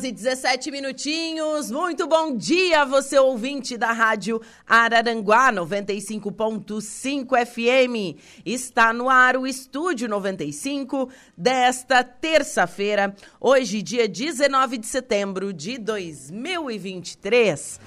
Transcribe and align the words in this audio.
Horas 0.00 0.04
e 0.04 0.12
17 0.12 0.70
minutinhos. 0.70 1.70
Muito 1.70 2.06
bom 2.06 2.36
dia, 2.36 2.84
você 2.84 3.18
ouvinte 3.18 3.76
da 3.76 3.90
Rádio 3.92 4.40
Araranguá 4.66 5.52
95.5 5.52 7.46
FM. 7.46 8.16
Está 8.44 8.92
no 8.92 9.08
ar 9.08 9.36
o 9.36 9.46
Estúdio 9.46 10.08
95 10.08 11.08
desta 11.36 12.02
terça-feira, 12.02 13.14
hoje, 13.40 13.80
dia 13.82 14.08
19 14.08 14.78
de 14.78 14.86
setembro 14.86 15.52
de 15.52 15.78
2023. 15.78 17.78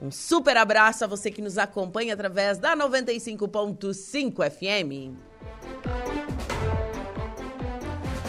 Um 0.00 0.10
super 0.10 0.56
abraço 0.56 1.04
a 1.04 1.06
você 1.06 1.30
que 1.30 1.42
nos 1.42 1.58
acompanha 1.58 2.14
através 2.14 2.56
da 2.58 2.74
95.5 2.76 4.50
FM. 4.50 5.14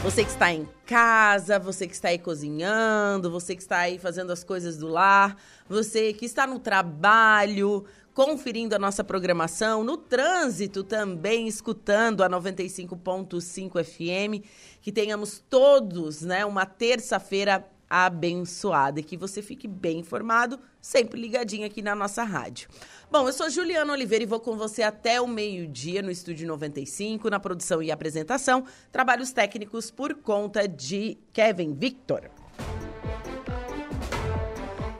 Você 0.08 0.24
que 0.24 0.32
está 0.32 0.54
em 0.54 0.66
casa, 0.86 1.60
você 1.60 1.86
que 1.86 1.94
está 1.94 2.08
aí 2.08 2.18
cozinhando, 2.18 3.30
você 3.30 3.54
que 3.54 3.62
está 3.62 3.80
aí 3.80 4.00
fazendo 4.00 4.32
as 4.32 4.42
coisas 4.42 4.78
do 4.78 4.88
lar, 4.88 5.36
você 5.68 6.14
que 6.14 6.24
está 6.24 6.48
no 6.48 6.60
trabalho, 6.60 7.84
conferindo 8.14 8.74
a 8.74 8.80
nossa 8.80 9.04
programação, 9.04 9.84
no 9.84 9.98
trânsito 9.98 10.82
também, 10.82 11.46
escutando 11.46 12.24
a 12.24 12.30
95.5 12.30 13.84
FM, 13.84 14.48
que 14.82 14.94
tenhamos 14.94 15.44
todos, 15.50 16.22
né, 16.22 16.46
uma 16.46 16.66
terça-feira 16.66 17.68
abençoada 17.90 19.00
e 19.00 19.04
que 19.04 19.18
você 19.18 19.42
fique 19.42 19.68
bem 19.68 20.00
informado, 20.00 20.60
sempre 20.82 21.20
ligadinho 21.20 21.66
aqui 21.66 21.82
na 21.82 21.96
nossa 21.96 22.24
rádio. 22.24 22.70
Bom, 23.10 23.28
eu 23.28 23.34
sou 23.34 23.50
Juliana 23.50 23.94
Oliveira 23.94 24.24
e 24.24 24.28
vou 24.28 24.40
com 24.40 24.58
você 24.58 24.84
até 24.84 25.20
o 25.22 25.28
meio-dia 25.28 26.02
no 26.02 26.12
Estúdio 26.12 26.48
95, 26.48 27.30
na 27.30 27.40
produção 27.40 27.82
e 27.82 27.92
apresentação, 27.92 28.66
trabalhos 28.92 29.32
técnicos 29.32 29.90
por 29.90 30.14
conta 30.16 30.68
de 30.68 31.18
Kevin 31.32 31.74
Victor. 31.74 32.30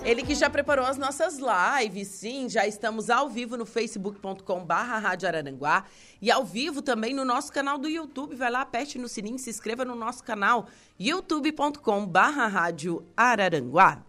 Ele 0.08 0.24
que 0.24 0.34
já 0.36 0.50
preparou 0.50 0.86
as 0.86 0.98
nossas 0.98 1.38
lives, 1.38 2.08
sim, 2.08 2.48
já 2.48 2.66
estamos 2.66 3.10
ao 3.10 3.28
vivo 3.28 3.58
no 3.58 3.66
facebook.com 3.66 4.64
barra 4.64 4.98
Rádio 5.00 5.28
Araranguá 5.28 5.84
e 6.22 6.32
ao 6.32 6.46
vivo 6.46 6.82
também 6.82 7.14
no 7.14 7.26
nosso 7.26 7.52
canal 7.52 7.78
do 7.78 7.90
YouTube. 7.90 8.34
Vai 8.34 8.50
lá, 8.50 8.62
aperte 8.62 8.98
no 8.98 9.10
sininho, 9.10 9.38
se 9.38 9.50
inscreva 9.50 9.84
no 9.84 9.96
nosso 9.96 10.24
canal 10.24 10.68
youtube.com 10.98 12.06
barra 12.06 12.48
Rádio 12.48 13.06
Araranguá. 13.18 14.02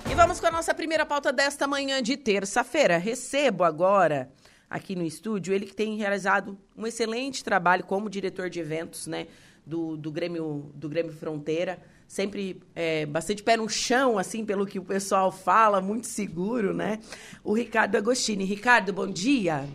E 0.10 0.14
vamos 0.16 0.40
com 0.40 0.48
a 0.48 0.52
nossa 0.52 0.74
primeira 0.74 1.06
pauta 1.06 1.34
desta 1.34 1.68
manhã 1.68 2.02
de 2.02 2.16
terça-feira. 2.16 2.98
Recebo 2.98 3.64
agora 3.64 4.32
aqui 4.70 4.96
no 4.96 5.04
estúdio 5.04 5.54
ele 5.54 5.66
que 5.66 5.76
tem 5.76 5.96
realizado 5.98 6.58
um 6.76 6.86
excelente 6.88 7.44
trabalho 7.44 7.84
como 7.84 8.10
diretor 8.10 8.50
de 8.50 8.60
eventos, 8.60 9.08
né, 9.08 9.28
do, 9.66 9.98
do 9.98 10.12
Grêmio 10.12 10.72
do 10.74 10.88
Grêmio 10.88 11.12
Fronteira 11.12 11.80
sempre 12.08 12.62
é, 12.76 13.06
bastante 13.06 13.44
pé 13.44 13.58
no 13.58 13.68
chão, 13.68 14.18
assim, 14.18 14.46
pelo 14.46 14.66
que 14.66 14.80
o 14.80 14.84
pessoal 14.84 15.32
fala, 15.32 15.82
muito 15.82 16.08
seguro, 16.08 16.74
né? 16.74 17.00
O 17.44 17.54
Ricardo 17.54 17.96
Agostini. 17.96 18.46
Ricardo, 18.46 18.94
bom 18.94 19.08
dia. 19.08 19.66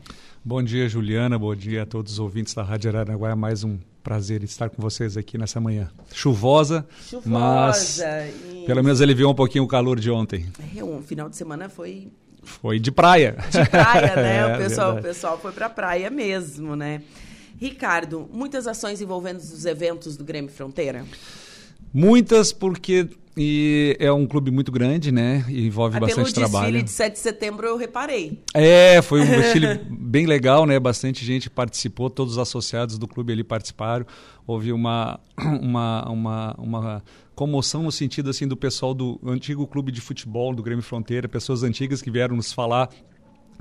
Bom 0.44 0.62
dia, 0.62 0.88
Juliana. 0.88 1.38
Bom 1.38 1.54
dia 1.54 1.82
a 1.82 1.86
todos 1.86 2.14
os 2.14 2.18
ouvintes 2.18 2.54
da 2.54 2.62
Rádio 2.62 2.90
Aranaguá. 2.90 3.36
Mais 3.36 3.62
um 3.62 3.78
prazer 4.02 4.42
estar 4.42 4.70
com 4.70 4.80
vocês 4.80 5.16
aqui 5.16 5.36
nessa 5.36 5.60
manhã. 5.60 5.90
Chuvosa, 6.12 6.86
Chuvosa 7.06 7.28
mas 7.28 7.98
e... 7.98 8.64
pelo 8.64 8.82
menos 8.82 9.00
ele 9.02 9.14
viu 9.14 9.28
um 9.28 9.34
pouquinho 9.34 9.64
o 9.64 9.68
calor 9.68 10.00
de 10.00 10.10
ontem. 10.10 10.46
É, 10.74 10.82
um 10.82 11.02
final 11.02 11.28
de 11.28 11.36
semana 11.36 11.68
foi... 11.68 12.08
Foi 12.42 12.78
de 12.78 12.90
praia. 12.90 13.36
De 13.50 13.68
praia, 13.68 14.16
né? 14.16 14.36
é, 14.40 14.54
o, 14.54 14.58
pessoal, 14.58 14.96
o 14.96 15.02
pessoal 15.02 15.38
foi 15.38 15.52
para 15.52 15.68
praia 15.68 16.08
mesmo, 16.08 16.74
né? 16.74 17.02
Ricardo, 17.58 18.26
muitas 18.32 18.66
ações 18.66 19.02
envolvendo 19.02 19.40
os 19.40 19.66
eventos 19.66 20.16
do 20.16 20.24
Grêmio 20.24 20.50
Fronteira? 20.50 21.04
Muitas 21.92 22.52
porque 22.52 23.08
e 23.36 23.96
é 24.00 24.12
um 24.12 24.26
clube 24.26 24.50
muito 24.50 24.72
grande, 24.72 25.12
né? 25.12 25.44
E 25.48 25.66
envolve 25.66 25.96
ah, 25.96 26.00
bastante 26.00 26.32
pelo 26.32 26.34
trabalho. 26.34 26.72
Pelo 26.72 26.82
desfile 26.82 26.82
de 26.82 26.90
7 26.90 27.12
de 27.12 27.18
setembro 27.20 27.66
eu 27.66 27.76
reparei. 27.76 28.42
É, 28.52 29.00
foi 29.00 29.22
um 29.22 29.26
desfile 29.26 29.80
bem 29.90 30.26
legal, 30.26 30.66
né? 30.66 30.78
Bastante 30.78 31.24
gente 31.24 31.48
participou, 31.48 32.10
todos 32.10 32.34
os 32.34 32.38
associados 32.38 32.98
do 32.98 33.06
clube 33.06 33.32
ali 33.32 33.44
participaram. 33.44 34.04
Houve 34.46 34.72
uma, 34.72 35.20
uma, 35.38 36.10
uma, 36.10 36.54
uma 36.58 37.04
comoção 37.34 37.84
no 37.84 37.92
sentido 37.92 38.30
assim 38.30 38.46
do 38.48 38.56
pessoal 38.56 38.92
do 38.92 39.20
antigo 39.24 39.66
clube 39.66 39.92
de 39.92 40.00
futebol 40.00 40.54
do 40.54 40.62
Grêmio 40.62 40.82
Fronteira, 40.82 41.28
pessoas 41.28 41.62
antigas 41.62 42.02
que 42.02 42.10
vieram 42.10 42.36
nos 42.36 42.52
falar 42.52 42.90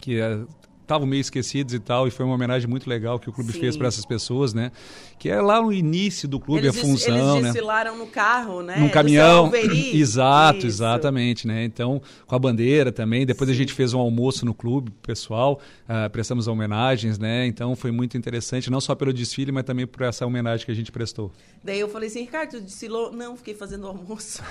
que 0.02 0.20
eh, 0.20 0.40
estavam 0.90 1.06
meio 1.06 1.22
esquecidos 1.22 1.74
e 1.74 1.80
tal, 1.80 2.08
e 2.08 2.12
foi 2.12 2.26
uma 2.26 2.34
homenagem 2.34 2.68
muito 2.68 2.90
legal 2.90 3.20
que 3.20 3.30
o 3.30 3.34
clube 3.34 3.54
Sim. 3.54 3.60
fez 3.60 3.78
para 3.78 3.88
essas 3.88 4.06
pessoas, 4.06 4.54
né? 4.54 4.72
Que 5.20 5.30
é 5.30 5.40
lá 5.40 5.62
no 5.62 5.72
início 5.72 6.28
do 6.28 6.40
clube 6.40 6.66
eles 6.66 6.78
a 6.78 6.82
função, 6.82 7.32
eles 7.32 7.44
né? 7.44 7.52
desfilaram 7.52 7.98
no 7.98 8.08
carro, 8.08 8.62
né? 8.64 8.78
Num 8.78 8.90
caminhão. 8.90 9.52
Exato, 9.94 10.60
Isso. 10.60 10.68
exatamente, 10.68 11.46
né? 11.46 11.64
Então, 11.64 12.02
com 12.26 12.36
a 12.36 12.40
bandeira 12.40 12.92
também. 12.92 13.26
Depois 13.26 13.50
Sim. 13.50 13.56
a 13.56 13.58
gente 13.58 13.74
fez 13.74 13.94
um 13.94 14.00
almoço 14.00 14.46
no 14.46 14.54
clube, 14.54 14.92
pessoal, 15.04 15.60
uh, 15.88 16.10
prestamos 16.10 16.48
homenagens, 16.48 17.20
né? 17.20 17.46
Então 17.46 17.76
foi 17.76 17.92
muito 17.92 18.18
interessante, 18.18 18.72
não 18.72 18.82
só 18.82 18.96
pelo 18.96 19.14
desfile, 19.14 19.52
mas 19.52 19.64
também 19.64 19.86
por 19.86 20.04
essa 20.04 20.26
homenagem 20.26 20.66
que 20.66 20.72
a 20.72 20.76
gente 20.76 20.92
prestou. 20.92 21.32
Daí 21.64 21.80
eu 21.80 21.90
falei 21.90 22.08
assim, 22.08 22.22
Ricardo, 22.22 22.62
desfilou? 22.62 23.12
Não, 23.12 23.36
fiquei 23.36 23.54
fazendo 23.54 23.86
almoço. 23.86 24.42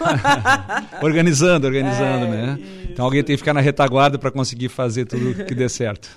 organizando, 1.02 1.66
organizando, 1.66 2.26
é, 2.26 2.28
né? 2.28 2.58
Isso. 2.60 2.92
Então 2.92 3.04
alguém 3.04 3.24
tem 3.24 3.34
que 3.34 3.38
ficar 3.38 3.54
na 3.54 3.60
retaguarda 3.60 4.18
para 4.18 4.30
conseguir 4.30 4.68
fazer 4.68 5.06
tudo 5.06 5.44
que 5.44 5.54
dê 5.54 5.68
certo. 5.68 6.08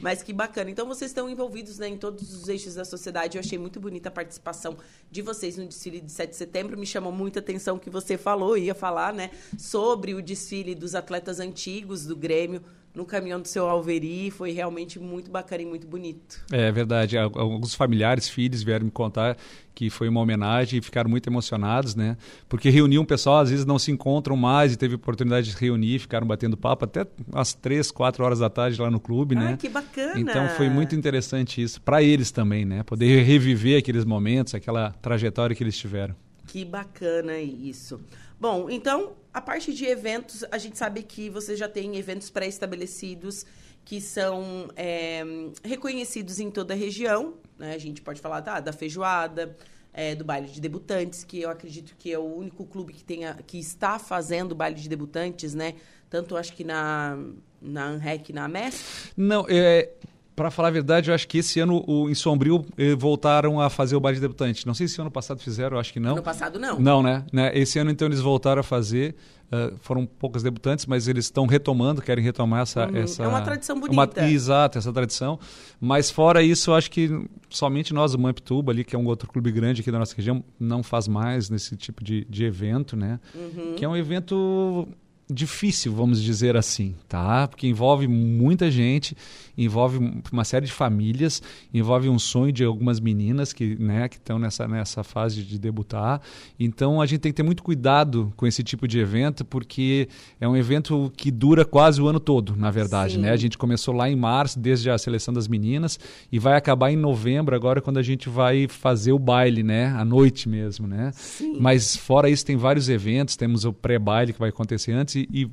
Mas 0.00 0.22
que 0.22 0.32
bacana. 0.32 0.70
Então 0.70 0.86
vocês 0.86 1.10
estão 1.10 1.28
envolvidos 1.28 1.78
né, 1.78 1.88
em 1.88 1.96
todos 1.96 2.34
os 2.34 2.48
eixos 2.48 2.74
da 2.74 2.84
sociedade. 2.84 3.36
Eu 3.36 3.40
achei 3.40 3.58
muito 3.58 3.80
bonita 3.80 4.08
a 4.08 4.12
participação 4.12 4.76
de 5.10 5.22
vocês 5.22 5.56
no 5.56 5.66
desfile 5.66 6.00
de 6.00 6.10
7 6.10 6.30
de 6.30 6.36
setembro. 6.36 6.78
Me 6.78 6.86
chamou 6.86 7.12
muita 7.12 7.40
atenção 7.40 7.78
que 7.78 7.90
você 7.90 8.16
falou, 8.16 8.56
ia 8.56 8.74
falar, 8.74 9.12
né, 9.12 9.30
sobre 9.58 10.14
o 10.14 10.22
desfile 10.22 10.74
dos 10.74 10.94
atletas 10.94 11.40
antigos 11.40 12.06
do 12.06 12.16
Grêmio 12.16 12.62
no 12.94 13.04
caminhão 13.04 13.40
do 13.40 13.48
seu 13.48 13.68
Alveri. 13.68 14.30
Foi 14.30 14.52
realmente 14.52 14.98
muito 14.98 15.30
bacana 15.30 15.62
e 15.62 15.66
muito 15.66 15.86
bonito. 15.86 16.44
É 16.50 16.70
verdade. 16.70 17.16
Alguns 17.18 17.74
familiares, 17.74 18.28
filhos 18.28 18.62
vieram 18.62 18.84
me 18.84 18.90
contar 18.90 19.36
que 19.74 19.88
foi 19.88 20.08
uma 20.08 20.20
homenagem 20.20 20.78
e 20.78 20.82
ficaram 20.82 21.08
muito 21.08 21.26
emocionados, 21.28 21.94
né? 21.94 22.16
Porque 22.48 22.68
reuniam 22.68 23.02
um 23.02 23.06
pessoal, 23.06 23.40
às 23.40 23.50
vezes 23.50 23.64
não 23.64 23.78
se 23.78 23.90
encontram 23.90 24.36
mais 24.36 24.72
e 24.72 24.76
teve 24.76 24.96
oportunidade 24.96 25.50
de 25.50 25.56
reunir, 25.56 25.98
ficaram 25.98 26.26
batendo 26.26 26.56
papo 26.56 26.84
até 26.84 27.06
às 27.32 27.54
três, 27.54 27.90
quatro 27.90 28.22
horas 28.24 28.40
da 28.40 28.50
tarde 28.50 28.80
lá 28.80 28.90
no 28.90 29.00
clube, 29.00 29.34
né? 29.34 29.52
Ah, 29.54 29.56
que 29.56 29.68
bacana! 29.68 30.20
Então 30.20 30.48
foi 30.50 30.68
muito 30.68 30.94
interessante 30.94 31.62
isso, 31.62 31.80
para 31.80 32.02
eles 32.02 32.30
também, 32.30 32.64
né? 32.64 32.82
Poder 32.82 33.22
reviver 33.22 33.78
aqueles 33.78 34.04
momentos, 34.04 34.54
aquela 34.54 34.90
trajetória 34.90 35.56
que 35.56 35.64
eles 35.64 35.76
tiveram. 35.76 36.14
Que 36.46 36.64
bacana 36.64 37.38
isso. 37.38 38.00
Bom, 38.42 38.68
então, 38.68 39.12
a 39.32 39.40
parte 39.40 39.72
de 39.72 39.84
eventos, 39.84 40.44
a 40.50 40.58
gente 40.58 40.76
sabe 40.76 41.04
que 41.04 41.30
você 41.30 41.54
já 41.54 41.68
tem 41.68 41.96
eventos 41.96 42.28
pré-estabelecidos 42.28 43.46
que 43.84 44.00
são 44.00 44.68
é, 44.74 45.22
reconhecidos 45.62 46.40
em 46.40 46.50
toda 46.50 46.74
a 46.74 46.76
região. 46.76 47.34
Né? 47.56 47.72
A 47.72 47.78
gente 47.78 48.02
pode 48.02 48.20
falar 48.20 48.42
tá, 48.42 48.58
da 48.58 48.72
feijoada, 48.72 49.56
é, 49.92 50.16
do 50.16 50.24
baile 50.24 50.48
de 50.48 50.60
debutantes, 50.60 51.22
que 51.22 51.40
eu 51.40 51.50
acredito 51.50 51.94
que 51.96 52.12
é 52.12 52.18
o 52.18 52.34
único 52.34 52.66
clube 52.66 52.92
que, 52.92 53.04
tenha, 53.04 53.38
que 53.46 53.60
está 53.60 53.96
fazendo 53.96 54.56
baile 54.56 54.74
de 54.74 54.88
debutantes, 54.88 55.54
né? 55.54 55.76
Tanto 56.10 56.36
acho 56.36 56.52
que 56.52 56.64
na, 56.64 57.16
na 57.60 57.84
ANREC 57.90 58.32
na 58.32 58.48
MES. 58.48 59.12
Não, 59.16 59.46
é, 59.48 59.88
para 60.34 60.50
falar 60.50 60.68
a 60.68 60.70
verdade, 60.70 61.10
eu 61.10 61.14
acho 61.14 61.28
que 61.28 61.38
esse 61.38 61.60
ano 61.60 61.84
o, 61.86 62.08
em 62.08 62.14
Sombrio 62.14 62.64
eh, 62.76 62.94
voltaram 62.94 63.60
a 63.60 63.68
fazer 63.68 63.96
o 63.96 64.00
baile 64.00 64.16
de 64.16 64.22
debutante. 64.22 64.66
Não 64.66 64.74
sei 64.74 64.88
se 64.88 65.00
ano 65.00 65.10
passado 65.10 65.40
fizeram, 65.40 65.76
eu 65.76 65.80
acho 65.80 65.92
que 65.92 66.00
não. 66.00 66.12
Ano 66.12 66.22
passado 66.22 66.58
não. 66.58 66.78
Não, 66.80 67.02
né? 67.02 67.24
né? 67.32 67.50
Esse 67.54 67.78
ano 67.78 67.90
então 67.90 68.08
eles 68.08 68.20
voltaram 68.20 68.60
a 68.60 68.62
fazer. 68.62 69.14
Uh, 69.52 69.76
foram 69.82 70.06
poucos 70.06 70.42
debutantes, 70.42 70.86
mas 70.86 71.06
eles 71.08 71.26
estão 71.26 71.44
retomando, 71.44 72.00
querem 72.00 72.24
retomar 72.24 72.62
essa, 72.62 72.88
Uhum. 72.88 72.96
essa. 72.96 73.22
É 73.22 73.28
uma 73.28 73.42
tradição 73.42 73.78
bonita. 73.78 74.22
Uma, 74.22 74.28
exato, 74.30 74.78
essa 74.78 74.90
tradição. 74.90 75.38
Mas 75.78 76.10
fora 76.10 76.42
isso, 76.42 76.70
eu 76.70 76.74
acho 76.74 76.90
que 76.90 77.28
somente 77.50 77.92
nós, 77.92 78.14
o 78.14 78.18
Mamptuba 78.18 78.72
ali, 78.72 78.82
que 78.82 78.96
é 78.96 78.98
um 78.98 79.04
outro 79.04 79.28
clube 79.28 79.52
grande 79.52 79.82
aqui 79.82 79.92
da 79.92 79.98
nossa 79.98 80.16
região, 80.16 80.42
não 80.58 80.82
faz 80.82 81.06
mais 81.06 81.50
nesse 81.50 81.76
tipo 81.76 82.02
de, 82.02 82.24
de 82.30 82.44
evento, 82.46 82.96
né? 82.96 83.20
Uhum. 83.34 83.74
Que 83.76 83.84
é 83.84 83.88
um 83.88 83.94
evento 83.94 84.88
difícil, 85.30 85.92
vamos 85.92 86.22
dizer 86.22 86.56
assim, 86.56 86.94
tá? 87.08 87.48
Porque 87.48 87.66
envolve 87.66 88.06
muita 88.06 88.70
gente, 88.70 89.16
envolve 89.56 90.22
uma 90.30 90.44
série 90.44 90.66
de 90.66 90.72
famílias, 90.72 91.42
envolve 91.72 92.08
um 92.08 92.18
sonho 92.18 92.52
de 92.52 92.64
algumas 92.64 93.00
meninas 93.00 93.52
que, 93.52 93.76
né, 93.76 94.08
que 94.08 94.16
estão 94.16 94.38
nessa 94.38 94.68
nessa 94.68 95.02
fase 95.02 95.42
de 95.42 95.58
debutar. 95.58 96.20
Então 96.58 97.00
a 97.00 97.06
gente 97.06 97.20
tem 97.20 97.32
que 97.32 97.36
ter 97.36 97.42
muito 97.42 97.62
cuidado 97.62 98.32
com 98.36 98.46
esse 98.46 98.62
tipo 98.62 98.86
de 98.86 98.98
evento, 98.98 99.44
porque 99.44 100.08
é 100.40 100.46
um 100.48 100.56
evento 100.56 101.12
que 101.16 101.30
dura 101.30 101.64
quase 101.64 102.00
o 102.00 102.08
ano 102.08 102.20
todo, 102.20 102.54
na 102.56 102.70
verdade, 102.70 103.14
Sim. 103.14 103.20
né? 103.20 103.30
A 103.30 103.36
gente 103.36 103.56
começou 103.56 103.94
lá 103.94 104.10
em 104.10 104.16
março, 104.16 104.58
desde 104.58 104.90
a 104.90 104.98
seleção 104.98 105.32
das 105.32 105.48
meninas, 105.48 105.98
e 106.30 106.38
vai 106.38 106.56
acabar 106.56 106.90
em 106.90 106.96
novembro 106.96 107.54
agora 107.54 107.80
quando 107.80 107.98
a 107.98 108.02
gente 108.02 108.28
vai 108.28 108.66
fazer 108.68 109.12
o 109.12 109.18
baile, 109.18 109.62
né, 109.62 109.86
à 109.96 110.04
noite 110.04 110.48
mesmo, 110.48 110.86
né? 110.86 111.12
Sim. 111.14 111.56
Mas 111.58 111.96
fora 111.96 112.28
isso 112.28 112.44
tem 112.44 112.56
vários 112.56 112.88
eventos, 112.88 113.36
temos 113.36 113.64
o 113.64 113.72
pré-baile 113.72 114.32
que 114.32 114.38
vai 114.38 114.50
acontecer 114.50 114.92
antes 114.92 115.11
e, 115.16 115.28
e 115.32 115.50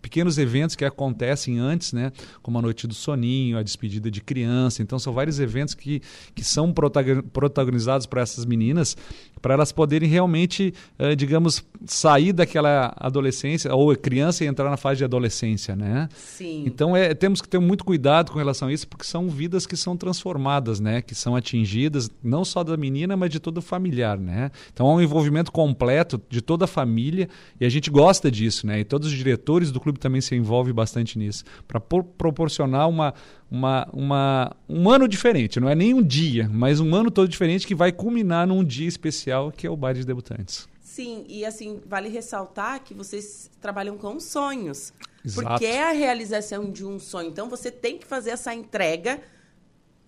pequenos 0.00 0.38
eventos 0.38 0.76
que 0.76 0.84
acontecem 0.84 1.58
antes, 1.58 1.92
né? 1.92 2.12
Como 2.42 2.58
a 2.58 2.62
noite 2.62 2.86
do 2.86 2.94
soninho, 2.94 3.58
a 3.58 3.62
despedida 3.62 4.10
de 4.10 4.20
criança. 4.20 4.82
Então 4.82 4.98
são 4.98 5.12
vários 5.12 5.38
eventos 5.40 5.74
que, 5.74 6.00
que 6.34 6.44
são 6.44 6.72
protago- 6.72 7.22
protagonizados 7.22 8.06
por 8.06 8.18
essas 8.18 8.44
meninas 8.44 8.96
para 9.40 9.54
elas 9.54 9.72
poderem 9.72 10.08
realmente, 10.08 10.74
eh, 10.98 11.14
digamos, 11.14 11.64
sair 11.86 12.32
daquela 12.32 12.92
adolescência 12.96 13.74
ou 13.74 13.94
criança 13.96 14.44
e 14.44 14.46
entrar 14.46 14.68
na 14.68 14.76
fase 14.76 14.98
de 14.98 15.04
adolescência, 15.04 15.74
né? 15.74 16.08
Sim. 16.14 16.64
Então 16.66 16.96
é, 16.96 17.14
temos 17.14 17.40
que 17.40 17.48
ter 17.48 17.58
muito 17.58 17.84
cuidado 17.84 18.32
com 18.32 18.38
relação 18.38 18.68
a 18.68 18.72
isso, 18.72 18.86
porque 18.86 19.04
são 19.04 19.28
vidas 19.28 19.66
que 19.66 19.76
são 19.76 19.96
transformadas, 19.96 20.80
né? 20.80 21.00
Que 21.00 21.14
são 21.14 21.34
atingidas, 21.34 22.10
não 22.22 22.44
só 22.44 22.62
da 22.62 22.76
menina, 22.76 23.16
mas 23.16 23.30
de 23.30 23.40
todo 23.40 23.58
o 23.58 23.62
familiar, 23.62 24.18
né? 24.18 24.50
Então 24.72 24.86
há 24.86 24.94
um 24.94 25.00
envolvimento 25.00 25.50
completo 25.50 26.20
de 26.28 26.40
toda 26.40 26.64
a 26.64 26.68
família 26.68 27.28
e 27.60 27.64
a 27.64 27.68
gente 27.68 27.90
gosta 27.90 28.30
disso, 28.30 28.66
né? 28.66 28.80
E 28.80 28.84
todos 28.84 29.08
os 29.08 29.14
diretores 29.14 29.70
do 29.70 29.80
clube 29.80 29.98
também 29.98 30.20
se 30.20 30.34
envolvem 30.34 30.74
bastante 30.74 31.18
nisso, 31.18 31.44
para 31.66 31.80
proporcionar 31.80 32.88
uma, 32.88 33.14
uma, 33.50 33.88
uma, 33.92 34.56
um 34.68 34.88
ano 34.88 35.08
diferente, 35.08 35.58
não 35.58 35.68
é 35.68 35.74
nem 35.74 35.92
um 35.92 36.02
dia, 36.02 36.48
mas 36.50 36.78
um 36.78 36.94
ano 36.94 37.10
todo 37.10 37.28
diferente 37.28 37.66
que 37.66 37.74
vai 37.74 37.90
culminar 37.90 38.46
num 38.46 38.62
dia 38.62 38.86
especial 38.86 39.50
que 39.50 39.66
é 39.66 39.70
o 39.70 39.76
baile 39.76 40.00
de 40.00 40.06
debutantes. 40.06 40.68
Sim, 40.80 41.24
e 41.28 41.44
assim, 41.44 41.80
vale 41.86 42.08
ressaltar 42.08 42.82
que 42.82 42.92
vocês 42.94 43.50
trabalham 43.60 43.96
com 43.96 44.18
sonhos. 44.20 44.92
Exato. 45.24 45.48
Porque 45.48 45.66
é 45.66 45.84
a 45.84 45.92
realização 45.92 46.70
de 46.70 46.84
um 46.84 46.98
sonho. 46.98 47.28
Então 47.28 47.48
você 47.48 47.70
tem 47.70 47.98
que 47.98 48.06
fazer 48.06 48.30
essa 48.30 48.54
entrega 48.54 49.20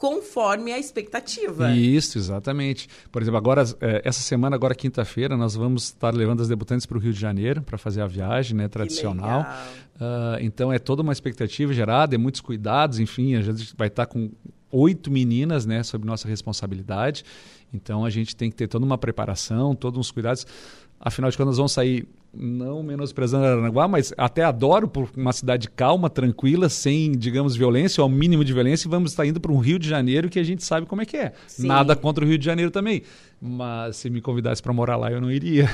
conforme 0.02 0.72
a 0.72 0.80
expectativa. 0.80 1.70
Isso, 1.70 2.18
exatamente. 2.18 2.88
Por 3.12 3.22
exemplo, 3.22 3.38
agora 3.38 3.62
eh, 3.80 4.02
essa 4.04 4.20
semana, 4.20 4.56
agora 4.56 4.74
quinta-feira, 4.74 5.36
nós 5.36 5.54
vamos 5.54 5.84
estar 5.84 6.12
levando 6.12 6.40
as 6.40 6.48
debutantes 6.48 6.84
para 6.84 6.98
o 6.98 7.00
Rio 7.00 7.12
de 7.12 7.20
Janeiro 7.20 7.62
para 7.62 7.78
fazer 7.78 8.00
a 8.00 8.08
viagem, 8.08 8.56
né, 8.56 8.66
tradicional. 8.66 9.46
Ah, 10.00 10.38
então 10.40 10.72
é 10.72 10.80
toda 10.80 11.02
uma 11.02 11.12
expectativa 11.12 11.72
gerada, 11.72 12.16
é 12.16 12.18
muitos 12.18 12.40
cuidados, 12.40 12.98
enfim, 12.98 13.36
a 13.36 13.42
gente 13.42 13.76
vai 13.76 13.86
estar 13.86 14.06
com 14.06 14.32
oito 14.72 15.08
meninas, 15.08 15.64
né, 15.64 15.84
sob 15.84 16.04
nossa 16.04 16.26
responsabilidade. 16.26 17.24
Então 17.72 18.04
a 18.04 18.10
gente 18.10 18.34
tem 18.34 18.50
que 18.50 18.56
ter 18.56 18.66
toda 18.66 18.84
uma 18.84 18.98
preparação, 18.98 19.72
todos 19.72 20.00
uns 20.00 20.10
cuidados. 20.10 20.44
Afinal 20.98 21.30
de 21.30 21.36
contas, 21.36 21.58
vamos 21.58 21.70
sair 21.70 22.08
não 22.34 22.82
menosprezando 22.82 23.44
Aranaguá, 23.44 23.86
mas 23.86 24.12
até 24.16 24.42
adoro 24.42 24.88
por 24.88 25.10
uma 25.16 25.32
cidade 25.32 25.68
calma, 25.68 26.08
tranquila, 26.08 26.68
sem, 26.68 27.12
digamos, 27.12 27.54
violência, 27.54 28.00
ou 28.00 28.04
ao 28.04 28.08
mínimo 28.08 28.44
de 28.44 28.52
violência, 28.52 28.88
e 28.88 28.90
vamos 28.90 29.10
estar 29.10 29.26
indo 29.26 29.40
para 29.40 29.52
um 29.52 29.58
Rio 29.58 29.78
de 29.78 29.88
Janeiro 29.88 30.30
que 30.30 30.38
a 30.38 30.42
gente 30.42 30.64
sabe 30.64 30.86
como 30.86 31.02
é 31.02 31.06
que 31.06 31.16
é. 31.16 31.32
Sim. 31.46 31.66
Nada 31.66 31.94
contra 31.94 32.24
o 32.24 32.28
Rio 32.28 32.38
de 32.38 32.44
Janeiro 32.44 32.70
também. 32.70 33.02
Mas 33.44 33.96
se 33.96 34.08
me 34.08 34.20
convidasse 34.20 34.62
para 34.62 34.72
morar 34.72 34.96
lá, 34.96 35.10
eu 35.10 35.20
não 35.20 35.30
iria. 35.30 35.68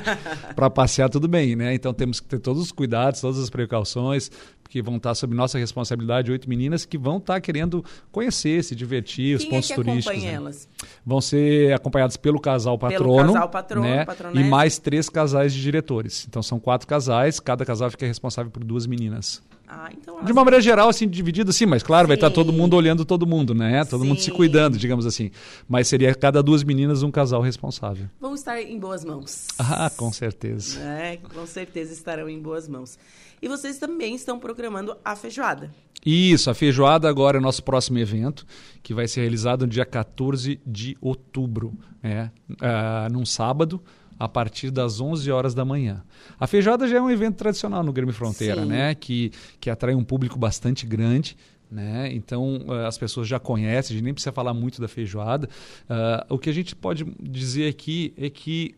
para 0.54 0.70
passear, 0.70 1.10
tudo 1.10 1.26
bem, 1.26 1.56
né? 1.56 1.74
Então 1.74 1.92
temos 1.92 2.20
que 2.20 2.28
ter 2.28 2.38
todos 2.38 2.62
os 2.62 2.72
cuidados, 2.72 3.20
todas 3.20 3.38
as 3.38 3.50
precauções, 3.50 4.30
porque 4.68 4.82
vão 4.82 4.98
estar 4.98 5.14
sob 5.14 5.34
nossa 5.34 5.58
responsabilidade 5.58 6.30
oito 6.30 6.46
meninas 6.46 6.84
que 6.84 6.98
vão 6.98 7.16
estar 7.16 7.40
querendo 7.40 7.82
conhecer, 8.12 8.62
se 8.62 8.76
divertir, 8.76 9.34
os 9.34 9.42
Quem 9.42 9.50
pontos 9.50 9.70
é 9.70 9.74
que 9.74 9.82
turísticos. 9.82 10.22
né? 10.22 10.30
elas? 10.30 10.68
Vão 11.04 11.22
ser 11.22 11.72
acompanhados 11.72 12.18
pelo 12.18 12.38
casal 12.38 12.78
patrono, 12.78 13.32
casal 13.32 13.48
patrono, 13.48 13.86
né? 13.88 14.04
e 14.34 14.44
mais 14.44 14.78
três 14.78 15.08
casais 15.08 15.54
de 15.54 15.62
diretores. 15.62 16.26
Então 16.28 16.42
são 16.42 16.60
quatro 16.60 16.86
casais, 16.86 17.40
cada 17.40 17.64
casal 17.64 17.90
fica 17.90 18.06
responsável 18.06 18.52
por 18.52 18.62
duas 18.62 18.86
meninas. 18.86 19.42
Ah, 19.70 19.90
então 19.92 20.24
De 20.24 20.32
uma 20.32 20.44
maneira 20.44 20.62
geral, 20.62 20.88
assim, 20.88 21.06
dividido, 21.06 21.52
sim, 21.52 21.66
mas 21.66 21.82
claro, 21.82 22.08
vai 22.08 22.16
estar 22.16 22.28
Sim. 22.28 22.34
todo 22.34 22.52
mundo 22.54 22.74
olhando 22.74 23.04
todo 23.04 23.26
mundo, 23.26 23.54
né? 23.54 23.84
Todo 23.84 24.02
mundo 24.02 24.18
se 24.18 24.26
Sim. 24.30 24.32
cuidando, 24.32 24.78
digamos 24.78 25.04
assim. 25.04 25.30
Mas 25.68 25.88
seria 25.88 26.14
cada 26.14 26.42
duas 26.42 26.64
meninas 26.64 27.02
um 27.02 27.10
casal 27.10 27.42
responsável. 27.42 28.06
vão 28.18 28.34
estar 28.34 28.60
em 28.62 28.78
boas 28.78 29.04
mãos. 29.04 29.46
Ah, 29.58 29.90
com 29.94 30.10
certeza. 30.10 30.80
É, 30.80 31.18
com 31.18 31.46
certeza 31.46 31.92
estarão 31.92 32.28
em 32.30 32.40
boas 32.40 32.66
mãos. 32.66 32.98
E 33.42 33.46
vocês 33.48 33.78
também 33.78 34.14
estão 34.14 34.38
programando 34.38 34.96
a 35.04 35.14
feijoada. 35.14 35.70
Isso, 36.06 36.48
a 36.48 36.54
feijoada 36.54 37.08
agora 37.08 37.36
é 37.36 37.40
o 37.40 37.42
nosso 37.42 37.62
próximo 37.62 37.98
evento, 37.98 38.46
que 38.82 38.94
vai 38.94 39.06
ser 39.06 39.20
realizado 39.20 39.62
no 39.62 39.68
dia 39.68 39.84
14 39.84 40.58
de 40.66 40.96
outubro, 41.00 41.74
né? 42.02 42.30
Ah, 42.60 43.08
num 43.10 43.26
sábado, 43.26 43.82
a 44.18 44.28
partir 44.28 44.70
das 44.70 45.00
11 45.00 45.30
horas 45.30 45.54
da 45.54 45.64
manhã. 45.64 46.02
A 46.38 46.46
feijoada 46.46 46.88
já 46.88 46.96
é 46.96 47.00
um 47.00 47.10
evento 47.10 47.36
tradicional 47.36 47.82
no 47.82 47.92
Grêmio 47.92 48.14
Fronteira, 48.14 48.62
Sim. 48.62 48.68
né? 48.68 48.94
Que, 48.94 49.30
que 49.60 49.70
atrai 49.70 49.94
um 49.94 50.04
público 50.04 50.38
bastante 50.38 50.86
grande. 50.86 51.36
Né? 51.70 52.10
Então 52.14 52.64
ah, 52.68 52.88
as 52.88 52.96
pessoas 52.96 53.28
já 53.28 53.38
conhecem, 53.38 53.94
a 53.94 53.96
gente 53.98 54.04
nem 54.04 54.14
precisa 54.14 54.32
falar 54.32 54.54
muito 54.54 54.80
da 54.80 54.88
feijoada. 54.88 55.48
Ah, 55.88 56.26
o 56.28 56.38
que 56.38 56.48
a 56.48 56.52
gente 56.52 56.74
pode 56.74 57.04
dizer 57.20 57.68
aqui 57.68 58.14
é 58.16 58.30
que 58.30 58.74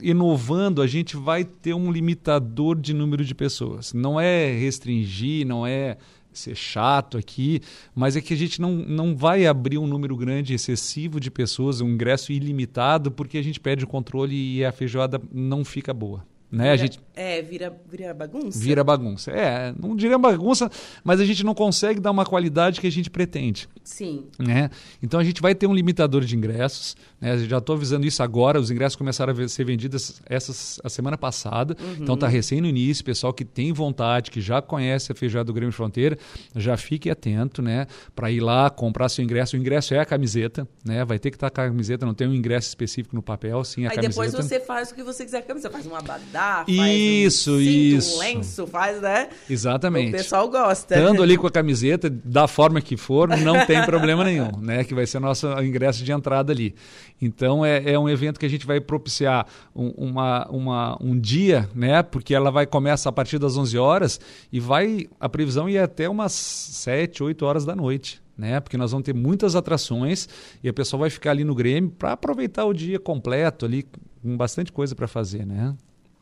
inovando, 0.00 0.82
a 0.82 0.86
gente 0.86 1.16
vai 1.16 1.44
ter 1.44 1.74
um 1.74 1.90
limitador 1.90 2.78
de 2.78 2.92
número 2.92 3.24
de 3.24 3.34
pessoas. 3.34 3.92
Não 3.92 4.18
é 4.18 4.50
restringir, 4.52 5.46
não 5.46 5.66
é 5.66 5.96
ser 6.38 6.54
chato 6.54 7.16
aqui, 7.16 7.60
mas 7.94 8.16
é 8.16 8.20
que 8.20 8.34
a 8.34 8.36
gente 8.36 8.60
não, 8.60 8.72
não 8.72 9.16
vai 9.16 9.46
abrir 9.46 9.78
um 9.78 9.86
número 9.86 10.16
grande, 10.16 10.54
excessivo 10.54 11.20
de 11.20 11.30
pessoas, 11.30 11.80
um 11.80 11.88
ingresso 11.88 12.32
ilimitado, 12.32 13.10
porque 13.10 13.38
a 13.38 13.42
gente 13.42 13.60
perde 13.60 13.84
o 13.84 13.88
controle 13.88 14.34
e 14.34 14.64
a 14.64 14.72
feijoada 14.72 15.20
não 15.32 15.64
fica 15.64 15.94
boa. 15.94 16.24
Né? 16.50 16.66
A 16.66 16.68
Olha, 16.68 16.78
gente 16.78 17.00
É, 17.16 17.40
vira, 17.42 17.72
vira 17.88 18.12
bagunça. 18.12 18.58
Vira 18.58 18.82
bagunça. 18.82 19.30
É, 19.30 19.72
não 19.80 19.94
diria 19.94 20.18
bagunça, 20.18 20.68
mas 21.04 21.20
a 21.20 21.24
gente 21.24 21.44
não 21.44 21.54
consegue 21.54 22.00
dar 22.00 22.10
uma 22.10 22.26
qualidade 22.26 22.80
que 22.80 22.86
a 22.86 22.90
gente 22.90 23.08
pretende. 23.08 23.68
Sim. 23.84 24.26
Né? 24.38 24.68
Então 25.00 25.20
a 25.20 25.24
gente 25.24 25.40
vai 25.40 25.54
ter 25.54 25.66
um 25.68 25.74
limitador 25.74 26.24
de 26.24 26.36
ingressos. 26.36 26.96
Né? 27.20 27.38
Já 27.38 27.58
estou 27.58 27.76
avisando 27.76 28.04
isso 28.04 28.22
agora. 28.22 28.58
Os 28.58 28.70
ingressos 28.70 28.96
começaram 28.96 29.32
a 29.32 29.48
ser 29.48 29.64
vendidos 29.64 30.20
essa 30.26 30.52
a 30.82 30.88
semana 30.88 31.16
passada. 31.16 31.76
Uhum. 31.80 31.96
Então 32.00 32.14
está 32.14 32.26
recém 32.26 32.60
no 32.60 32.66
início. 32.66 33.04
Pessoal 33.04 33.32
que 33.32 33.44
tem 33.44 33.72
vontade, 33.72 34.30
que 34.30 34.40
já 34.40 34.60
conhece 34.60 35.12
a 35.12 35.14
feijoada 35.14 35.44
do 35.46 35.52
Grêmio 35.52 35.72
Fronteira, 35.72 36.18
já 36.56 36.76
fique 36.76 37.08
atento, 37.10 37.62
né? 37.62 37.86
Para 38.14 38.30
ir 38.30 38.40
lá 38.40 38.70
comprar 38.70 39.08
seu 39.08 39.22
ingresso. 39.22 39.56
O 39.56 39.58
ingresso 39.58 39.94
é 39.94 40.00
a 40.00 40.04
camiseta, 40.04 40.66
né? 40.84 41.04
Vai 41.04 41.18
ter 41.20 41.30
que 41.30 41.36
estar 41.36 41.50
tá 41.50 41.62
com 41.62 41.66
a 41.66 41.70
camiseta. 41.70 42.04
Não 42.04 42.14
tem 42.14 42.26
um 42.26 42.34
ingresso 42.34 42.68
específico 42.68 43.14
no 43.14 43.22
papel, 43.22 43.62
sim 43.62 43.86
a 43.86 43.90
Aí 43.90 43.96
camiseta. 43.96 44.26
depois 44.26 44.32
você 44.32 44.58
faz 44.58 44.90
o 44.90 44.94
que 44.94 45.02
você 45.04 45.24
quiser 45.24 45.38
com 45.42 45.44
a 45.44 45.48
camiseta. 45.48 45.72
Faz 45.72 45.86
um 45.86 45.94
abadá, 45.94 46.64
faz 46.64 47.03
isso, 47.04 47.58
cinto, 47.58 47.62
isso. 47.62 48.18
lenço, 48.18 48.66
faz, 48.66 49.00
né? 49.00 49.28
Exatamente. 49.48 50.08
O 50.08 50.12
pessoal 50.12 50.48
gosta. 50.48 50.94
Estando 50.94 51.22
ali 51.22 51.36
com 51.36 51.46
a 51.46 51.50
camiseta, 51.50 52.10
da 52.10 52.46
forma 52.46 52.80
que 52.80 52.96
for, 52.96 53.28
não 53.28 53.64
tem 53.66 53.84
problema 53.84 54.24
nenhum, 54.24 54.50
né? 54.60 54.84
Que 54.84 54.94
vai 54.94 55.06
ser 55.06 55.20
nosso 55.20 55.46
ingresso 55.62 56.04
de 56.04 56.12
entrada 56.12 56.52
ali. 56.52 56.74
Então 57.20 57.64
é, 57.64 57.92
é 57.92 57.98
um 57.98 58.08
evento 58.08 58.38
que 58.38 58.46
a 58.46 58.48
gente 58.48 58.66
vai 58.66 58.80
propiciar 58.80 59.46
um, 59.74 59.88
uma, 59.90 60.46
uma, 60.48 60.98
um 61.00 61.18
dia, 61.18 61.68
né? 61.74 62.02
Porque 62.02 62.34
ela 62.34 62.50
vai 62.50 62.66
começa 62.66 63.08
a 63.08 63.12
partir 63.12 63.38
das 63.38 63.56
11 63.56 63.78
horas 63.78 64.20
e 64.52 64.58
vai 64.58 65.06
a 65.20 65.28
previsão 65.28 65.68
ir 65.68 65.78
até 65.78 66.08
umas 66.08 66.32
7, 66.32 67.22
8 67.22 67.44
horas 67.44 67.64
da 67.64 67.74
noite. 67.74 68.22
Né? 68.36 68.58
Porque 68.58 68.76
nós 68.76 68.90
vamos 68.90 69.04
ter 69.04 69.14
muitas 69.14 69.54
atrações 69.54 70.28
e 70.60 70.68
a 70.68 70.72
pessoa 70.72 71.02
vai 71.02 71.10
ficar 71.10 71.30
ali 71.30 71.44
no 71.44 71.54
Grêmio 71.54 71.90
para 71.90 72.12
aproveitar 72.12 72.64
o 72.64 72.72
dia 72.72 72.98
completo 72.98 73.64
ali 73.64 73.86
com 74.20 74.36
bastante 74.36 74.72
coisa 74.72 74.92
para 74.94 75.06
fazer, 75.06 75.46
né? 75.46 75.72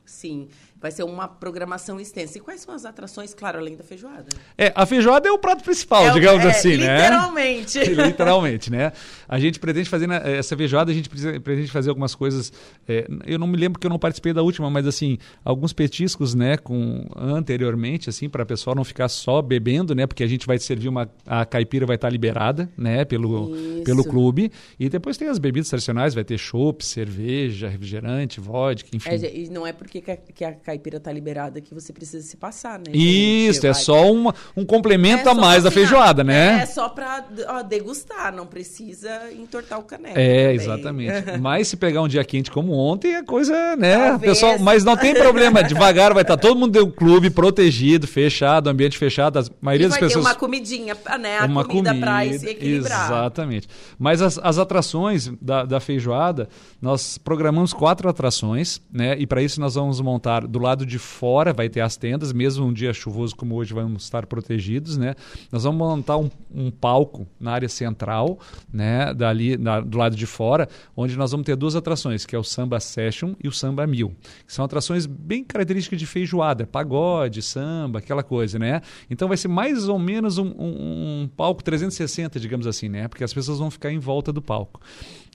Sim. 0.04 0.48
Vai 0.82 0.90
ser 0.90 1.04
uma 1.04 1.28
programação 1.28 2.00
extensa. 2.00 2.38
E 2.38 2.40
quais 2.40 2.60
são 2.60 2.74
as 2.74 2.84
atrações, 2.84 3.32
claro, 3.32 3.60
além 3.60 3.76
da 3.76 3.84
feijoada? 3.84 4.26
É, 4.58 4.72
a 4.74 4.84
feijoada 4.84 5.28
é 5.28 5.30
o 5.30 5.38
prato 5.38 5.62
principal, 5.62 6.08
é, 6.08 6.10
digamos 6.10 6.44
é, 6.44 6.50
assim, 6.50 6.70
literalmente. 6.70 7.78
né? 7.78 7.84
Literalmente. 7.84 8.02
literalmente, 8.10 8.70
né? 8.72 8.92
A 9.28 9.38
gente 9.38 9.60
pretende 9.60 9.88
fazer 9.88 10.08
né, 10.08 10.20
essa 10.36 10.56
feijoada, 10.56 10.90
a 10.90 10.94
gente 10.94 11.08
pretende 11.08 11.70
fazer 11.70 11.90
algumas 11.90 12.16
coisas. 12.16 12.52
É, 12.88 13.06
eu 13.24 13.38
não 13.38 13.46
me 13.46 13.56
lembro 13.56 13.78
que 13.78 13.86
eu 13.86 13.90
não 13.90 13.98
participei 13.98 14.32
da 14.32 14.42
última, 14.42 14.68
mas 14.70 14.84
assim, 14.84 15.18
alguns 15.44 15.72
petiscos, 15.72 16.34
né, 16.34 16.56
com 16.56 17.06
anteriormente, 17.16 18.10
assim, 18.10 18.28
para 18.28 18.42
a 18.42 18.46
pessoa 18.46 18.74
não 18.74 18.82
ficar 18.82 19.08
só 19.08 19.40
bebendo, 19.40 19.94
né? 19.94 20.04
Porque 20.04 20.24
a 20.24 20.26
gente 20.26 20.48
vai 20.48 20.58
servir 20.58 20.88
uma. 20.88 21.08
A 21.24 21.44
caipira 21.44 21.86
vai 21.86 21.94
estar 21.94 22.10
liberada, 22.10 22.68
né, 22.76 23.04
pelo, 23.04 23.52
pelo 23.84 24.02
clube. 24.02 24.50
E 24.80 24.88
depois 24.88 25.16
tem 25.16 25.28
as 25.28 25.38
bebidas 25.38 25.68
tradicionais, 25.68 26.12
vai 26.12 26.24
ter 26.24 26.38
chopp, 26.38 26.84
cerveja, 26.84 27.68
refrigerante, 27.68 28.40
vodka, 28.40 28.88
enfim. 28.92 29.08
É, 29.08 29.36
e 29.36 29.48
não 29.48 29.64
é 29.64 29.72
porque 29.72 30.00
que 30.00 30.44
a 30.44 30.52
caipira 30.72 30.98
tá 30.98 31.12
liberada 31.12 31.60
que 31.60 31.74
você 31.74 31.92
precisa 31.92 32.26
se 32.26 32.36
passar, 32.36 32.78
né? 32.78 32.92
Isso, 32.92 33.66
é 33.66 33.74
só 33.74 34.10
uma, 34.10 34.34
um 34.56 34.64
complemento 34.64 35.28
é 35.28 35.32
a 35.32 35.34
mais 35.34 35.62
da 35.62 35.68
assim, 35.68 35.80
feijoada, 35.80 36.24
né? 36.24 36.62
É 36.62 36.66
só 36.66 36.88
para 36.88 37.20
degustar, 37.68 38.34
não 38.34 38.46
precisa 38.46 39.30
entortar 39.32 39.78
o 39.78 39.82
caneco. 39.82 40.18
É, 40.18 40.44
também. 40.44 40.54
exatamente. 40.54 41.38
mas 41.40 41.68
se 41.68 41.76
pegar 41.76 42.02
um 42.02 42.08
dia 42.08 42.24
quente 42.24 42.50
como 42.50 42.72
ontem, 42.72 43.16
a 43.16 43.24
coisa, 43.24 43.76
né? 43.76 44.18
Pessoal, 44.18 44.58
mas 44.58 44.84
não 44.84 44.96
tem 44.96 45.14
problema, 45.14 45.62
devagar 45.64 46.14
vai 46.14 46.22
estar 46.22 46.36
tá 46.36 46.40
todo 46.40 46.58
mundo 46.58 46.72
dentro 46.72 46.88
do 46.88 46.94
clube, 46.94 47.28
protegido, 47.28 48.06
fechado, 48.06 48.70
ambiente 48.70 48.96
fechado. 48.96 49.38
A 49.38 49.44
maioria 49.60 49.86
e 49.86 49.90
das 49.90 49.98
pessoas. 49.98 50.24
Uma 50.24 50.34
comidinha, 50.34 50.96
né? 51.20 51.38
A 51.38 51.46
uma 51.46 51.64
comida, 51.64 51.90
comida 51.90 52.06
para 52.06 52.38
se 52.38 52.48
equilibrar. 52.48 53.06
Exatamente. 53.06 53.68
Mas 53.98 54.22
as, 54.22 54.38
as 54.38 54.58
atrações 54.58 55.30
da, 55.40 55.64
da 55.64 55.80
feijoada, 55.80 56.48
nós 56.80 57.18
programamos 57.18 57.72
quatro 57.72 58.08
atrações, 58.08 58.80
né? 58.90 59.16
E 59.18 59.26
para 59.26 59.42
isso 59.42 59.60
nós 59.60 59.74
vamos 59.74 60.00
montar 60.00 60.46
do 60.46 60.61
lado 60.62 60.86
de 60.86 60.98
fora, 60.98 61.52
vai 61.52 61.68
ter 61.68 61.80
as 61.80 61.96
tendas, 61.96 62.32
mesmo 62.32 62.66
um 62.66 62.72
dia 62.72 62.92
chuvoso 62.92 63.36
como 63.36 63.54
hoje, 63.56 63.74
vamos 63.74 64.04
estar 64.04 64.26
protegidos, 64.26 64.96
né? 64.96 65.14
Nós 65.50 65.64
vamos 65.64 65.78
montar 65.78 66.16
um, 66.16 66.30
um 66.54 66.70
palco 66.70 67.26
na 67.38 67.52
área 67.52 67.68
central, 67.68 68.38
né? 68.72 69.12
Dali, 69.12 69.56
na, 69.58 69.80
do 69.80 69.98
lado 69.98 70.16
de 70.16 70.26
fora, 70.26 70.68
onde 70.96 71.16
nós 71.16 71.32
vamos 71.32 71.44
ter 71.44 71.56
duas 71.56 71.76
atrações, 71.76 72.24
que 72.24 72.34
é 72.34 72.38
o 72.38 72.44
Samba 72.44 72.80
Session 72.80 73.34
e 73.42 73.48
o 73.48 73.52
Samba 73.52 73.86
Mil, 73.86 74.14
que 74.46 74.52
são 74.52 74.64
atrações 74.64 75.04
bem 75.06 75.44
características 75.44 75.98
de 75.98 76.06
feijoada, 76.06 76.66
pagode, 76.66 77.42
samba, 77.42 77.98
aquela 77.98 78.22
coisa, 78.22 78.58
né? 78.58 78.80
Então 79.10 79.28
vai 79.28 79.36
ser 79.36 79.48
mais 79.48 79.88
ou 79.88 79.98
menos 79.98 80.38
um, 80.38 80.46
um, 80.46 81.22
um 81.22 81.30
palco 81.36 81.62
360, 81.62 82.38
digamos 82.40 82.66
assim, 82.66 82.88
né? 82.88 83.08
Porque 83.08 83.24
as 83.24 83.34
pessoas 83.34 83.58
vão 83.58 83.70
ficar 83.70 83.90
em 83.90 83.98
volta 83.98 84.32
do 84.32 84.40
palco. 84.40 84.80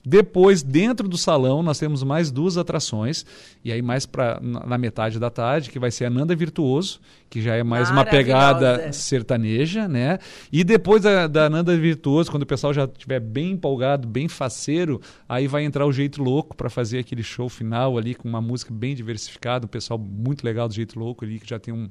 Depois, 0.04 0.62
dentro 0.62 1.08
do 1.08 1.18
salão, 1.18 1.62
nós 1.62 1.78
temos 1.78 2.02
mais 2.02 2.30
duas 2.30 2.56
atrações, 2.56 3.26
e 3.64 3.72
aí 3.72 3.82
mais 3.82 4.06
pra, 4.06 4.38
na 4.40 4.78
metade 4.78 5.18
da 5.18 5.28
tarde, 5.28 5.70
que 5.70 5.78
vai 5.78 5.90
ser 5.90 6.04
a 6.04 6.10
Nanda 6.10 6.36
Virtuoso, 6.36 7.00
que 7.28 7.42
já 7.42 7.56
é 7.56 7.62
mais 7.62 7.90
uma 7.90 8.04
pegada 8.04 8.92
sertaneja, 8.92 9.88
né? 9.88 10.18
E 10.52 10.62
depois 10.62 11.02
da, 11.02 11.26
da 11.26 11.50
Nanda 11.50 11.76
Virtuoso, 11.76 12.30
quando 12.30 12.44
o 12.44 12.46
pessoal 12.46 12.72
já 12.72 12.84
estiver 12.84 13.20
bem 13.20 13.50
empolgado, 13.50 14.06
bem 14.06 14.28
faceiro, 14.28 15.00
aí 15.28 15.46
vai 15.46 15.64
entrar 15.64 15.84
o 15.84 15.92
Jeito 15.92 16.22
Louco 16.22 16.56
para 16.56 16.70
fazer 16.70 17.00
aquele 17.00 17.22
show 17.22 17.48
final 17.48 17.98
ali 17.98 18.14
com 18.14 18.28
uma 18.28 18.40
música 18.40 18.72
bem 18.72 18.94
diversificada, 18.94 19.66
um 19.66 19.68
pessoal 19.68 19.98
muito 19.98 20.44
legal 20.44 20.68
do 20.68 20.74
Jeito 20.74 20.98
Louco 20.98 21.24
ali, 21.24 21.40
que 21.40 21.48
já 21.48 21.58
tem 21.58 21.74
um, 21.74 21.90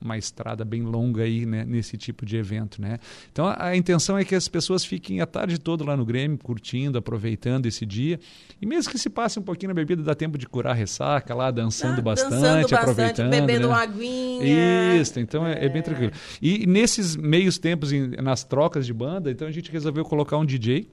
uma 0.00 0.18
estrada 0.18 0.64
bem 0.64 0.82
longa 0.82 1.22
aí 1.22 1.46
né, 1.46 1.64
nesse 1.64 1.96
tipo 1.96 2.24
de 2.24 2.36
evento, 2.36 2.80
né? 2.80 2.98
Então 3.30 3.46
a, 3.46 3.68
a, 3.68 3.76
intenção 3.76 4.16
é 4.16 4.24
que 4.24 4.34
as 4.34 4.48
pessoas 4.48 4.84
fiquem 4.84 5.20
a 5.20 5.26
tarde 5.26 5.58
toda 5.58 5.84
lá 5.84 5.96
no 5.96 6.04
Grêmio, 6.04 6.38
curtindo, 6.38 6.98
aproveitando 6.98 7.66
esse 7.66 7.84
dia. 7.84 8.18
E 8.60 8.66
mesmo 8.66 8.90
que 8.90 8.98
se 8.98 9.08
passe 9.08 9.38
um 9.38 9.42
pouquinho 9.42 9.68
na 9.68 9.74
bebida, 9.74 10.02
dá 10.02 10.14
tempo 10.14 10.38
de 10.38 10.46
curar 10.46 10.72
a 10.72 10.74
ressaca 10.74 11.34
lá, 11.34 11.50
dançando, 11.50 12.00
ah, 12.00 12.02
bastante, 12.02 12.30
dançando 12.30 12.62
bastante, 12.62 12.74
aproveitando. 12.74 13.30
Bebendo 13.30 13.68
né? 13.68 13.74
uma 13.74 13.82
aguinha. 13.82 14.96
Isso, 15.00 15.18
então 15.20 15.46
é, 15.46 15.52
é. 15.54 15.64
é 15.66 15.68
bem 15.68 15.82
tranquilo. 15.82 16.12
E 16.40 16.66
nesses 16.66 17.16
meios 17.16 17.58
tempos, 17.58 17.92
em, 17.92 18.08
nas 18.22 18.44
trocas 18.44 18.86
de 18.86 18.92
banda, 18.92 19.30
então 19.30 19.46
a 19.46 19.52
gente 19.52 19.70
resolveu 19.70 20.04
colocar 20.04 20.36
um 20.36 20.44
DJ 20.44 20.88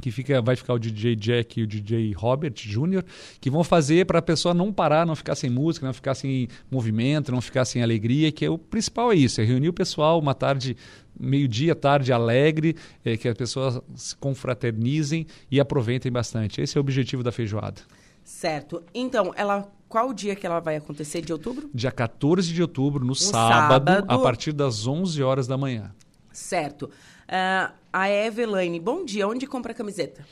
que 0.00 0.10
fica, 0.10 0.42
vai 0.42 0.56
ficar 0.56 0.74
o 0.74 0.78
DJ 0.78 1.16
Jack 1.16 1.60
e 1.60 1.62
o 1.62 1.66
DJ 1.66 2.12
Robert 2.12 2.52
Jr., 2.52 3.02
que 3.40 3.50
vão 3.50 3.64
fazer 3.64 4.06
para 4.06 4.18
a 4.18 4.22
pessoa 4.22 4.52
não 4.52 4.72
parar, 4.72 5.06
não 5.06 5.16
ficar 5.16 5.34
sem 5.34 5.50
música, 5.50 5.86
não 5.86 5.94
ficar 5.94 6.14
sem 6.14 6.48
movimento, 6.70 7.32
não 7.32 7.40
ficar 7.40 7.64
sem 7.64 7.82
alegria, 7.82 8.30
que 8.30 8.44
é 8.44 8.50
o 8.50 8.58
principal 8.58 9.12
é 9.12 9.16
isso, 9.16 9.40
é 9.40 9.44
reunir 9.44 9.68
o 9.68 9.72
pessoal 9.72 10.18
uma 10.18 10.34
tarde, 10.34 10.76
meio-dia, 11.18 11.74
tarde 11.74 12.12
alegre, 12.12 12.76
é, 13.04 13.16
que 13.16 13.28
as 13.28 13.34
pessoas 13.34 13.80
se 13.94 14.14
confraternizem 14.16 15.26
e 15.50 15.58
aproveitem 15.58 16.12
bastante. 16.12 16.60
Esse 16.60 16.76
é 16.76 16.80
o 16.80 16.82
objetivo 16.82 17.22
da 17.22 17.32
feijoada. 17.32 17.80
Certo. 18.22 18.82
Então, 18.92 19.32
ela 19.36 19.70
qual 19.88 20.08
o 20.08 20.12
dia 20.12 20.34
que 20.34 20.44
ela 20.44 20.58
vai 20.58 20.76
acontecer 20.76 21.22
de 21.22 21.32
outubro? 21.32 21.70
Dia 21.72 21.92
14 21.92 22.52
de 22.52 22.60
outubro, 22.60 23.04
no 23.04 23.12
um 23.12 23.14
sábado, 23.14 23.88
sábado, 23.88 24.06
a 24.08 24.18
partir 24.18 24.52
das 24.52 24.86
11 24.86 25.22
horas 25.22 25.46
da 25.46 25.56
manhã. 25.56 25.94
Certo. 26.32 26.90
Uh, 27.28 27.72
a 27.92 28.10
Eveline, 28.10 28.78
bom 28.78 29.04
dia. 29.04 29.26
Onde 29.26 29.46
compra 29.46 29.72
a 29.72 29.74
camiseta? 29.74 30.24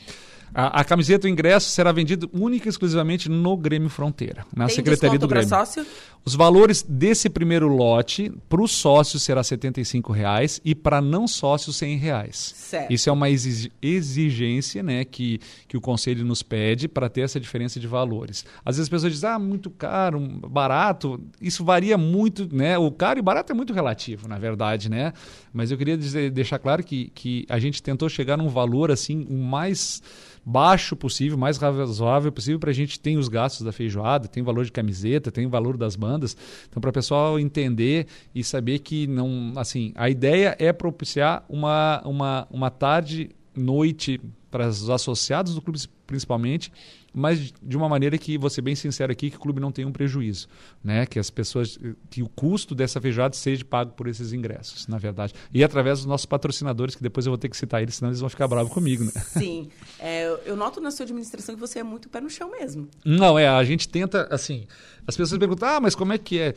A, 0.54 0.80
a, 0.80 0.84
camiseta, 0.84 1.26
o 1.26 1.30
ingresso 1.30 1.68
será 1.70 1.90
vendido 1.90 2.30
única 2.32 2.68
e 2.68 2.70
exclusivamente 2.70 3.28
no 3.28 3.56
Grêmio 3.56 3.88
Fronteira, 3.88 4.46
na 4.54 4.66
Tem 4.66 4.76
Secretaria 4.76 5.18
do 5.18 5.26
Grêmio. 5.26 5.48
sócio? 5.48 5.84
Os 6.24 6.34
valores 6.34 6.82
desse 6.88 7.28
primeiro 7.28 7.66
lote, 7.66 8.32
para 8.48 8.62
os 8.62 8.70
sócios 8.70 9.22
será 9.22 9.40
R$ 9.40 9.46
75,00 9.46 10.60
e 10.64 10.74
para 10.74 11.00
não 11.00 11.26
sócios 11.26 11.80
R$ 11.80 11.88
100,00. 11.88 12.32
Certo. 12.32 12.90
Isso 12.90 13.10
é 13.10 13.12
uma 13.12 13.28
exigência 13.28 14.82
né, 14.82 15.04
que, 15.04 15.40
que 15.66 15.76
o 15.76 15.80
Conselho 15.80 16.24
nos 16.24 16.42
pede 16.42 16.86
para 16.86 17.10
ter 17.10 17.22
essa 17.22 17.40
diferença 17.40 17.80
de 17.80 17.86
valores. 17.86 18.44
Às 18.64 18.76
vezes 18.76 18.86
as 18.86 18.88
pessoas 18.88 19.12
dizem, 19.12 19.28
ah, 19.28 19.38
muito 19.38 19.68
caro, 19.70 20.20
barato. 20.20 21.20
Isso 21.42 21.64
varia 21.64 21.98
muito, 21.98 22.48
né? 22.54 22.78
O 22.78 22.90
caro 22.90 23.18
e 23.18 23.22
barato 23.22 23.52
é 23.52 23.54
muito 23.54 23.72
relativo, 23.72 24.28
na 24.28 24.38
verdade, 24.38 24.88
né? 24.88 25.12
Mas 25.54 25.70
eu 25.70 25.78
queria 25.78 25.96
dizer, 25.96 26.32
deixar 26.32 26.58
claro 26.58 26.82
que, 26.82 27.12
que 27.14 27.46
a 27.48 27.60
gente 27.60 27.80
tentou 27.80 28.08
chegar 28.08 28.36
num 28.36 28.48
valor 28.48 28.90
assim, 28.90 29.24
o 29.30 29.34
mais 29.34 30.02
baixo 30.44 30.96
possível, 30.96 31.38
mais 31.38 31.56
razoável 31.56 32.32
possível, 32.32 32.58
para 32.58 32.70
a 32.70 32.74
gente 32.74 32.98
ter 32.98 33.16
os 33.16 33.28
gastos 33.28 33.64
da 33.64 33.70
feijoada, 33.70 34.26
tem 34.26 34.42
o 34.42 34.46
valor 34.46 34.64
de 34.64 34.72
camiseta, 34.72 35.30
tem 35.30 35.46
o 35.46 35.48
valor 35.48 35.76
das 35.76 35.94
bandas. 35.94 36.36
Então, 36.68 36.80
para 36.80 36.90
o 36.90 36.92
pessoal 36.92 37.38
entender 37.38 38.08
e 38.34 38.42
saber 38.42 38.80
que 38.80 39.06
não. 39.06 39.52
Assim, 39.54 39.92
a 39.94 40.10
ideia 40.10 40.56
é 40.58 40.72
propiciar 40.72 41.44
uma, 41.48 42.02
uma, 42.04 42.48
uma 42.50 42.70
tarde, 42.70 43.30
noite 43.56 44.20
para 44.50 44.68
os 44.68 44.90
associados 44.90 45.54
do 45.54 45.62
clube 45.62 45.78
principalmente, 46.04 46.72
mas 47.14 47.52
de 47.62 47.76
uma 47.76 47.88
maneira 47.88 48.18
que, 48.18 48.36
vou 48.36 48.50
ser 48.50 48.60
bem 48.60 48.74
sincero 48.74 49.12
aqui, 49.12 49.30
que 49.30 49.36
o 49.36 49.40
clube 49.40 49.60
não 49.60 49.70
tenha 49.70 49.86
um 49.86 49.92
prejuízo, 49.92 50.48
né? 50.82 51.06
Que 51.06 51.18
as 51.18 51.30
pessoas, 51.30 51.78
que 52.10 52.22
o 52.22 52.28
custo 52.28 52.74
dessa 52.74 53.00
feijoada 53.00 53.34
seja 53.34 53.64
pago 53.64 53.92
por 53.92 54.08
esses 54.08 54.32
ingressos, 54.32 54.88
na 54.88 54.98
verdade. 54.98 55.32
E 55.52 55.62
através 55.62 56.00
dos 56.00 56.06
nossos 56.06 56.26
patrocinadores, 56.26 56.96
que 56.96 57.02
depois 57.02 57.24
eu 57.24 57.30
vou 57.30 57.38
ter 57.38 57.48
que 57.48 57.56
citar 57.56 57.80
eles, 57.80 57.94
senão 57.94 58.10
eles 58.10 58.20
vão 58.20 58.28
ficar 58.28 58.48
bravos 58.48 58.72
comigo, 58.72 59.04
né? 59.04 59.12
Sim. 59.38 59.68
É, 60.00 60.36
eu 60.44 60.56
noto 60.56 60.80
na 60.80 60.90
sua 60.90 61.04
administração 61.04 61.54
que 61.54 61.60
você 61.60 61.78
é 61.78 61.84
muito 61.84 62.08
pé 62.08 62.20
no 62.20 62.28
chão 62.28 62.50
mesmo. 62.50 62.88
Não, 63.04 63.38
é, 63.38 63.46
a 63.46 63.62
gente 63.62 63.88
tenta, 63.88 64.26
assim, 64.30 64.66
as 65.06 65.16
pessoas 65.16 65.38
perguntam, 65.38 65.68
ah, 65.68 65.80
mas 65.80 65.94
como 65.94 66.12
é 66.12 66.18
que 66.18 66.40
é? 66.40 66.54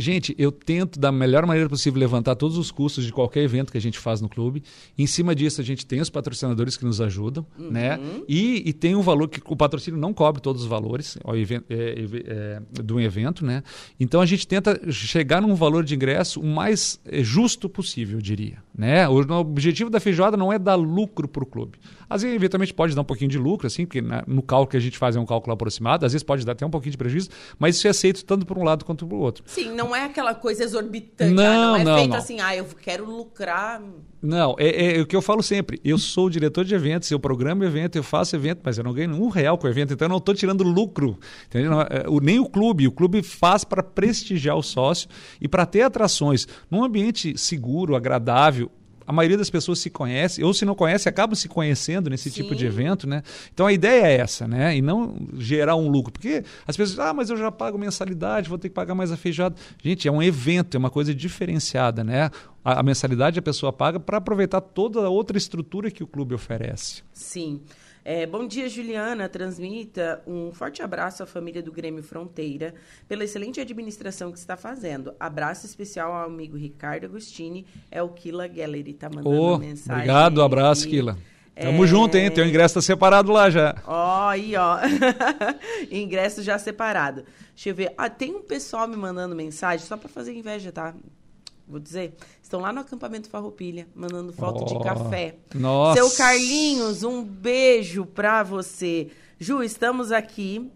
Gente, 0.00 0.34
eu 0.38 0.50
tento 0.50 0.98
da 0.98 1.12
melhor 1.12 1.44
maneira 1.44 1.68
possível 1.68 2.00
levantar 2.00 2.34
todos 2.34 2.56
os 2.56 2.70
custos 2.70 3.04
de 3.04 3.12
qualquer 3.12 3.42
evento 3.42 3.70
que 3.70 3.76
a 3.76 3.80
gente 3.80 3.98
faz 3.98 4.20
no 4.20 4.30
clube. 4.30 4.62
Em 4.96 5.06
cima 5.06 5.34
disso, 5.34 5.60
a 5.60 5.64
gente 5.64 5.84
tem 5.84 6.00
os 6.00 6.08
patrocinadores 6.08 6.74
que 6.74 6.86
nos 6.86 7.02
ajudam, 7.02 7.44
uhum. 7.58 7.70
né? 7.70 8.00
E, 8.26 8.62
e, 8.66 8.72
tem 8.72 8.94
um 8.94 9.02
valor 9.02 9.28
que 9.28 9.40
o 9.44 9.54
patrocínio 9.54 10.00
não 10.00 10.14
cobre 10.14 10.40
todos 10.40 10.62
os 10.62 10.68
valores 10.68 11.18
evento, 11.34 11.66
é, 11.68 11.94
é, 12.26 12.82
do 12.82 12.98
evento, 12.98 13.44
né? 13.44 13.62
Então 13.98 14.22
a 14.22 14.26
gente 14.26 14.46
tenta 14.46 14.80
chegar 14.90 15.42
num 15.42 15.54
valor 15.54 15.84
de 15.84 15.94
ingresso 15.94 16.40
o 16.40 16.46
mais 16.46 16.98
é, 17.04 17.22
justo 17.22 17.68
possível, 17.68 18.18
eu 18.18 18.22
diria. 18.22 18.62
Né? 18.74 19.06
O, 19.06 19.20
o 19.20 19.32
objetivo 19.34 19.90
da 19.90 20.00
feijoada 20.00 20.36
não 20.36 20.50
é 20.50 20.58
dar 20.58 20.76
lucro 20.76 21.28
para 21.28 21.42
o 21.42 21.46
clube. 21.46 21.78
Às 22.08 22.22
vezes, 22.22 22.34
eventualmente, 22.34 22.74
pode 22.74 22.94
dar 22.94 23.02
um 23.02 23.04
pouquinho 23.04 23.30
de 23.30 23.38
lucro, 23.38 23.66
assim, 23.66 23.86
porque 23.86 24.00
né, 24.02 24.22
no 24.26 24.42
cálculo 24.42 24.70
que 24.70 24.76
a 24.76 24.80
gente 24.80 24.98
faz 24.98 25.14
é 25.14 25.20
um 25.20 25.26
cálculo 25.26 25.52
aproximado, 25.52 26.04
às 26.04 26.12
vezes 26.12 26.24
pode 26.24 26.44
dar 26.44 26.52
até 26.52 26.66
um 26.66 26.70
pouquinho 26.70 26.90
de 26.90 26.98
prejuízo, 26.98 27.28
mas 27.58 27.76
isso 27.76 27.86
é 27.86 27.90
aceito 27.90 28.24
tanto 28.24 28.44
por 28.44 28.58
um 28.58 28.64
lado 28.64 28.84
quanto 28.84 29.06
por 29.06 29.16
outro. 29.16 29.44
Sim, 29.46 29.72
não 29.74 29.89
é 29.94 30.04
aquela 30.04 30.34
coisa 30.34 30.64
exorbitante, 30.64 31.34
não, 31.34 31.44
ah, 31.44 31.56
não 31.56 31.76
é 31.76 31.84
não, 31.84 31.94
feito 31.96 32.10
não. 32.10 32.16
assim, 32.16 32.40
ah, 32.40 32.54
eu 32.54 32.64
quero 32.64 33.04
lucrar. 33.04 33.82
Não, 34.22 34.54
é, 34.58 34.98
é, 34.98 35.00
o 35.00 35.06
que 35.06 35.16
eu 35.16 35.22
falo 35.22 35.42
sempre. 35.42 35.80
Eu 35.84 35.96
sou 35.96 36.28
diretor 36.28 36.64
de 36.64 36.74
eventos, 36.74 37.10
eu 37.10 37.18
programo 37.18 37.64
evento, 37.64 37.96
eu 37.96 38.02
faço 38.02 38.36
evento, 38.36 38.60
mas 38.62 38.76
eu 38.76 38.84
não 38.84 38.92
ganho 38.92 39.14
um 39.14 39.28
real 39.28 39.56
com 39.56 39.66
o 39.66 39.70
evento, 39.70 39.94
então 39.94 40.06
eu 40.06 40.10
não 40.10 40.18
estou 40.18 40.34
tirando 40.34 40.62
lucro. 40.62 41.18
Entendeu? 41.46 41.80
É, 41.80 42.04
nem 42.22 42.38
o 42.38 42.48
clube. 42.48 42.86
O 42.86 42.92
clube 42.92 43.22
faz 43.22 43.64
para 43.64 43.82
prestigiar 43.82 44.56
o 44.56 44.62
sócio 44.62 45.08
e 45.40 45.48
para 45.48 45.64
ter 45.64 45.82
atrações 45.82 46.46
num 46.70 46.84
ambiente 46.84 47.38
seguro, 47.38 47.96
agradável, 47.96 48.70
a 49.10 49.12
maioria 49.12 49.36
das 49.36 49.50
pessoas 49.50 49.80
se 49.80 49.90
conhece, 49.90 50.40
ou 50.44 50.54
se 50.54 50.64
não 50.64 50.72
conhece, 50.72 51.08
acabam 51.08 51.34
se 51.34 51.48
conhecendo 51.48 52.08
nesse 52.08 52.30
Sim. 52.30 52.42
tipo 52.42 52.54
de 52.54 52.64
evento, 52.64 53.08
né? 53.08 53.24
Então 53.52 53.66
a 53.66 53.72
ideia 53.72 54.06
é 54.06 54.18
essa, 54.18 54.46
né? 54.46 54.76
E 54.76 54.80
não 54.80 55.16
gerar 55.36 55.74
um 55.74 55.88
lucro. 55.88 56.12
Porque 56.12 56.44
as 56.64 56.76
pessoas 56.76 56.90
dizem, 56.90 57.04
ah, 57.04 57.12
mas 57.12 57.28
eu 57.28 57.36
já 57.36 57.50
pago 57.50 57.76
mensalidade, 57.76 58.48
vou 58.48 58.56
ter 58.56 58.68
que 58.68 58.74
pagar 58.74 58.94
mais 58.94 59.10
a 59.10 59.16
feijoada. 59.16 59.56
Gente, 59.82 60.06
é 60.06 60.12
um 60.12 60.22
evento, 60.22 60.76
é 60.76 60.78
uma 60.78 60.90
coisa 60.90 61.12
diferenciada, 61.12 62.04
né? 62.04 62.30
A, 62.64 62.78
a 62.78 62.82
mensalidade 62.84 63.36
a 63.36 63.42
pessoa 63.42 63.72
paga 63.72 63.98
para 63.98 64.18
aproveitar 64.18 64.60
toda 64.60 65.00
a 65.00 65.08
outra 65.08 65.36
estrutura 65.36 65.90
que 65.90 66.04
o 66.04 66.06
clube 66.06 66.32
oferece. 66.32 67.02
Sim. 67.12 67.60
É, 68.12 68.26
bom 68.26 68.44
dia, 68.44 68.68
Juliana. 68.68 69.28
Transmita 69.28 70.20
um 70.26 70.50
forte 70.50 70.82
abraço 70.82 71.22
à 71.22 71.26
família 71.26 71.62
do 71.62 71.70
Grêmio 71.70 72.02
Fronteira 72.02 72.74
pela 73.06 73.22
excelente 73.22 73.60
administração 73.60 74.32
que 74.32 74.38
está 74.38 74.56
fazendo. 74.56 75.14
Abraço 75.20 75.64
especial 75.64 76.12
ao 76.12 76.24
amigo 76.24 76.56
Ricardo 76.56 77.04
Agostini. 77.04 77.64
É 77.88 78.02
o 78.02 78.08
Kila 78.08 78.48
Gallery, 78.48 78.94
tá 78.94 79.08
mandando 79.08 79.30
oh, 79.30 79.58
mensagem. 79.58 80.02
Obrigado, 80.02 80.42
abraço, 80.42 80.88
Kila. 80.88 81.16
Tamo 81.54 81.84
é... 81.84 81.86
junto, 81.86 82.16
hein? 82.16 82.32
Teu 82.32 82.44
ingresso 82.44 82.74
tá 82.74 82.82
separado 82.82 83.30
lá 83.30 83.48
já. 83.48 83.76
Ó, 83.86 84.28
aí, 84.28 84.56
ó. 84.56 84.78
ingresso 85.88 86.42
já 86.42 86.58
separado. 86.58 87.24
Deixa 87.54 87.68
eu 87.68 87.74
ver. 87.76 87.94
Ah, 87.96 88.10
tem 88.10 88.34
um 88.34 88.42
pessoal 88.42 88.88
me 88.88 88.96
mandando 88.96 89.36
mensagem, 89.36 89.86
só 89.86 89.96
para 89.96 90.08
fazer 90.08 90.34
inveja, 90.34 90.72
tá? 90.72 90.96
Vou 91.70 91.78
dizer. 91.78 92.14
Estão 92.42 92.60
lá 92.60 92.72
no 92.72 92.80
acampamento 92.80 93.30
Farroupilha, 93.30 93.86
mandando 93.94 94.32
foto 94.32 94.62
oh, 94.62 94.64
de 94.64 94.84
café. 94.84 95.36
Nossa. 95.54 96.00
Seu 96.00 96.10
Carlinhos, 96.16 97.04
um 97.04 97.22
beijo 97.22 98.04
pra 98.04 98.42
você. 98.42 99.08
Ju, 99.38 99.62
estamos 99.62 100.10
aqui 100.10 100.70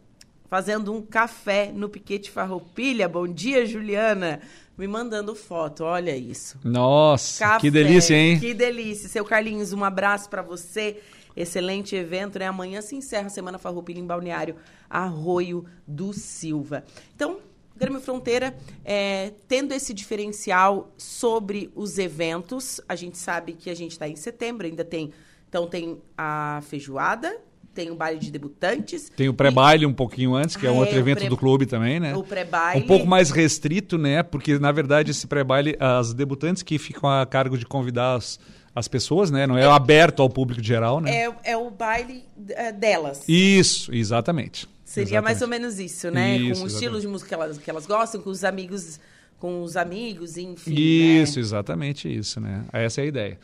fazendo 0.48 0.92
um 0.92 1.02
café 1.02 1.72
no 1.72 1.88
Piquete 1.88 2.30
Farroupilha. 2.30 3.08
Bom 3.08 3.26
dia, 3.26 3.66
Juliana. 3.66 4.40
Me 4.78 4.86
mandando 4.86 5.34
foto, 5.34 5.84
olha 5.84 6.16
isso. 6.16 6.58
Nossa, 6.64 7.44
café, 7.44 7.60
que 7.60 7.70
delícia, 7.70 8.14
hein? 8.14 8.38
Que 8.38 8.54
delícia. 8.54 9.08
Seu 9.08 9.24
Carlinhos, 9.24 9.72
um 9.72 9.84
abraço 9.84 10.30
para 10.30 10.42
você. 10.42 11.00
Excelente 11.36 11.96
evento, 11.96 12.38
né? 12.38 12.46
Amanhã 12.46 12.80
se 12.80 12.94
encerra 12.94 13.26
a 13.26 13.30
Semana 13.30 13.58
Farroupilha 13.58 13.98
em 13.98 14.06
Balneário 14.06 14.56
Arroio 14.88 15.64
do 15.86 16.12
Silva. 16.12 16.84
Então, 17.14 17.38
Grêmio 17.76 18.00
Fronteira, 18.00 18.54
é, 18.84 19.32
tendo 19.48 19.72
esse 19.72 19.92
diferencial 19.92 20.92
sobre 20.96 21.70
os 21.74 21.98
eventos, 21.98 22.80
a 22.88 22.94
gente 22.94 23.18
sabe 23.18 23.54
que 23.54 23.68
a 23.68 23.74
gente 23.74 23.92
está 23.92 24.08
em 24.08 24.16
setembro, 24.16 24.66
ainda 24.66 24.84
tem. 24.84 25.10
Então, 25.48 25.66
tem 25.66 26.00
a 26.16 26.60
feijoada, 26.68 27.36
tem 27.74 27.90
o 27.90 27.96
baile 27.96 28.20
de 28.20 28.30
debutantes. 28.30 29.10
Tem 29.16 29.28
o 29.28 29.34
pré-baile 29.34 29.84
um 29.84 29.92
pouquinho 29.92 30.34
antes, 30.34 30.56
que 30.56 30.66
é, 30.66 30.70
um 30.70 30.76
outro 30.76 30.94
é, 30.94 30.98
evento 30.98 31.18
pré... 31.18 31.28
do 31.28 31.36
clube 31.36 31.66
também, 31.66 31.98
né? 31.98 32.14
O 32.14 32.22
pré-baile. 32.22 32.84
Um 32.84 32.86
pouco 32.86 33.06
mais 33.06 33.30
restrito, 33.30 33.98
né? 33.98 34.22
Porque, 34.22 34.58
na 34.58 34.70
verdade, 34.70 35.10
esse 35.10 35.26
pré-baile, 35.26 35.76
as 35.80 36.14
debutantes 36.14 36.62
que 36.62 36.78
ficam 36.78 37.10
a 37.10 37.26
cargo 37.26 37.58
de 37.58 37.66
convidar 37.66 38.14
as, 38.14 38.38
as 38.74 38.86
pessoas, 38.86 39.30
né? 39.30 39.46
Não 39.46 39.58
é, 39.58 39.62
é 39.62 39.66
aberto 39.66 40.22
ao 40.22 40.30
público 40.30 40.62
geral, 40.62 41.00
né? 41.00 41.24
É, 41.24 41.34
é 41.44 41.56
o 41.56 41.70
baile 41.70 42.24
é, 42.50 42.70
delas. 42.70 43.24
Isso, 43.28 43.92
exatamente. 43.92 44.68
Seria 44.94 45.18
Exatamente. 45.18 45.24
mais 45.24 45.42
ou 45.42 45.48
menos 45.48 45.78
isso, 45.80 46.10
né? 46.10 46.36
Isso, 46.36 46.60
com 46.60 46.66
o 46.66 46.68
estilo 46.68 47.00
de 47.00 47.08
música 47.08 47.28
que 47.28 47.34
elas, 47.34 47.58
que 47.58 47.68
elas 47.68 47.84
gostam, 47.84 48.22
com 48.22 48.30
os 48.30 48.44
amigos 48.44 49.00
com 49.36 49.62
os 49.62 49.76
amigos, 49.76 50.38
enfim. 50.38 50.70
Né? 50.70 50.80
Isso, 50.80 51.36
né? 51.36 51.40
exatamente 51.40 52.08
isso, 52.08 52.40
né? 52.40 52.64
Essa 52.72 53.00
é 53.00 53.04
a 53.04 53.06
ideia. 53.06 53.38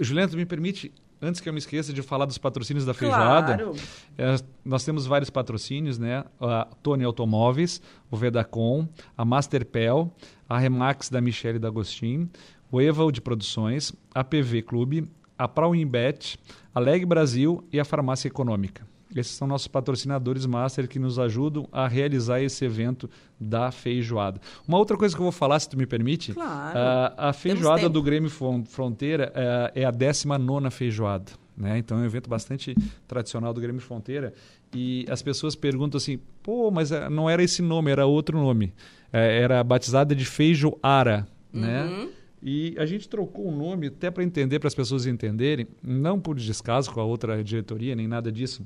Juliana, 0.00 0.28
tu 0.28 0.36
me 0.36 0.44
permite, 0.44 0.92
antes 1.22 1.40
que 1.40 1.48
eu 1.48 1.52
me 1.52 1.58
esqueça 1.58 1.92
de 1.94 2.02
falar 2.02 2.26
dos 2.26 2.36
patrocínios 2.36 2.84
da 2.84 2.92
feijoada, 2.92 3.56
claro. 3.56 3.74
é, 4.18 4.36
nós 4.62 4.84
temos 4.84 5.06
vários 5.06 5.30
patrocínios, 5.30 5.98
né? 5.98 6.24
A 6.40 6.66
Tony 6.82 7.04
Automóveis, 7.04 7.80
o 8.10 8.16
Vedacom, 8.16 8.86
a 9.16 9.24
Masterpel, 9.24 10.12
a 10.48 10.58
Remax 10.58 11.08
da 11.08 11.20
Michele 11.20 11.58
D'Agostin, 11.58 12.28
o 12.70 12.80
Eval 12.80 13.10
de 13.10 13.20
Produções, 13.20 13.94
a 14.14 14.22
PV 14.22 14.60
Clube, 14.60 15.08
a 15.38 15.46
Prauimbet, 15.46 16.38
a 16.74 16.80
Leg 16.80 17.06
Brasil 17.06 17.64
e 17.72 17.78
a 17.80 17.84
Farmácia 17.84 18.28
Econômica. 18.28 18.86
Esses 19.14 19.32
são 19.32 19.46
nossos 19.46 19.68
patrocinadores 19.68 20.46
master 20.46 20.88
que 20.88 20.98
nos 20.98 21.18
ajudam 21.18 21.68
a 21.70 21.86
realizar 21.86 22.40
esse 22.40 22.64
evento 22.64 23.08
da 23.38 23.70
feijoada. 23.70 24.40
Uma 24.66 24.78
outra 24.78 24.96
coisa 24.96 25.14
que 25.14 25.20
eu 25.20 25.24
vou 25.24 25.32
falar, 25.32 25.60
se 25.60 25.68
tu 25.68 25.76
me 25.76 25.86
permite, 25.86 26.32
claro. 26.32 26.78
a, 26.78 27.28
a 27.28 27.32
feijoada 27.32 27.88
do 27.88 28.02
Grêmio 28.02 28.30
Fronteira 28.30 29.32
é, 29.34 29.82
é 29.82 29.84
a 29.84 29.90
19 29.90 30.70
feijoada. 30.70 31.32
Né? 31.56 31.78
Então 31.78 31.98
é 31.98 32.02
um 32.02 32.04
evento 32.04 32.28
bastante 32.28 32.74
tradicional 33.06 33.54
do 33.54 33.60
Grêmio 33.60 33.80
Fronteira. 33.80 34.34
E 34.74 35.06
as 35.08 35.22
pessoas 35.22 35.54
perguntam 35.54 35.96
assim: 35.96 36.18
pô, 36.42 36.70
mas 36.70 36.92
eh, 36.92 37.08
não 37.08 37.30
era 37.30 37.42
esse 37.42 37.62
nome, 37.62 37.90
era 37.90 38.04
outro 38.04 38.36
nome. 38.38 38.74
É, 39.12 39.40
era 39.40 39.64
batizada 39.64 40.14
de 40.14 40.24
feijoara. 40.26 41.26
Né? 41.52 41.84
Uhum. 41.84 42.04
Né? 42.04 42.08
E 42.42 42.74
a 42.78 42.84
gente 42.84 43.08
trocou 43.08 43.48
o 43.48 43.56
nome 43.56 43.86
até 43.86 44.10
para 44.10 44.22
entender, 44.22 44.58
para 44.58 44.68
as 44.68 44.74
pessoas 44.74 45.06
entenderem, 45.06 45.66
não 45.82 46.20
por 46.20 46.36
descaso 46.36 46.92
com 46.92 47.00
a 47.00 47.04
outra 47.04 47.42
diretoria, 47.42 47.96
nem 47.96 48.06
nada 48.06 48.30
disso 48.30 48.62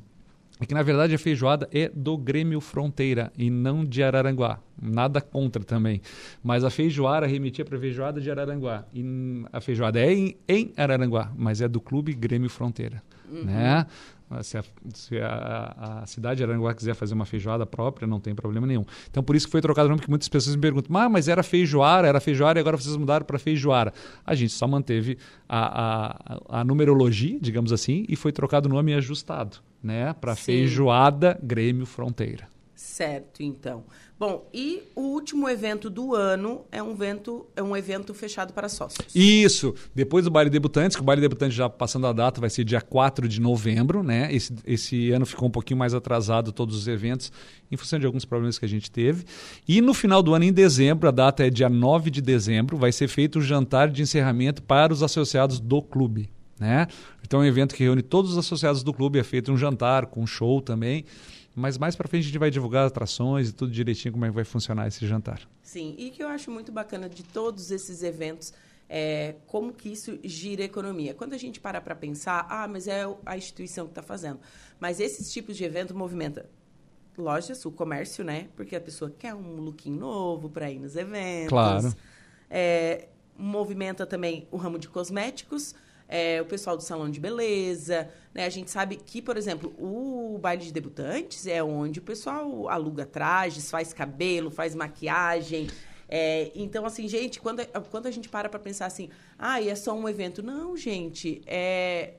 é 0.61 0.66
que 0.66 0.75
na 0.75 0.83
verdade 0.83 1.14
a 1.14 1.18
feijoada 1.18 1.68
é 1.73 1.90
do 1.94 2.18
Grêmio 2.18 2.61
Fronteira 2.61 3.33
e 3.37 3.51
não 3.51 3.85
de 3.85 4.03
Araranguá. 4.03 4.61
Nada 4.81 5.20
contra 5.20 5.64
também. 5.64 6.03
Mas 6.42 6.64
a 6.64 6.70
feijoada 6.70 7.27
remetia 7.27 7.64
para 7.64 7.79
a 7.79 7.81
feijoada 7.81 8.20
de 8.20 8.31
Araranguá. 8.31 8.85
E 8.92 9.03
a 9.53 9.61
feijoada 9.61 9.99
é 9.99 10.12
em, 10.12 10.37
em 10.46 10.73
Araranguá, 10.77 11.33
mas 11.37 11.61
é 11.61 11.68
do 11.68 11.81
Clube 11.81 12.12
Grêmio 12.12 12.51
Fronteira. 12.51 13.03
Uhum. 13.31 13.44
Né? 13.44 13.87
Se, 14.43 14.57
a, 14.57 14.64
se 14.95 15.19
a, 15.19 16.03
a, 16.03 16.07
cidade 16.07 16.38
de 16.38 16.45
Aranguá 16.45 16.73
quiser 16.73 16.95
fazer 16.95 17.14
uma 17.14 17.27
feijoada 17.27 17.66
própria, 17.66 18.07
não 18.07 18.21
tem 18.21 18.35
problema 18.35 18.66
nenhum. 18.66 18.85
Então, 19.11 19.23
por 19.23 19.35
isso 19.35 19.47
que 19.47 19.53
foi 19.53 19.61
trocado 19.61 19.87
o 19.87 19.88
nome, 19.88 20.01
porque 20.01 20.11
muitas 20.11 20.29
pessoas 20.29 20.55
me 20.55 20.62
perguntam, 20.62 20.97
ah, 20.97 21.09
mas 21.09 21.27
era 21.27 21.43
feijoara, 21.43 22.07
era 22.07 22.21
feijoara 22.21 22.59
e 22.59 22.61
agora 22.61 22.77
vocês 22.77 22.97
mudaram 22.97 23.27
para 23.27 23.38
feijoara. 23.38 23.93
A 24.25 24.35
gente 24.35 24.53
só 24.53 24.69
manteve 24.69 25.19
a, 25.49 26.37
a, 26.49 26.61
a 26.61 26.64
numerologia, 26.64 27.38
digamos 27.40 27.73
assim, 27.73 28.05
e 28.09 28.14
foi 28.14 28.31
trocado 28.31 28.69
o 28.69 28.73
nome 28.73 28.93
e 28.93 28.95
ajustado 28.95 29.59
né, 29.83 30.12
para 30.12 30.37
feijoada 30.37 31.38
Grêmio 31.43 31.87
Fronteira. 31.87 32.49
Certo, 32.75 33.43
então. 33.43 33.85
Bom, 34.20 34.46
e 34.52 34.83
o 34.94 35.00
último 35.00 35.48
evento 35.48 35.88
do 35.88 36.14
ano 36.14 36.66
é 36.70 36.83
um 36.83 36.90
evento, 36.90 37.46
é 37.56 37.62
um 37.62 37.74
evento 37.74 38.12
fechado 38.12 38.52
para 38.52 38.68
sócios. 38.68 39.16
Isso. 39.16 39.74
Depois 39.94 40.26
do 40.26 40.30
baile 40.30 40.50
debutantes, 40.50 40.94
que 40.94 41.00
o 41.00 41.04
baile 41.06 41.22
debutante 41.22 41.54
já 41.54 41.70
passando 41.70 42.06
a 42.06 42.12
data 42.12 42.38
vai 42.38 42.50
ser 42.50 42.62
dia 42.62 42.83
4 42.83 43.26
de 43.26 43.40
novembro, 43.40 44.02
né? 44.02 44.28
Esse, 44.30 44.54
esse 44.66 45.11
ano 45.11 45.24
ficou 45.24 45.48
um 45.48 45.50
pouquinho 45.50 45.78
mais 45.78 45.94
atrasado 45.94 46.52
todos 46.52 46.76
os 46.76 46.87
eventos, 46.87 47.33
em 47.72 47.78
função 47.78 47.98
de 47.98 48.04
alguns 48.04 48.26
problemas 48.26 48.59
que 48.59 48.66
a 48.66 48.68
gente 48.68 48.90
teve. 48.90 49.24
E 49.66 49.80
no 49.80 49.94
final 49.94 50.22
do 50.22 50.35
ano, 50.35 50.44
em 50.44 50.52
dezembro, 50.52 51.09
a 51.09 51.11
data 51.11 51.46
é 51.46 51.48
dia 51.48 51.70
9 51.70 52.11
de 52.11 52.20
dezembro, 52.20 52.76
vai 52.76 52.92
ser 52.92 53.09
feito 53.09 53.38
o 53.38 53.42
jantar 53.42 53.88
de 53.88 54.02
encerramento 54.02 54.62
para 54.62 54.92
os 54.92 55.02
associados 55.02 55.59
do 55.59 55.80
clube. 55.80 56.28
Né? 56.59 56.87
Então 57.26 57.40
é 57.40 57.44
um 57.44 57.46
evento 57.46 57.74
que 57.74 57.83
reúne 57.83 58.02
todos 58.02 58.33
os 58.33 58.37
associados 58.37 58.83
do 58.83 58.92
clube, 58.92 59.18
é 59.18 59.24
feito 59.24 59.50
um 59.50 59.56
jantar 59.56 60.04
com 60.04 60.26
show 60.26 60.61
também. 60.61 61.06
Mas 61.61 61.79
mais 61.79 61.94
para 61.94 62.09
frente 62.09 62.23
a 62.23 62.27
gente 62.27 62.38
vai 62.38 62.51
divulgar 62.51 62.87
atrações 62.87 63.51
e 63.51 63.53
tudo 63.53 63.70
direitinho 63.70 64.12
como 64.12 64.25
é 64.25 64.29
que 64.29 64.35
vai 64.35 64.44
funcionar 64.44 64.88
esse 64.88 65.07
jantar. 65.07 65.40
Sim, 65.62 65.94
e 65.99 66.11
que 66.11 66.23
eu 66.23 66.29
acho 66.29 66.51
muito 66.51 66.73
bacana 66.73 67.09
de 67.09 67.23
todos 67.23 67.70
esses 67.70 68.03
eventos 68.03 68.53
é 68.88 69.37
como 69.46 69.73
que 69.73 69.88
isso 69.88 70.18
gira 70.25 70.62
a 70.62 70.64
economia. 70.64 71.14
Quando 71.14 71.33
a 71.33 71.38
gente 71.38 71.61
para 71.61 71.81
para 71.81 71.94
pensar, 71.94 72.44
ah, 72.51 72.66
mas 72.66 72.88
é 72.88 73.05
a 73.25 73.37
instituição 73.37 73.87
que 73.87 73.92
está 73.92 74.03
fazendo. 74.03 74.40
Mas 74.81 74.99
esses 74.99 75.33
tipos 75.33 75.57
de 75.57 75.62
evento 75.62 75.94
movimenta 75.94 76.51
lojas, 77.16 77.64
o 77.64 77.70
comércio, 77.70 78.25
né? 78.25 78.49
Porque 78.57 78.75
a 78.75 78.81
pessoa 78.81 79.12
quer 79.16 79.35
um 79.35 79.57
lookinho 79.61 79.96
novo 79.96 80.51
para 80.51 80.68
ir 80.70 80.81
nos 80.81 80.96
eventos. 80.96 81.51
Claro. 81.51 81.94
É, 82.49 83.09
movimenta 83.37 84.05
também 84.05 84.49
o 84.51 84.57
ramo 84.57 84.79
de 84.79 84.88
cosméticos, 84.88 85.75
é, 86.11 86.42
o 86.42 86.44
pessoal 86.44 86.77
do 86.77 86.83
salão 86.83 87.09
de 87.09 87.20
beleza. 87.20 88.09
Né? 88.35 88.44
A 88.44 88.51
gente 88.51 88.68
sabe 88.68 88.96
que, 88.96 89.23
por 89.23 89.37
exemplo, 89.37 89.73
o 89.79 90.37
baile 90.38 90.64
de 90.64 90.73
debutantes 90.73 91.46
é 91.46 91.62
onde 91.62 92.01
o 92.01 92.03
pessoal 92.03 92.68
aluga 92.68 93.07
trajes, 93.07 93.70
faz 93.70 93.92
cabelo, 93.92 94.51
faz 94.51 94.75
maquiagem. 94.75 95.68
É, 96.09 96.51
então, 96.57 96.85
assim, 96.85 97.07
gente, 97.07 97.40
quando, 97.40 97.64
quando 97.88 98.07
a 98.07 98.11
gente 98.11 98.29
para 98.29 98.49
para 98.49 98.59
pensar 98.59 98.87
assim, 98.87 99.09
ah, 99.38 99.62
é 99.62 99.75
só 99.77 99.94
um 99.94 100.09
evento. 100.09 100.42
Não, 100.42 100.77
gente, 100.77 101.40
é 101.46 102.14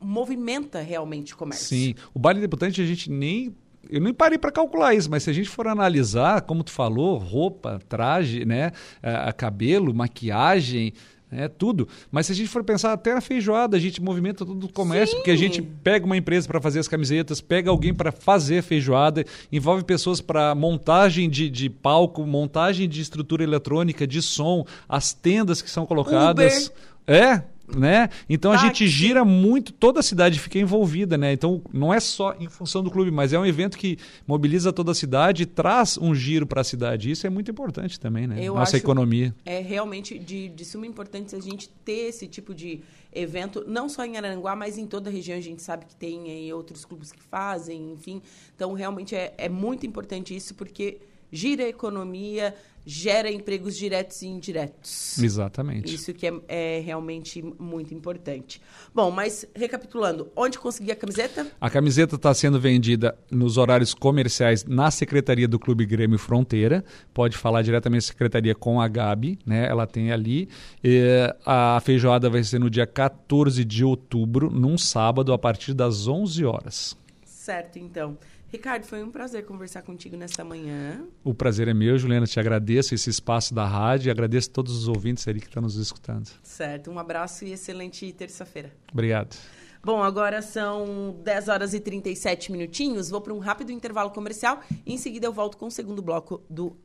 movimenta 0.00 0.80
realmente 0.80 1.34
o 1.34 1.36
comércio. 1.36 1.68
Sim, 1.68 1.94
o 2.14 2.18
baile 2.18 2.40
debutante 2.40 2.80
a 2.80 2.86
gente 2.86 3.10
nem 3.10 3.54
eu 3.88 4.00
nem 4.00 4.12
parei 4.12 4.36
para 4.36 4.50
calcular 4.50 4.94
isso, 4.94 5.08
mas 5.08 5.22
se 5.22 5.30
a 5.30 5.32
gente 5.32 5.48
for 5.48 5.68
analisar, 5.68 6.42
como 6.42 6.64
tu 6.64 6.72
falou, 6.72 7.16
roupa, 7.18 7.80
traje, 7.88 8.44
né, 8.44 8.72
a, 9.00 9.28
a 9.28 9.32
cabelo, 9.32 9.94
maquiagem, 9.94 10.92
é 11.30 11.48
tudo. 11.48 11.88
Mas 12.10 12.26
se 12.26 12.32
a 12.32 12.34
gente 12.34 12.48
for 12.48 12.62
pensar 12.62 12.92
até 12.92 13.12
na 13.14 13.20
feijoada, 13.20 13.76
a 13.76 13.80
gente 13.80 14.00
movimenta 14.00 14.44
todo 14.44 14.64
o 14.64 14.72
comércio, 14.72 15.10
Sim. 15.10 15.16
porque 15.16 15.30
a 15.30 15.36
gente 15.36 15.60
pega 15.60 16.06
uma 16.06 16.16
empresa 16.16 16.46
para 16.46 16.60
fazer 16.60 16.78
as 16.78 16.88
camisetas, 16.88 17.40
pega 17.40 17.70
alguém 17.70 17.92
para 17.92 18.12
fazer 18.12 18.58
a 18.58 18.62
feijoada, 18.62 19.24
envolve 19.50 19.84
pessoas 19.84 20.20
para 20.20 20.54
montagem 20.54 21.28
de, 21.28 21.50
de 21.50 21.68
palco, 21.68 22.24
montagem 22.24 22.88
de 22.88 23.00
estrutura 23.00 23.42
eletrônica, 23.42 24.06
de 24.06 24.22
som, 24.22 24.64
as 24.88 25.12
tendas 25.12 25.60
que 25.60 25.70
são 25.70 25.84
colocadas. 25.84 26.66
Uber. 26.66 26.96
É, 27.08 27.42
né? 27.74 28.08
Então 28.28 28.52
a 28.52 28.56
gente 28.56 28.86
gira 28.86 29.24
muito, 29.24 29.72
toda 29.72 30.00
a 30.00 30.02
cidade 30.02 30.38
fica 30.38 30.58
envolvida, 30.58 31.16
né? 31.16 31.32
Então 31.32 31.62
não 31.72 31.92
é 31.92 32.00
só 32.00 32.34
em 32.38 32.48
função 32.48 32.82
do 32.82 32.90
clube, 32.90 33.10
mas 33.10 33.32
é 33.32 33.38
um 33.38 33.46
evento 33.46 33.76
que 33.76 33.98
mobiliza 34.26 34.72
toda 34.72 34.92
a 34.92 34.94
cidade 34.94 35.44
e 35.44 35.46
traz 35.46 35.98
um 35.98 36.14
giro 36.14 36.46
para 36.46 36.60
a 36.60 36.64
cidade. 36.64 37.10
Isso 37.10 37.26
é 37.26 37.30
muito 37.30 37.50
importante 37.50 37.98
também, 37.98 38.26
né? 38.26 38.42
Eu 38.42 38.54
Nossa 38.54 38.76
economia. 38.76 39.34
É 39.44 39.60
realmente 39.60 40.18
de, 40.18 40.48
de 40.48 40.64
suma 40.64 40.86
importância 40.86 41.38
a 41.38 41.40
gente 41.40 41.68
ter 41.84 42.08
esse 42.08 42.26
tipo 42.26 42.54
de 42.54 42.80
evento, 43.12 43.64
não 43.66 43.88
só 43.88 44.04
em 44.04 44.16
Aranguá, 44.16 44.54
mas 44.54 44.78
em 44.78 44.86
toda 44.86 45.08
a 45.08 45.12
região. 45.12 45.38
A 45.38 45.40
gente 45.40 45.62
sabe 45.62 45.86
que 45.86 45.96
tem 45.96 46.30
aí 46.30 46.52
outros 46.52 46.84
clubes 46.84 47.12
que 47.12 47.22
fazem, 47.22 47.92
enfim. 47.92 48.22
Então 48.54 48.72
realmente 48.74 49.14
é, 49.14 49.34
é 49.38 49.48
muito 49.48 49.86
importante 49.86 50.36
isso, 50.36 50.54
porque 50.54 50.98
gira 51.30 51.64
a 51.64 51.68
economia, 51.68 52.54
gera 52.86 53.28
empregos 53.28 53.76
diretos 53.76 54.22
e 54.22 54.28
indiretos. 54.28 55.18
Exatamente. 55.18 55.92
Isso 55.92 56.14
que 56.14 56.24
é, 56.24 56.32
é, 56.46 56.80
realmente 56.80 57.42
muito 57.58 57.92
importante. 57.92 58.62
Bom, 58.94 59.10
mas 59.10 59.44
recapitulando, 59.54 60.30
onde 60.36 60.56
conseguir 60.56 60.92
a 60.92 60.96
camiseta? 60.96 61.48
A 61.60 61.68
camiseta 61.68 62.14
está 62.14 62.32
sendo 62.32 62.60
vendida 62.60 63.18
nos 63.28 63.56
horários 63.56 63.92
comerciais 63.92 64.64
na 64.64 64.88
Secretaria 64.92 65.48
do 65.48 65.58
Clube 65.58 65.84
Grêmio 65.84 66.16
Fronteira. 66.16 66.84
Pode 67.12 67.36
falar 67.36 67.62
diretamente 67.62 68.04
na 68.04 68.06
Secretaria 68.06 68.54
com 68.54 68.80
a 68.80 68.86
Gabi, 68.86 69.36
né? 69.44 69.66
Ela 69.68 69.86
tem 69.86 70.12
ali. 70.12 70.48
E 70.82 71.34
a 71.44 71.80
feijoada 71.82 72.30
vai 72.30 72.44
ser 72.44 72.60
no 72.60 72.70
dia 72.70 72.86
14 72.86 73.64
de 73.64 73.84
outubro, 73.84 74.48
num 74.48 74.78
sábado, 74.78 75.32
a 75.32 75.38
partir 75.38 75.74
das 75.74 76.06
11 76.06 76.44
horas. 76.44 76.96
Certo, 77.24 77.80
então. 77.80 78.16
Ricardo, 78.48 78.84
foi 78.84 79.02
um 79.02 79.10
prazer 79.10 79.44
conversar 79.44 79.82
contigo 79.82 80.16
nesta 80.16 80.44
manhã. 80.44 81.04
O 81.24 81.34
prazer 81.34 81.68
é 81.68 81.74
meu, 81.74 81.98
Juliana. 81.98 82.26
Te 82.26 82.38
agradeço 82.38 82.94
esse 82.94 83.10
espaço 83.10 83.52
da 83.54 83.66
rádio 83.66 84.08
e 84.08 84.10
agradeço 84.10 84.50
a 84.50 84.52
todos 84.52 84.76
os 84.76 84.88
ouvintes 84.88 85.26
ali 85.26 85.40
que 85.40 85.46
estão 85.46 85.62
nos 85.62 85.76
escutando. 85.76 86.30
Certo, 86.42 86.90
um 86.90 86.98
abraço 86.98 87.44
e 87.44 87.52
excelente 87.52 88.10
terça-feira. 88.12 88.72
Obrigado. 88.92 89.36
Bom, 89.84 90.02
agora 90.02 90.42
são 90.42 91.16
10 91.22 91.48
horas 91.48 91.74
e 91.74 91.80
37 91.80 92.50
minutinhos. 92.50 93.08
Vou 93.08 93.20
para 93.20 93.34
um 93.34 93.38
rápido 93.38 93.70
intervalo 93.70 94.10
comercial 94.10 94.60
e 94.84 94.94
em 94.94 94.98
seguida 94.98 95.26
eu 95.26 95.32
volto 95.32 95.56
com 95.56 95.66
o 95.66 95.70
segundo 95.70 96.02
bloco 96.02 96.42
do 96.48 96.76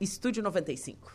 Estúdio 0.00 0.42
95. 0.42 1.12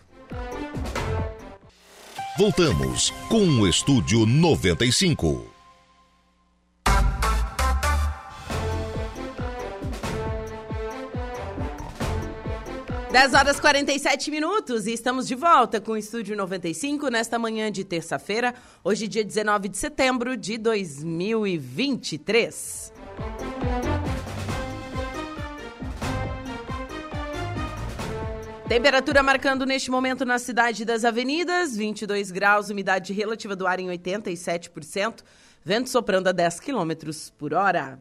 Voltamos 2.37 3.11
com 3.27 3.43
o 3.59 3.67
Estúdio 3.67 4.25
95. 4.25 5.50
10 13.11 13.33
horas 13.33 13.59
47 13.59 14.31
minutos 14.31 14.87
e 14.87 14.93
estamos 14.93 15.27
de 15.27 15.35
volta 15.35 15.81
com 15.81 15.91
o 15.91 15.97
Estúdio 15.97 16.33
95 16.37 17.09
nesta 17.09 17.37
manhã 17.37 17.69
de 17.69 17.83
terça-feira, 17.83 18.55
hoje 18.81 19.05
dia 19.05 19.21
19 19.21 19.67
de 19.67 19.77
setembro 19.77 20.37
de 20.37 20.57
2023. 20.57 22.93
Temperatura 28.69 29.21
marcando 29.21 29.65
neste 29.65 29.91
momento 29.91 30.23
na 30.23 30.39
cidade 30.39 30.85
das 30.85 31.03
avenidas, 31.03 31.75
22 31.75 32.31
graus, 32.31 32.69
umidade 32.69 33.11
relativa 33.11 33.57
do 33.57 33.67
ar 33.67 33.81
em 33.81 33.87
87%, 33.87 35.21
vento 35.65 35.89
soprando 35.89 36.29
a 36.29 36.31
10 36.31 36.61
quilômetros 36.61 37.29
por 37.31 37.53
hora. 37.53 37.99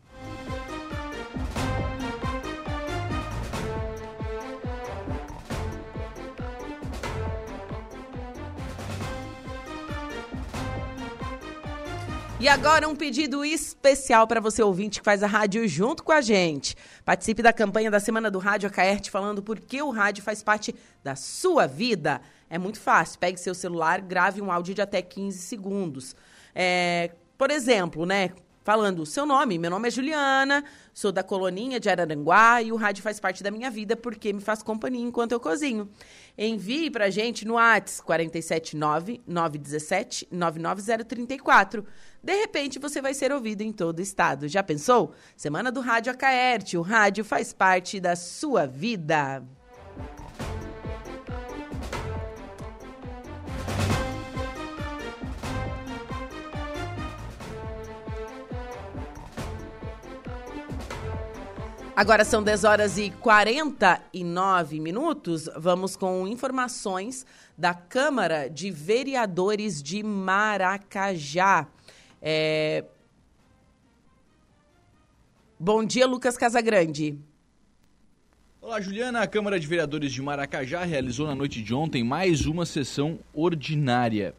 E 12.40 12.46
agora 12.46 12.88
um 12.88 12.94
pedido 12.94 13.44
especial 13.44 14.24
para 14.24 14.40
você 14.40 14.62
ouvinte 14.62 15.00
que 15.00 15.04
faz 15.04 15.24
a 15.24 15.26
rádio 15.26 15.66
junto 15.66 16.04
com 16.04 16.12
a 16.12 16.20
gente. 16.20 16.76
Participe 17.04 17.42
da 17.42 17.52
campanha 17.52 17.90
da 17.90 17.98
Semana 17.98 18.30
do 18.30 18.38
Rádio 18.38 18.68
Acaerte 18.68 19.10
falando 19.10 19.42
por 19.42 19.58
que 19.58 19.82
o 19.82 19.90
rádio 19.90 20.22
faz 20.22 20.40
parte 20.40 20.72
da 21.02 21.16
sua 21.16 21.66
vida. 21.66 22.20
É 22.48 22.56
muito 22.56 22.78
fácil. 22.78 23.18
Pegue 23.18 23.40
seu 23.40 23.56
celular, 23.56 24.00
grave 24.00 24.40
um 24.40 24.52
áudio 24.52 24.72
de 24.72 24.80
até 24.80 25.02
15 25.02 25.36
segundos. 25.36 26.14
É, 26.54 27.10
por 27.36 27.50
exemplo, 27.50 28.06
né? 28.06 28.30
Falando 28.68 29.00
o 29.00 29.06
seu 29.06 29.24
nome. 29.24 29.58
Meu 29.58 29.70
nome 29.70 29.88
é 29.88 29.90
Juliana, 29.90 30.62
sou 30.92 31.10
da 31.10 31.22
Coloninha 31.22 31.80
de 31.80 31.88
Araranguá 31.88 32.60
e 32.60 32.70
o 32.70 32.76
rádio 32.76 33.02
faz 33.02 33.18
parte 33.18 33.42
da 33.42 33.50
minha 33.50 33.70
vida 33.70 33.96
porque 33.96 34.30
me 34.30 34.42
faz 34.42 34.62
companhia 34.62 35.02
enquanto 35.02 35.32
eu 35.32 35.40
cozinho. 35.40 35.88
Envie 36.36 36.90
pra 36.90 37.08
gente 37.08 37.46
no 37.46 37.54
WhatsApp 37.54 38.04
479 38.04 39.22
917 39.26 40.28
99034. 40.30 41.82
De 42.22 42.34
repente 42.34 42.78
você 42.78 43.00
vai 43.00 43.14
ser 43.14 43.32
ouvido 43.32 43.62
em 43.62 43.72
todo 43.72 44.00
o 44.00 44.02
estado. 44.02 44.46
Já 44.46 44.62
pensou? 44.62 45.14
Semana 45.34 45.72
do 45.72 45.80
Rádio 45.80 46.12
Acaerte. 46.12 46.76
O 46.76 46.82
rádio 46.82 47.24
faz 47.24 47.54
parte 47.54 47.98
da 47.98 48.14
sua 48.14 48.66
vida. 48.66 49.42
Agora 61.98 62.24
são 62.24 62.40
10 62.44 62.62
horas 62.62 62.96
e 62.96 63.10
49 63.10 64.78
minutos. 64.78 65.50
Vamos 65.56 65.96
com 65.96 66.28
informações 66.28 67.26
da 67.58 67.74
Câmara 67.74 68.48
de 68.48 68.70
Vereadores 68.70 69.82
de 69.82 70.04
Maracajá. 70.04 71.66
É... 72.22 72.84
Bom 75.58 75.84
dia, 75.84 76.06
Lucas 76.06 76.38
Casagrande. 76.38 77.18
Olá, 78.62 78.80
Juliana. 78.80 79.22
A 79.22 79.26
Câmara 79.26 79.58
de 79.58 79.66
Vereadores 79.66 80.12
de 80.12 80.22
Maracajá 80.22 80.84
realizou 80.84 81.26
na 81.26 81.34
noite 81.34 81.60
de 81.60 81.74
ontem 81.74 82.04
mais 82.04 82.46
uma 82.46 82.64
sessão 82.64 83.18
ordinária. 83.34 84.36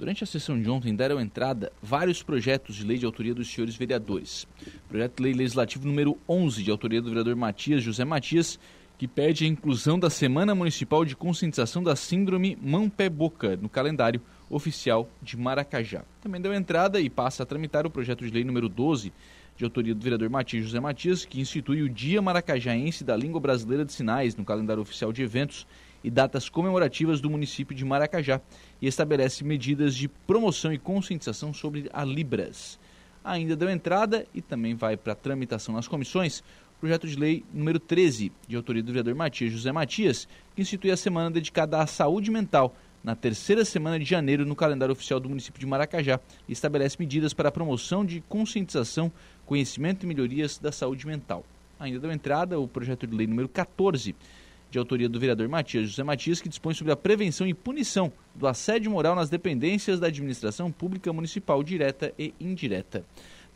Durante 0.00 0.24
a 0.24 0.26
sessão 0.26 0.58
de 0.58 0.70
ontem 0.70 0.94
deram 0.94 1.20
entrada 1.20 1.70
vários 1.82 2.22
projetos 2.22 2.74
de 2.74 2.86
lei 2.86 2.96
de 2.96 3.04
autoria 3.04 3.34
dos 3.34 3.52
senhores 3.52 3.76
vereadores. 3.76 4.48
Projeto 4.88 5.18
de 5.18 5.22
lei 5.24 5.34
legislativo 5.34 5.86
número 5.86 6.16
11, 6.26 6.62
de 6.62 6.70
autoria 6.70 7.02
do 7.02 7.10
vereador 7.10 7.36
Matias 7.36 7.82
José 7.82 8.02
Matias, 8.02 8.58
que 8.96 9.06
pede 9.06 9.44
a 9.44 9.46
inclusão 9.46 9.98
da 9.98 10.08
Semana 10.08 10.54
Municipal 10.54 11.04
de 11.04 11.14
Conscientização 11.14 11.82
da 11.82 11.94
Síndrome 11.94 12.56
Mão-Pé-Boca 12.62 13.58
no 13.58 13.68
calendário 13.68 14.22
oficial 14.48 15.06
de 15.20 15.36
Maracajá. 15.36 16.02
Também 16.22 16.40
deu 16.40 16.54
entrada 16.54 16.98
e 16.98 17.10
passa 17.10 17.42
a 17.42 17.46
tramitar 17.46 17.86
o 17.86 17.90
projeto 17.90 18.24
de 18.24 18.30
lei 18.30 18.42
número 18.42 18.70
12, 18.70 19.12
de 19.54 19.64
autoria 19.64 19.94
do 19.94 20.02
vereador 20.02 20.30
Matias 20.30 20.64
José 20.64 20.80
Matias, 20.80 21.26
que 21.26 21.42
institui 21.42 21.82
o 21.82 21.90
Dia 21.90 22.22
Maracajaense 22.22 23.04
da 23.04 23.14
Língua 23.14 23.38
Brasileira 23.38 23.84
de 23.84 23.92
Sinais 23.92 24.34
no 24.34 24.46
calendário 24.46 24.82
oficial 24.82 25.12
de 25.12 25.22
eventos 25.22 25.66
e 26.02 26.10
datas 26.10 26.48
comemorativas 26.48 27.20
do 27.20 27.30
município 27.30 27.74
de 27.74 27.84
Maracajá 27.84 28.40
e 28.80 28.86
estabelece 28.86 29.44
medidas 29.44 29.94
de 29.94 30.08
promoção 30.08 30.72
e 30.72 30.78
conscientização 30.78 31.52
sobre 31.52 31.88
a 31.92 32.04
Libras. 32.04 32.78
Ainda 33.22 33.54
deu 33.54 33.68
entrada 33.68 34.26
e 34.34 34.40
também 34.40 34.74
vai 34.74 34.96
para 34.96 35.14
tramitação 35.14 35.74
nas 35.74 35.86
comissões 35.86 36.42
projeto 36.80 37.06
de 37.06 37.14
lei 37.14 37.44
número 37.52 37.78
13, 37.78 38.32
de 38.48 38.56
autoria 38.56 38.82
do 38.82 38.86
vereador 38.86 39.14
Matias 39.14 39.52
José 39.52 39.70
Matias, 39.70 40.26
que 40.56 40.62
institui 40.62 40.90
a 40.90 40.96
semana 40.96 41.30
dedicada 41.30 41.78
à 41.78 41.86
saúde 41.86 42.30
mental 42.30 42.74
na 43.04 43.14
terceira 43.14 43.64
semana 43.64 43.98
de 43.98 44.04
janeiro 44.04 44.46
no 44.46 44.56
calendário 44.56 44.92
oficial 44.92 45.20
do 45.20 45.28
município 45.28 45.60
de 45.60 45.66
Maracajá 45.66 46.18
e 46.48 46.52
estabelece 46.52 46.96
medidas 46.98 47.34
para 47.34 47.50
a 47.50 47.52
promoção 47.52 48.04
de 48.04 48.22
conscientização, 48.22 49.12
conhecimento 49.44 50.04
e 50.04 50.06
melhorias 50.06 50.58
da 50.58 50.72
saúde 50.72 51.06
mental. 51.06 51.44
Ainda 51.78 51.98
deu 51.98 52.10
entrada 52.10 52.58
o 52.58 52.66
projeto 52.66 53.06
de 53.06 53.14
lei 53.14 53.26
número 53.26 53.48
14, 53.48 54.14
de 54.70 54.78
autoria 54.78 55.08
do 55.08 55.18
vereador 55.18 55.48
Matias 55.48 55.88
José 55.88 56.02
Matias, 56.02 56.40
que 56.40 56.48
dispõe 56.48 56.74
sobre 56.74 56.92
a 56.92 56.96
prevenção 56.96 57.46
e 57.46 57.52
punição 57.52 58.12
do 58.34 58.46
assédio 58.46 58.90
moral 58.90 59.14
nas 59.16 59.28
dependências 59.28 59.98
da 59.98 60.06
administração 60.06 60.70
pública 60.70 61.12
municipal 61.12 61.62
direta 61.62 62.14
e 62.18 62.32
indireta. 62.40 63.04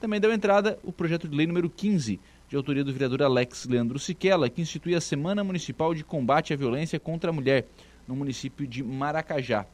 Também 0.00 0.20
deu 0.20 0.32
entrada 0.32 0.78
o 0.82 0.92
projeto 0.92 1.28
de 1.28 1.36
lei 1.36 1.46
número 1.46 1.70
15, 1.70 2.20
de 2.48 2.56
autoria 2.56 2.82
do 2.82 2.92
vereador 2.92 3.22
Alex 3.22 3.64
Leandro 3.66 3.98
Siquela, 3.98 4.50
que 4.50 4.60
institui 4.60 4.94
a 4.94 5.00
Semana 5.00 5.44
Municipal 5.44 5.94
de 5.94 6.04
Combate 6.04 6.52
à 6.52 6.56
Violência 6.56 6.98
contra 6.98 7.30
a 7.30 7.32
Mulher, 7.32 7.66
no 8.06 8.16
município 8.16 8.66
de 8.66 8.82
Maracajá. 8.82 9.64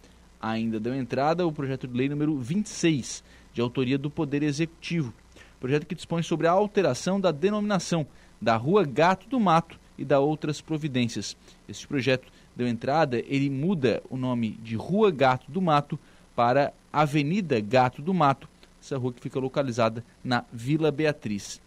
Ainda 0.40 0.78
deu 0.78 0.94
entrada 0.94 1.46
o 1.46 1.52
projeto 1.52 1.88
de 1.88 1.96
lei 1.96 2.08
número 2.08 2.36
26, 2.38 3.24
de 3.52 3.60
autoria 3.60 3.98
do 3.98 4.10
Poder 4.10 4.42
Executivo, 4.42 5.12
projeto 5.58 5.86
que 5.86 5.94
dispõe 5.94 6.22
sobre 6.22 6.46
a 6.46 6.52
alteração 6.52 7.18
da 7.20 7.32
denominação 7.32 8.06
da 8.40 8.56
Rua 8.56 8.84
Gato 8.84 9.28
do 9.28 9.40
Mato 9.40 9.79
e 10.00 10.04
da 10.04 10.18
outras 10.18 10.62
providências. 10.62 11.36
Este 11.68 11.86
projeto 11.86 12.26
deu 12.56 12.66
entrada, 12.66 13.22
ele 13.26 13.50
muda 13.50 14.02
o 14.08 14.16
nome 14.16 14.58
de 14.62 14.74
Rua 14.74 15.10
Gato 15.10 15.52
do 15.52 15.60
Mato 15.60 15.98
para 16.34 16.72
Avenida 16.90 17.60
Gato 17.60 18.00
do 18.00 18.14
Mato, 18.14 18.48
essa 18.82 18.96
rua 18.96 19.12
que 19.12 19.20
fica 19.20 19.38
localizada 19.38 20.02
na 20.24 20.42
Vila 20.50 20.90
Beatriz. 20.90 21.60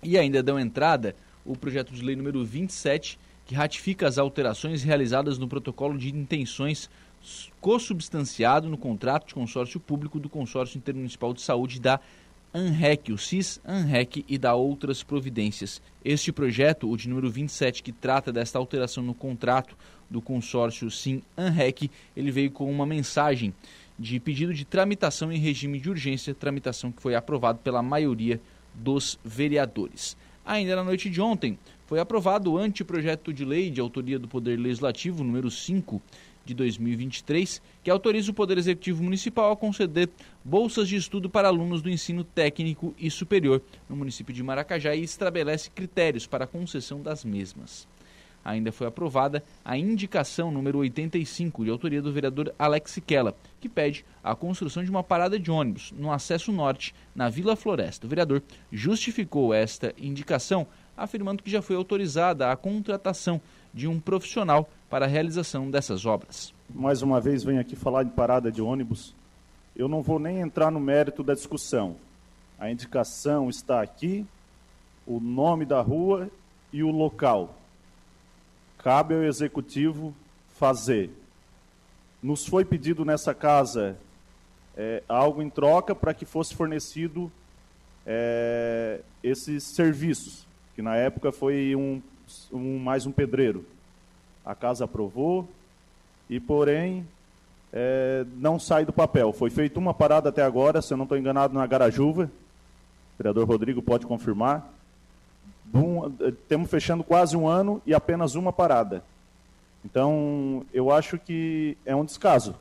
E 0.00 0.16
ainda 0.16 0.44
deu 0.44 0.58
entrada 0.60 1.16
o 1.44 1.56
projeto 1.56 1.92
de 1.92 2.02
lei 2.02 2.14
número 2.14 2.44
27, 2.44 3.18
que 3.44 3.54
ratifica 3.54 4.06
as 4.06 4.16
alterações 4.16 4.84
realizadas 4.84 5.36
no 5.36 5.48
protocolo 5.48 5.98
de 5.98 6.14
intenções 6.14 6.88
consubstanciado 7.60 8.68
no 8.68 8.78
contrato 8.78 9.26
de 9.26 9.34
consórcio 9.34 9.80
público 9.80 10.20
do 10.20 10.28
Consórcio 10.28 10.78
Intermunicipal 10.78 11.34
de 11.34 11.40
Saúde 11.40 11.80
da 11.80 11.98
ANREC, 12.56 13.12
o 13.12 13.18
CIS, 13.18 13.60
ANREC 13.66 14.24
e 14.26 14.38
da 14.38 14.54
outras 14.54 15.02
providências. 15.02 15.82
Este 16.02 16.32
projeto, 16.32 16.90
o 16.90 16.96
de 16.96 17.06
número 17.06 17.30
27, 17.30 17.82
que 17.82 17.92
trata 17.92 18.32
desta 18.32 18.58
alteração 18.58 19.04
no 19.04 19.12
contrato 19.12 19.76
do 20.08 20.22
consórcio 20.22 20.90
SIM 20.90 21.22
ANREC, 21.36 21.90
ele 22.16 22.30
veio 22.30 22.50
com 22.50 22.70
uma 22.70 22.86
mensagem 22.86 23.52
de 23.98 24.18
pedido 24.18 24.54
de 24.54 24.64
tramitação 24.64 25.30
em 25.30 25.38
regime 25.38 25.78
de 25.78 25.90
urgência, 25.90 26.34
tramitação 26.34 26.90
que 26.90 27.02
foi 27.02 27.14
aprovada 27.14 27.58
pela 27.62 27.82
maioria 27.82 28.40
dos 28.74 29.18
vereadores. 29.22 30.16
Ainda 30.42 30.76
na 30.76 30.84
noite 30.84 31.10
de 31.10 31.20
ontem, 31.20 31.58
foi 31.86 32.00
aprovado 32.00 32.52
o 32.52 32.58
anteprojeto 32.58 33.34
de 33.34 33.44
lei 33.44 33.70
de 33.70 33.82
autoria 33.82 34.18
do 34.18 34.28
Poder 34.28 34.58
Legislativo 34.58 35.22
número 35.22 35.50
5 35.50 36.00
de 36.46 36.54
2023, 36.54 37.60
que 37.82 37.90
autoriza 37.90 38.30
o 38.30 38.34
Poder 38.34 38.56
Executivo 38.56 39.02
Municipal 39.02 39.50
a 39.50 39.56
conceder 39.56 40.08
bolsas 40.44 40.88
de 40.88 40.96
estudo 40.96 41.28
para 41.28 41.48
alunos 41.48 41.82
do 41.82 41.90
ensino 41.90 42.22
técnico 42.22 42.94
e 42.96 43.10
superior 43.10 43.60
no 43.88 43.96
município 43.96 44.32
de 44.32 44.42
Maracajá 44.42 44.94
e 44.94 45.02
estabelece 45.02 45.68
critérios 45.70 46.26
para 46.26 46.44
a 46.44 46.48
concessão 46.48 47.02
das 47.02 47.24
mesmas 47.24 47.86
ainda 48.46 48.70
foi 48.70 48.86
aprovada 48.86 49.42
a 49.64 49.76
indicação 49.76 50.52
número 50.52 50.78
85, 50.78 51.64
de 51.64 51.70
autoria 51.70 52.00
do 52.00 52.12
vereador 52.12 52.54
Alex 52.56 52.92
Siquela, 52.92 53.34
que 53.60 53.68
pede 53.68 54.04
a 54.22 54.36
construção 54.36 54.84
de 54.84 54.90
uma 54.90 55.02
parada 55.02 55.36
de 55.38 55.50
ônibus 55.50 55.92
no 55.98 56.12
acesso 56.12 56.52
norte, 56.52 56.94
na 57.12 57.28
Vila 57.28 57.56
Floresta. 57.56 58.06
O 58.06 58.08
vereador 58.08 58.42
justificou 58.70 59.52
esta 59.52 59.92
indicação, 59.98 60.66
afirmando 60.96 61.42
que 61.42 61.50
já 61.50 61.60
foi 61.60 61.74
autorizada 61.74 62.50
a 62.50 62.56
contratação 62.56 63.40
de 63.74 63.88
um 63.88 63.98
profissional 63.98 64.70
para 64.88 65.06
a 65.06 65.08
realização 65.08 65.70
dessas 65.70 66.06
obras. 66.06 66.54
Mais 66.68 67.02
uma 67.02 67.20
vez 67.20 67.44
venho 67.44 67.60
aqui 67.60 67.76
falar 67.76 68.02
de 68.02 68.10
parada 68.10 68.50
de 68.50 68.62
ônibus. 68.62 69.14
Eu 69.74 69.88
não 69.88 70.02
vou 70.02 70.18
nem 70.18 70.40
entrar 70.40 70.70
no 70.70 70.80
mérito 70.80 71.22
da 71.22 71.34
discussão. 71.34 71.96
A 72.58 72.70
indicação 72.70 73.50
está 73.50 73.82
aqui, 73.82 74.26
o 75.06 75.20
nome 75.20 75.64
da 75.64 75.80
rua 75.80 76.30
e 76.72 76.82
o 76.82 76.90
local 76.90 77.54
cabe 78.86 79.14
ao 79.14 79.24
executivo 79.24 80.14
fazer. 80.58 81.10
Nos 82.22 82.46
foi 82.46 82.64
pedido 82.64 83.04
nessa 83.04 83.34
casa 83.34 83.96
é, 84.76 85.02
algo 85.08 85.42
em 85.42 85.50
troca 85.50 85.92
para 85.92 86.14
que 86.14 86.24
fosse 86.24 86.54
fornecido 86.54 87.30
é, 88.06 89.00
esses 89.24 89.64
serviços, 89.64 90.46
que 90.74 90.82
na 90.82 90.94
época 90.94 91.32
foi 91.32 91.74
um, 91.74 92.00
um, 92.52 92.78
mais 92.78 93.06
um 93.06 93.12
pedreiro. 93.12 93.66
A 94.46 94.54
casa 94.54 94.86
aprovou 94.86 95.46
e, 96.30 96.40
porém, 96.40 97.06
é, 97.72 98.24
não 98.36 98.58
sai 98.58 98.86
do 98.86 98.92
papel. 98.92 99.32
Foi 99.32 99.50
feita 99.50 99.78
uma 99.78 99.92
parada 99.92 100.30
até 100.30 100.42
agora, 100.42 100.80
se 100.80 100.94
eu 100.94 100.96
não 100.96 101.04
estou 101.04 101.18
enganado, 101.18 101.52
na 101.52 101.66
Garajuva. 101.66 102.30
O 103.14 103.18
vereador 103.18 103.46
Rodrigo 103.46 103.82
pode 103.82 104.06
confirmar 104.06 104.72
um, 105.74 106.10
temos 106.48 106.70
fechando 106.70 107.02
quase 107.02 107.36
um 107.36 107.48
ano 107.48 107.82
e 107.84 107.94
apenas 107.94 108.34
uma 108.34 108.52
parada. 108.52 109.02
Então, 109.84 110.64
eu 110.72 110.90
acho 110.90 111.18
que 111.18 111.76
é 111.84 111.94
um 111.94 112.04
descaso. 112.04 112.54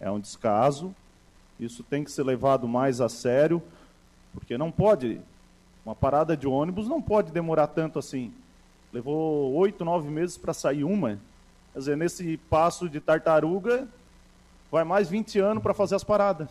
É 0.00 0.10
um 0.10 0.20
descaso. 0.20 0.94
Isso 1.58 1.82
tem 1.82 2.04
que 2.04 2.10
ser 2.10 2.24
levado 2.24 2.68
mais 2.68 3.00
a 3.00 3.08
sério, 3.08 3.62
porque 4.32 4.58
não 4.58 4.70
pode. 4.70 5.20
Uma 5.84 5.94
parada 5.94 6.36
de 6.36 6.46
ônibus 6.46 6.88
não 6.88 7.00
pode 7.00 7.32
demorar 7.32 7.68
tanto 7.68 7.98
assim. 7.98 8.32
Levou 8.94 9.52
oito, 9.54 9.84
nove 9.84 10.08
meses 10.08 10.38
para 10.38 10.54
sair 10.54 10.84
uma. 10.84 11.18
Quer 11.72 11.78
dizer, 11.80 11.96
nesse 11.96 12.36
passo 12.48 12.88
de 12.88 13.00
tartaruga, 13.00 13.88
vai 14.70 14.84
mais 14.84 15.10
20 15.10 15.40
anos 15.40 15.62
para 15.62 15.74
fazer 15.74 15.96
as 15.96 16.04
paradas. 16.04 16.48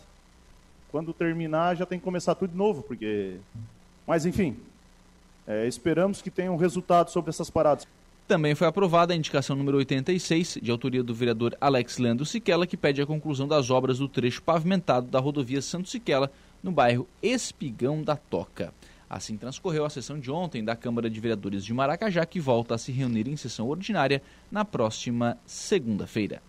Quando 0.92 1.14
terminar, 1.14 1.74
já 1.74 1.86
tem 1.86 1.98
que 1.98 2.04
começar 2.04 2.34
tudo 2.34 2.50
de 2.50 2.56
novo, 2.56 2.82
porque 2.82 3.38
mas, 4.06 4.26
enfim, 4.26 4.58
é, 5.46 5.66
esperamos 5.66 6.20
que 6.20 6.30
tenha 6.30 6.52
um 6.52 6.56
resultado 6.56 7.10
sobre 7.10 7.30
essas 7.30 7.48
paradas. 7.48 7.88
Também 8.28 8.54
foi 8.54 8.66
aprovada 8.66 9.14
a 9.14 9.16
indicação 9.16 9.56
número 9.56 9.78
86, 9.78 10.58
de 10.62 10.70
autoria 10.70 11.02
do 11.02 11.14
vereador 11.14 11.56
Alex 11.58 11.96
Leandro 11.96 12.26
Siquela, 12.26 12.66
que 12.66 12.76
pede 12.76 13.00
a 13.00 13.06
conclusão 13.06 13.48
das 13.48 13.70
obras 13.70 13.98
do 13.98 14.08
trecho 14.08 14.42
pavimentado 14.42 15.06
da 15.06 15.18
rodovia 15.18 15.62
Santo 15.62 15.88
Siquela, 15.88 16.30
no 16.62 16.72
bairro 16.72 17.08
Espigão 17.22 18.02
da 18.02 18.16
Toca. 18.16 18.72
Assim 19.14 19.36
transcorreu 19.36 19.84
a 19.84 19.90
sessão 19.90 20.18
de 20.18 20.28
ontem 20.28 20.64
da 20.64 20.74
Câmara 20.74 21.08
de 21.08 21.20
Vereadores 21.20 21.64
de 21.64 21.72
Maracajá, 21.72 22.26
que 22.26 22.40
volta 22.40 22.74
a 22.74 22.78
se 22.78 22.90
reunir 22.90 23.28
em 23.28 23.36
sessão 23.36 23.68
ordinária 23.68 24.20
na 24.50 24.64
próxima 24.64 25.38
segunda-feira. 25.46 26.42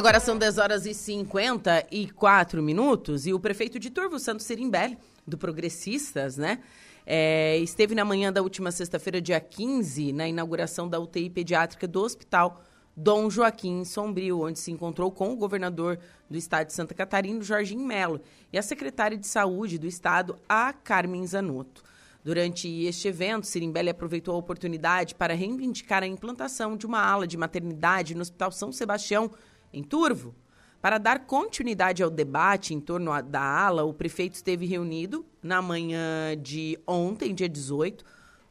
Agora 0.00 0.18
são 0.18 0.38
10 0.38 0.56
horas 0.56 0.86
e 0.86 0.94
54 0.94 2.62
minutos 2.62 3.26
e 3.26 3.34
o 3.34 3.38
prefeito 3.38 3.78
de 3.78 3.90
Turvo, 3.90 4.18
Santos 4.18 4.46
Sirimbelli, 4.46 4.96
do 5.26 5.36
Progressistas, 5.36 6.38
né? 6.38 6.60
É, 7.04 7.58
esteve 7.58 7.94
na 7.94 8.02
manhã 8.02 8.32
da 8.32 8.40
última 8.40 8.72
sexta-feira, 8.72 9.20
dia 9.20 9.38
15, 9.38 10.14
na 10.14 10.26
inauguração 10.26 10.88
da 10.88 10.98
UTI 10.98 11.28
pediátrica 11.28 11.86
do 11.86 12.00
Hospital 12.00 12.62
Dom 12.96 13.28
Joaquim 13.28 13.84
Sombrio, 13.84 14.40
onde 14.40 14.58
se 14.58 14.72
encontrou 14.72 15.12
com 15.12 15.34
o 15.34 15.36
governador 15.36 15.98
do 16.30 16.38
estado 16.38 16.68
de 16.68 16.72
Santa 16.72 16.94
Catarina, 16.94 17.42
Jorginho 17.42 17.84
Melo, 17.86 18.22
e 18.50 18.56
a 18.56 18.62
secretária 18.62 19.18
de 19.18 19.26
Saúde 19.26 19.76
do 19.76 19.86
estado, 19.86 20.38
a 20.48 20.72
Carmen 20.72 21.26
Zanotto. 21.26 21.84
Durante 22.24 22.68
este 22.84 23.08
evento, 23.08 23.46
Sirimbelli 23.46 23.90
aproveitou 23.90 24.34
a 24.34 24.38
oportunidade 24.38 25.14
para 25.14 25.34
reivindicar 25.34 26.02
a 26.02 26.06
implantação 26.06 26.74
de 26.74 26.86
uma 26.86 27.02
ala 27.02 27.26
de 27.26 27.36
maternidade 27.36 28.14
no 28.14 28.22
Hospital 28.22 28.50
São 28.50 28.72
Sebastião, 28.72 29.30
em 29.72 29.82
Turvo. 29.82 30.34
Para 30.80 30.96
dar 30.96 31.26
continuidade 31.26 32.02
ao 32.02 32.08
debate 32.08 32.72
em 32.72 32.80
torno 32.80 33.10
da 33.22 33.42
ala, 33.42 33.84
o 33.84 33.92
prefeito 33.92 34.34
esteve 34.34 34.64
reunido 34.64 35.26
na 35.42 35.60
manhã 35.60 36.34
de 36.40 36.78
ontem, 36.86 37.34
dia 37.34 37.48
18, 37.48 38.02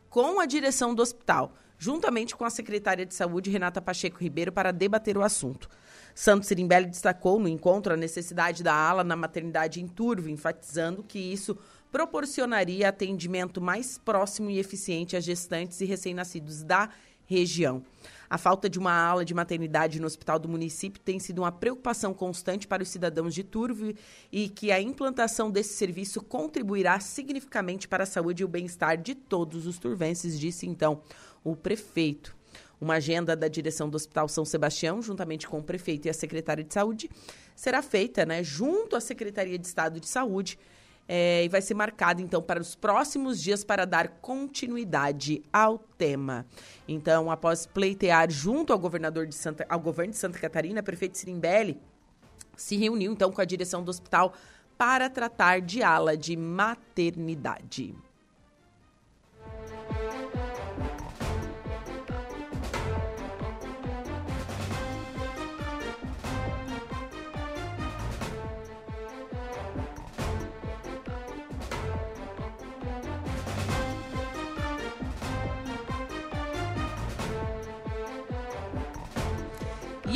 com 0.09 0.39
a 0.39 0.45
direção 0.45 0.93
do 0.93 1.01
hospital, 1.01 1.53
juntamente 1.77 2.35
com 2.35 2.45
a 2.45 2.49
secretária 2.49 3.05
de 3.05 3.15
Saúde, 3.15 3.49
Renata 3.49 3.81
Pacheco 3.81 4.19
Ribeiro, 4.19 4.51
para 4.51 4.71
debater 4.71 5.17
o 5.17 5.23
assunto. 5.23 5.67
Santos 6.13 6.47
Sirimbelli 6.49 6.87
destacou 6.87 7.39
no 7.39 7.47
encontro 7.47 7.93
a 7.93 7.97
necessidade 7.97 8.61
da 8.61 8.73
ala 8.73 9.03
na 9.03 9.15
maternidade 9.15 9.81
em 9.81 9.87
Turvo, 9.87 10.29
enfatizando 10.29 11.01
que 11.01 11.17
isso 11.17 11.57
proporcionaria 11.91 12.89
atendimento 12.89 13.59
mais 13.59 13.97
próximo 13.97 14.49
e 14.51 14.59
eficiente 14.59 15.15
às 15.15 15.23
gestantes 15.23 15.81
e 15.81 15.85
recém-nascidos 15.85 16.63
da 16.63 16.89
região. 17.25 17.83
A 18.29 18.37
falta 18.37 18.69
de 18.69 18.77
uma 18.77 18.91
ala 18.91 19.25
de 19.25 19.33
maternidade 19.33 19.99
no 19.99 20.05
hospital 20.05 20.37
do 20.37 20.47
município 20.47 21.01
tem 21.01 21.17
sido 21.17 21.39
uma 21.39 21.51
preocupação 21.51 22.13
constante 22.13 22.67
para 22.67 22.83
os 22.83 22.89
cidadãos 22.89 23.33
de 23.33 23.43
Turvo 23.43 23.91
e 24.31 24.47
que 24.47 24.71
a 24.71 24.79
implantação 24.79 25.49
desse 25.49 25.73
serviço 25.73 26.21
contribuirá 26.21 26.99
significativamente 26.99 27.87
para 27.87 28.03
a 28.03 28.07
saúde 28.07 28.43
e 28.43 28.45
o 28.45 28.47
bem-estar 28.47 28.97
de 28.97 29.15
todos 29.15 29.65
os 29.65 29.79
turvenses, 29.79 30.39
disse 30.39 30.67
então 30.67 31.01
o 31.43 31.55
prefeito. 31.55 32.37
Uma 32.79 32.95
agenda 32.95 33.35
da 33.35 33.47
direção 33.47 33.89
do 33.89 33.95
Hospital 33.95 34.29
São 34.29 34.45
Sebastião, 34.45 35.01
juntamente 35.01 35.47
com 35.47 35.57
o 35.57 35.63
prefeito 35.63 36.05
e 36.05 36.09
a 36.09 36.13
secretária 36.13 36.63
de 36.63 36.73
saúde, 36.73 37.09
será 37.55 37.81
feita 37.81 38.25
né, 38.25 38.43
junto 38.43 38.95
à 38.95 39.01
Secretaria 39.01 39.57
de 39.57 39.65
Estado 39.65 39.99
de 39.99 40.07
Saúde 40.07 40.57
é, 41.11 41.43
e 41.43 41.49
vai 41.49 41.59
ser 41.59 41.73
marcada, 41.73 42.21
então, 42.21 42.39
para 42.39 42.61
os 42.61 42.75
próximos 42.75 43.41
dias 43.41 43.63
para 43.63 43.83
dar 43.83 44.09
continuidade 44.21 45.41
ao 45.51 45.79
tema. 45.79 46.45
Então, 46.87 47.31
após 47.31 47.65
pleitear 47.65 48.29
junto 48.29 48.71
ao 48.71 48.77
governador 48.77 49.25
de 49.25 49.33
Santa, 49.33 49.65
ao 49.67 49.79
governo 49.79 50.11
de 50.11 50.19
Santa 50.19 50.37
Catarina, 50.37 50.83
prefeito 50.83 51.17
Sirimbelli 51.17 51.81
se 52.55 52.77
reuniu, 52.77 53.11
então, 53.11 53.31
com 53.31 53.41
a 53.41 53.45
direção 53.45 53.83
do 53.83 53.89
hospital 53.89 54.33
para 54.77 55.09
tratar 55.09 55.61
de 55.61 55.81
ala 55.81 56.15
de 56.15 56.37
maternidade. 56.37 57.95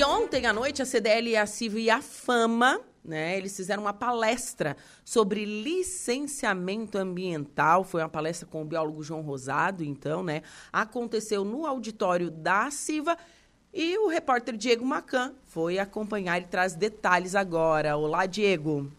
Ontem 0.05 0.45
à 0.45 0.51
noite, 0.51 0.81
a 0.81 0.85
CDL, 0.85 1.37
a 1.37 1.45
CIV 1.45 1.83
e 1.83 1.89
a 1.89 2.01
FAMA, 2.01 2.81
né, 3.05 3.37
eles 3.37 3.55
fizeram 3.55 3.83
uma 3.83 3.93
palestra 3.93 4.75
sobre 5.05 5.45
licenciamento 5.45 6.97
ambiental. 6.97 7.85
Foi 7.85 8.01
uma 8.01 8.09
palestra 8.09 8.45
com 8.45 8.61
o 8.61 8.65
biólogo 8.65 9.01
João 9.01 9.21
Rosado, 9.21 9.83
então, 9.83 10.21
né? 10.21 10.41
Aconteceu 10.71 11.45
no 11.45 11.65
auditório 11.65 12.29
da 12.29 12.69
CIVA. 12.69 13.17
E 13.73 13.97
o 13.97 14.07
repórter 14.07 14.57
Diego 14.57 14.85
Macan 14.85 15.33
foi 15.45 15.79
acompanhar 15.79 16.41
e 16.41 16.45
traz 16.45 16.75
detalhes 16.75 17.33
agora. 17.33 17.95
Olá, 17.97 18.25
Diego. 18.25 18.91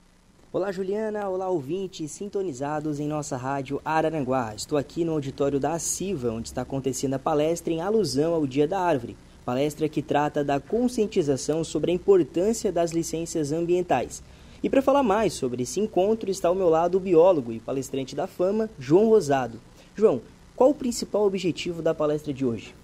Olá, 0.52 0.72
Juliana. 0.72 1.28
Olá, 1.28 1.48
ouvintes 1.48 2.12
sintonizados 2.12 2.98
em 2.98 3.06
nossa 3.06 3.36
rádio 3.36 3.80
Araranguá. 3.84 4.54
Estou 4.54 4.78
aqui 4.78 5.04
no 5.04 5.12
auditório 5.12 5.60
da 5.60 5.78
CIVA, 5.78 6.32
onde 6.32 6.48
está 6.48 6.62
acontecendo 6.62 7.14
a 7.14 7.18
palestra 7.18 7.72
em 7.72 7.80
alusão 7.80 8.34
ao 8.34 8.46
Dia 8.46 8.66
da 8.66 8.80
Árvore 8.80 9.16
palestra 9.44 9.88
que 9.88 10.02
trata 10.02 10.42
da 10.42 10.58
conscientização 10.58 11.62
sobre 11.62 11.90
a 11.90 11.94
importância 11.94 12.72
das 12.72 12.92
licenças 12.92 13.52
ambientais. 13.52 14.22
E 14.62 14.70
para 14.70 14.80
falar 14.80 15.02
mais 15.02 15.34
sobre 15.34 15.62
esse 15.62 15.78
encontro 15.78 16.30
está 16.30 16.48
ao 16.48 16.54
meu 16.54 16.70
lado 16.70 16.96
o 16.96 17.00
biólogo 17.00 17.52
e 17.52 17.60
palestrante 17.60 18.16
da 18.16 18.26
fama, 18.26 18.70
João 18.78 19.08
Rosado. 19.08 19.60
João, 19.94 20.22
qual 20.56 20.70
o 20.70 20.74
principal 20.74 21.26
objetivo 21.26 21.82
da 21.82 21.94
palestra 21.94 22.32
de 22.32 22.46
hoje? 22.46 22.74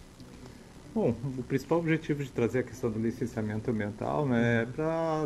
Bom, 0.95 1.15
o 1.39 1.43
principal 1.45 1.79
objetivo 1.79 2.23
de 2.23 2.31
trazer 2.31 2.59
a 2.59 2.63
questão 2.65 2.91
do 2.91 2.99
licenciamento 2.99 3.71
ambiental 3.71 4.27
né, 4.27 4.63
é 4.63 4.67
para 4.67 5.25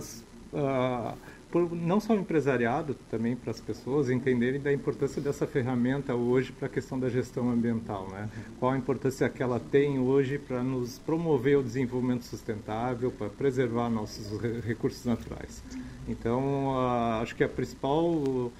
uh, 0.53 1.18
por, 1.55 1.73
não 1.73 2.01
só 2.01 2.14
o 2.14 2.17
empresariado, 2.17 2.97
também 3.09 3.37
para 3.37 3.53
as 3.53 3.61
pessoas 3.61 4.11
entenderem 4.11 4.61
da 4.61 4.73
importância 4.73 5.23
dessa 5.23 5.47
ferramenta 5.47 6.12
hoje 6.12 6.51
para 6.51 6.67
a 6.67 6.69
questão 6.69 6.99
da 6.99 7.09
gestão 7.09 7.49
ambiental, 7.49 8.09
né? 8.11 8.29
Qual 8.59 8.73
a 8.73 8.77
importância 8.77 9.29
que 9.29 9.40
ela 9.40 9.61
tem 9.61 10.01
hoje 10.01 10.37
para 10.37 10.64
nos 10.64 10.99
promover 10.99 11.57
o 11.57 11.62
desenvolvimento 11.62 12.25
sustentável, 12.25 13.12
para 13.12 13.29
preservar 13.29 13.88
nossos 13.88 14.37
recursos 14.64 15.05
naturais. 15.05 15.62
Então, 16.09 16.77
acho 17.23 17.37
que 17.37 17.45
a 17.45 17.49
principal 17.49 18.05
uh, 18.05 18.51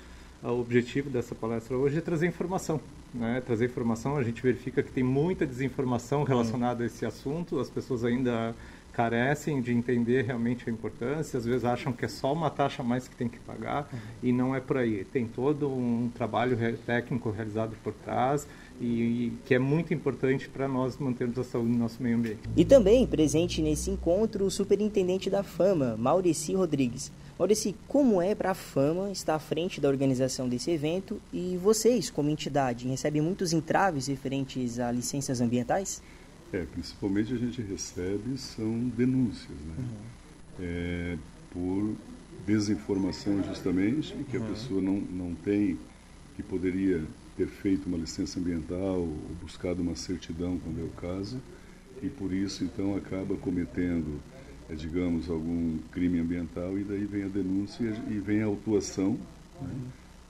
objetivo 0.45 1.11
dessa 1.11 1.35
palestra 1.35 1.77
hoje 1.77 1.99
é 1.99 2.01
trazer 2.01 2.29
informação, 2.29 2.81
né? 3.13 3.43
Trazer 3.45 3.65
informação, 3.65 4.17
a 4.17 4.23
gente 4.23 4.41
verifica 4.41 4.85
que 4.85 4.93
tem 4.93 5.03
muita 5.03 5.45
desinformação 5.45 6.23
relacionada 6.23 6.85
a 6.85 6.87
esse 6.87 7.05
assunto, 7.05 7.59
as 7.59 7.69
pessoas 7.69 8.05
ainda 8.05 8.55
carecem 8.95 9.61
de 9.61 9.73
entender 9.73 10.23
realmente 10.23 10.69
a 10.69 10.73
importância, 10.73 11.39
às 11.39 11.45
vezes 11.45 11.65
acham 11.65 11.93
que 11.93 12.05
é 12.05 12.09
só 12.09 12.33
uma 12.33 12.49
taxa 12.49 12.83
a 12.83 12.85
mais 12.85 13.09
que 13.09 13.17
tem 13.17 13.29
que 13.29 13.39
pagar 13.41 13.89
e 14.23 14.33
não 14.33 14.55
é 14.55 14.61
por 14.61 14.79
aí. 14.79 15.05
Tem 15.05 15.27
todo 15.27 15.69
um 15.69 16.11
trabalho 16.15 16.57
técnico 16.87 17.31
realizado 17.31 17.77
por 17.83 17.93
trás 17.93 18.47
e, 18.81 18.87
e 18.87 19.33
que 19.45 19.55
é 19.55 19.59
muito 19.59 19.93
importante 19.93 20.49
para 20.49 20.69
nós 20.69 20.97
mantermos 20.97 21.39
a 21.39 21.45
saúde 21.45 21.73
do 21.73 21.79
nosso 21.79 22.03
meio 22.03 22.17
ambiente. 22.17 22.41
E 22.57 22.65
também 22.65 23.07
presente 23.07 23.61
nesse 23.61 23.91
encontro 23.91 24.45
o 24.45 24.51
superintendente 24.51 25.29
da 25.29 25.43
Fama, 25.43 25.97
Maurici 25.97 26.55
Rodrigues. 26.55 27.11
Maurici, 27.37 27.75
como 27.89 28.23
é 28.23 28.33
para 28.33 28.53
a 28.53 28.55
Fama 28.55 29.11
estar 29.11 29.35
à 29.35 29.41
frente 29.41 29.81
da 29.81 29.89
organização 29.89 30.49
desse 30.49 30.71
evento 30.71 31.21
e 31.33 31.57
vocês, 31.57 32.11
como 32.11 32.31
entidade, 32.31 32.87
recebem 32.87 33.21
muitos 33.21 33.53
entraves 33.53 34.07
referentes 34.07 34.79
a 34.79 34.93
licenças 34.93 35.41
ambientais? 35.41 36.01
É, 36.55 36.65
principalmente 36.73 37.35
a 37.35 37.37
gente 37.37 37.61
recebe 37.61 38.39
são 38.39 38.89
denúncias, 38.97 39.59
né? 39.67 39.75
Uhum. 39.79 39.95
É, 40.61 41.19
por 41.51 41.97
desinformação 42.47 43.43
justamente, 43.43 44.15
que 44.31 44.37
uhum. 44.37 44.45
a 44.45 44.49
pessoa 44.51 44.81
não, 44.81 45.01
não 45.01 45.35
tem, 45.35 45.77
que 46.37 46.45
poderia 46.45 47.03
ter 47.37 47.49
feito 47.49 47.87
uma 47.87 47.99
licença 47.99 48.39
ambiental 48.39 49.01
ou 49.01 49.19
buscado 49.43 49.83
uma 49.83 49.97
certidão, 49.97 50.57
quando 50.63 50.81
é 50.81 50.85
o 50.85 50.91
caso, 50.91 51.41
e 52.01 52.09
por 52.09 52.33
isso 52.33 52.63
então 52.63 52.95
acaba 52.95 53.37
cometendo, 53.37 54.21
é, 54.71 54.77
digamos, 54.77 55.29
algum 55.29 55.79
crime 55.91 56.21
ambiental 56.21 56.79
e 56.79 56.85
daí 56.85 57.05
vem 57.05 57.25
a 57.25 57.29
denúncia 57.29 58.01
e 58.09 58.21
vem 58.21 58.43
a 58.43 58.47
autuação, 58.47 59.19
né? 59.61 59.75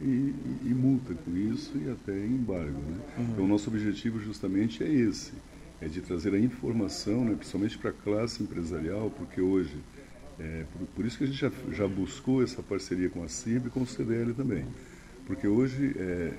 E, 0.00 0.04
e, 0.04 0.58
e, 0.64 0.74
multa 0.74 1.14
com 1.14 1.37
isso 1.37 1.72
e 1.76 1.88
até 1.88 2.12
embargo. 2.12 2.78
Né? 2.78 2.98
Uhum. 3.16 3.24
Então, 3.24 3.44
o 3.44 3.48
nosso 3.48 3.70
objetivo 3.70 4.18
justamente 4.18 4.82
é 4.82 4.92
esse, 4.92 5.32
é 5.80 5.88
de 5.88 6.00
trazer 6.00 6.34
a 6.34 6.38
informação, 6.38 7.24
né, 7.24 7.34
principalmente 7.34 7.78
para 7.78 7.90
a 7.90 7.92
classe 7.92 8.42
empresarial, 8.42 9.10
porque 9.10 9.40
hoje, 9.40 9.76
é, 10.38 10.64
por, 10.72 10.87
por, 10.88 11.06
isso 11.06 11.18
que 11.18 11.24
a 11.24 11.26
gente 11.26 11.38
já, 11.38 11.50
já, 11.72 11.87
buscou 11.87 12.42
essa 12.42 12.62
parceria 12.62 13.08
com 13.08 13.22
a 13.22 13.28
CIB 13.28 13.66
e 13.66 13.70
com 13.70 13.82
o 13.82 13.87
CDL 13.87 14.32
também. 14.34 14.64
Porque 15.26 15.46
hoje, 15.46 15.94
é, 15.96 16.32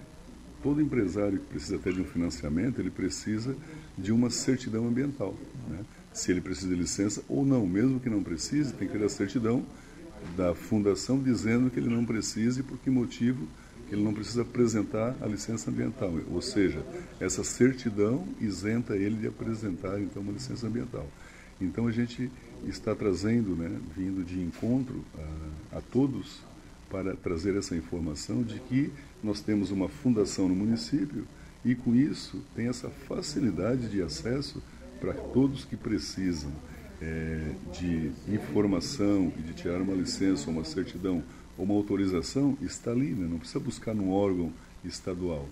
todo 0.63 0.81
empresário 0.81 1.39
que 1.39 1.45
precisa 1.45 1.75
até 1.75 1.91
de 1.91 2.01
um 2.01 2.05
financiamento, 2.05 2.79
ele 2.79 2.89
precisa 2.89 3.55
de 3.97 4.11
uma 4.11 4.29
certidão 4.29 4.87
ambiental. 4.87 5.35
Né? 5.69 5.79
Se 6.13 6.31
ele 6.31 6.41
precisa 6.41 6.69
de 6.69 6.75
licença 6.75 7.23
ou 7.27 7.45
não, 7.45 7.67
mesmo 7.67 7.99
que 7.99 8.09
não 8.09 8.23
precise, 8.23 8.73
tem 8.73 8.87
que 8.87 8.97
ter 8.97 9.03
a 9.03 9.09
certidão 9.09 9.65
da 10.35 10.55
fundação 10.55 11.21
dizendo 11.21 11.69
que 11.69 11.79
ele 11.79 11.89
não 11.89 12.05
precisa 12.05 12.61
e 12.61 12.63
por 12.63 12.77
que 12.79 12.89
motivo 12.89 13.47
ele 13.91 14.03
não 14.03 14.13
precisa 14.13 14.41
apresentar 14.41 15.15
a 15.21 15.27
licença 15.27 15.69
ambiental, 15.69 16.11
ou 16.31 16.41
seja, 16.41 16.83
essa 17.19 17.43
certidão 17.43 18.27
isenta 18.41 18.95
ele 18.95 19.15
de 19.15 19.27
apresentar 19.27 19.99
então 19.99 20.21
uma 20.21 20.31
licença 20.31 20.67
ambiental. 20.67 21.07
Então 21.61 21.87
a 21.87 21.91
gente 21.91 22.29
está 22.65 22.95
trazendo, 22.95 23.55
né, 23.55 23.79
vindo 23.95 24.23
de 24.23 24.41
encontro 24.41 25.03
a, 25.71 25.77
a 25.77 25.81
todos 25.81 26.41
para 26.89 27.15
trazer 27.15 27.55
essa 27.55 27.75
informação 27.75 28.43
de 28.43 28.59
que 28.59 28.91
nós 29.23 29.41
temos 29.41 29.71
uma 29.71 29.87
fundação 29.87 30.47
no 30.47 30.55
município 30.55 31.25
e 31.63 31.75
com 31.75 31.95
isso 31.95 32.41
tem 32.55 32.67
essa 32.67 32.89
facilidade 32.89 33.89
de 33.89 34.01
acesso 34.01 34.61
para 34.99 35.13
todos 35.13 35.65
que 35.65 35.75
precisam 35.75 36.51
é, 37.05 37.51
de 37.71 38.11
informação 38.27 39.31
e 39.37 39.41
de 39.41 39.53
tirar 39.53 39.79
uma 39.79 39.93
licença 39.93 40.49
ou 40.49 40.55
uma 40.55 40.65
certidão 40.65 41.23
uma 41.57 41.73
autorização 41.73 42.57
está 42.61 42.91
ali, 42.91 43.11
né? 43.13 43.27
não 43.29 43.39
precisa 43.39 43.59
buscar 43.59 43.93
num 43.93 44.11
órgão 44.11 44.51
estadual. 44.83 45.47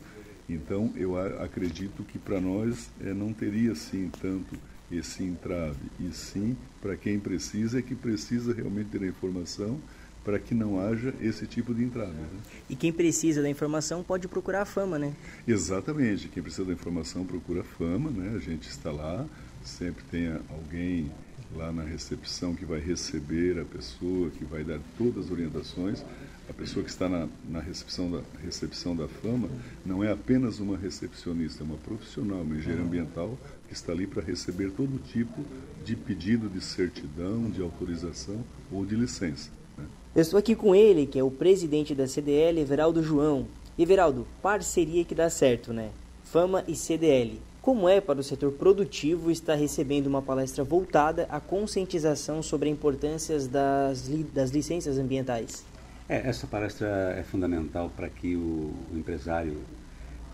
Então, 0.50 0.92
eu 0.96 1.18
acredito 1.42 2.04
que 2.04 2.20
para 2.20 2.42
nós 2.42 2.90
é, 3.02 3.14
não 3.14 3.32
teria 3.32 3.74
sim 3.74 4.12
tanto 4.22 4.58
esse 4.92 5.24
entrave, 5.24 5.80
e 6.00 6.12
sim 6.12 6.58
para 6.82 6.98
quem 6.98 7.18
precisa, 7.18 7.80
é 7.80 7.82
que 7.82 7.96
precisa 7.96 8.54
realmente 8.54 8.90
ter 8.90 9.02
a 9.02 9.08
informação 9.08 9.80
para 10.24 10.38
que 10.38 10.54
não 10.54 10.80
haja 10.80 11.14
esse 11.22 11.48
tipo 11.48 11.74
de 11.74 11.84
entrave. 11.84 12.12
Né? 12.12 12.28
E 12.70 12.76
quem 12.76 12.92
precisa 12.92 13.42
da 13.42 13.50
informação 13.50 14.04
pode 14.04 14.28
procurar 14.28 14.62
a 14.62 14.66
fama, 14.66 15.00
né? 15.00 15.14
Exatamente, 15.48 16.28
quem 16.28 16.44
precisa 16.44 16.66
da 16.66 16.74
informação 16.74 17.26
procura 17.26 17.62
a 17.62 17.64
fama, 17.64 18.10
né? 18.10 18.34
A 18.36 18.40
gente 18.40 18.70
está 18.70 18.92
lá, 18.92 19.26
sempre 19.64 20.04
tem 20.12 20.28
alguém 20.50 21.10
lá 21.56 21.72
na 21.72 21.84
recepção 21.84 22.56
que 22.56 22.66
vai 22.66 22.80
receber 22.80 23.60
a 23.60 23.66
pessoa, 23.66 24.30
que 24.30 24.44
vai 24.44 24.64
dar 24.64 24.80
todas 24.98 25.26
as 25.26 25.32
orientações. 25.32 26.04
a 26.50 26.54
pessoa 26.54 26.84
que 26.84 26.90
está 26.90 27.08
na, 27.08 27.28
na 27.50 27.60
recepção, 27.60 28.12
da, 28.12 28.22
recepção 28.44 28.96
da 28.96 29.08
fama 29.08 29.50
não 29.86 30.04
é 30.04 30.12
apenas 30.12 30.60
uma 30.60 30.78
recepcionista, 30.78 31.64
é 31.64 31.66
uma 31.66 31.78
profissional, 31.78 32.42
uma 32.42 32.56
engenheira 32.56 32.84
ambiental 32.84 33.38
que 33.68 33.74
está 33.74 33.92
ali 33.92 34.06
para 34.06 34.22
receber 34.22 34.72
todo 34.72 35.02
tipo 35.12 35.44
de 35.86 35.96
pedido 35.96 36.50
de 36.50 36.62
certidão, 36.62 37.50
de 37.50 37.62
autorização 37.62 38.44
ou 38.72 38.86
de 38.86 38.96
licença. 38.96 39.50
Né? 39.78 39.86
Eu 40.16 40.22
estou 40.22 40.38
aqui 40.38 40.56
com 40.56 40.76
ele, 40.76 41.06
que 41.06 41.18
é 41.18 41.24
o 41.24 41.32
presidente 41.32 41.96
da 41.96 42.08
CDL, 42.08 42.60
Everaldo 42.60 43.02
João. 43.02 43.48
Everaldo, 43.78 44.28
parceria 44.42 45.04
que 45.04 45.16
dá 45.16 45.30
certo, 45.30 45.74
né? 45.74 45.90
Fama 46.24 46.64
e 46.68 46.76
CDL. 46.76 47.40
Como 47.64 47.88
é 47.88 48.02
para 48.02 48.20
o 48.20 48.24
setor 48.24 48.52
produtivo 48.52 49.32
estar 49.32 49.56
recebendo 49.56 50.08
uma 50.08 50.22
palestra 50.22 50.66
voltada 50.66 51.26
à 51.30 51.40
conscientização 51.40 52.44
sobre 52.44 52.68
a 52.68 52.72
importância 52.74 53.40
das, 53.48 54.06
li 54.10 54.22
das 54.22 54.50
licenças 54.50 54.98
ambientais? 54.98 55.64
É, 56.10 56.28
essa 56.28 56.46
palestra 56.46 57.16
é 57.18 57.24
fundamental 57.24 57.90
para 57.96 58.10
que 58.10 58.36
o, 58.36 58.74
empresário 58.94 59.62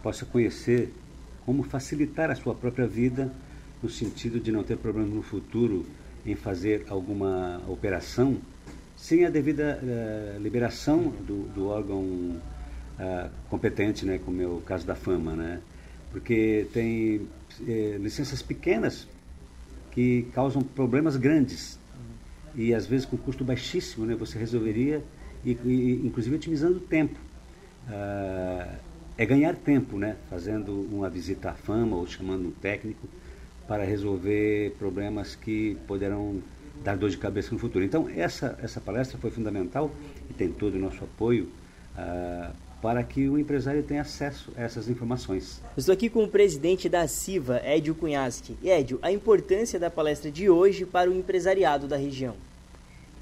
possa 0.02 0.26
conhecer 0.26 0.92
como 1.46 1.62
facilitar 1.62 2.32
a 2.32 2.36
sua 2.36 2.56
própria 2.56 2.88
vida 2.88 3.32
no 3.84 3.90
sentido 3.90 4.40
de 4.40 4.52
não 4.52 4.64
ter 4.64 4.78
problemas 4.78 5.14
no 5.14 5.22
futuro 5.22 5.86
em 6.26 6.34
fazer 6.34 6.88
alguma 6.90 7.62
operação 7.68 8.38
sem 8.98 9.24
a 9.24 9.30
devida 9.30 9.80
uh, 9.84 10.42
liberação 10.42 11.14
do, 11.28 11.44
do 11.54 11.68
órgão 11.68 12.02
uh, 12.02 13.30
competente, 13.52 14.04
né, 14.04 14.18
como 14.18 14.42
é 14.42 14.48
o 14.48 14.62
caso 14.62 14.84
da 14.84 14.96
Fama, 14.96 15.34
né? 15.34 15.62
Porque 16.12 16.68
tem 16.74 17.28
eh, 17.68 17.98
licenças 18.00 18.42
pequenas 18.42 19.08
que 19.92 20.28
causam 20.34 20.62
problemas 20.62 21.16
grandes 21.18 21.80
e 22.56 22.74
às 22.74 22.86
vezes 22.86 23.06
com 23.06 23.18
custo 23.18 23.44
baixíssimo, 23.44 24.06
né? 24.06 24.16
Você 24.16 24.38
resolveria 24.38 25.04
e, 25.46 25.52
e 25.52 26.02
inclusive 26.06 26.36
otimizando 26.36 26.80
tempo. 26.80 27.20
Uh, 27.88 28.76
é 29.18 29.26
ganhar 29.26 29.56
tempo, 29.56 29.98
né? 29.98 30.16
Fazendo 30.30 30.72
uma 30.92 31.10
visita 31.10 31.52
à 31.52 31.54
fama 31.54 31.98
ou 31.98 32.08
chamando 32.08 32.48
um 32.48 32.52
técnico 32.52 33.08
para 33.68 33.84
resolver 33.84 34.76
problemas 34.80 35.36
que 35.36 35.78
poderão 35.88 36.42
dar 36.84 36.98
dor 36.98 37.10
de 37.10 37.18
cabeça 37.18 37.52
no 37.52 37.60
futuro. 37.60 37.84
Então, 37.84 38.10
essa, 38.10 38.58
essa 38.64 38.80
palestra 38.80 39.18
foi 39.18 39.30
fundamental 39.30 39.92
e 40.30 40.34
tem 40.34 40.50
todo 40.50 40.76
o 40.76 40.80
nosso 40.80 41.04
apoio 41.04 41.50
uh, 41.98 42.54
para 42.82 43.04
que 43.04 43.28
o 43.28 43.38
empresário 43.38 43.84
tenha 43.84 44.02
acesso 44.02 44.52
a 44.56 44.62
essas 44.62 44.90
informações. 44.90 45.62
Estou 45.76 45.94
aqui 45.94 46.10
com 46.10 46.24
o 46.24 46.28
presidente 46.28 46.88
da 46.88 47.08
CIVA, 47.08 47.62
Edio 47.66 47.94
Cunhasque. 47.94 48.58
Edio, 48.64 49.00
a 49.02 49.12
importância 49.12 49.80
da 49.80 49.90
palestra 49.90 50.32
de 50.32 50.50
hoje 50.50 50.86
para 50.86 51.10
o 51.10 51.14
empresariado 51.14 51.88
da 51.88 51.98
região. 51.98 52.36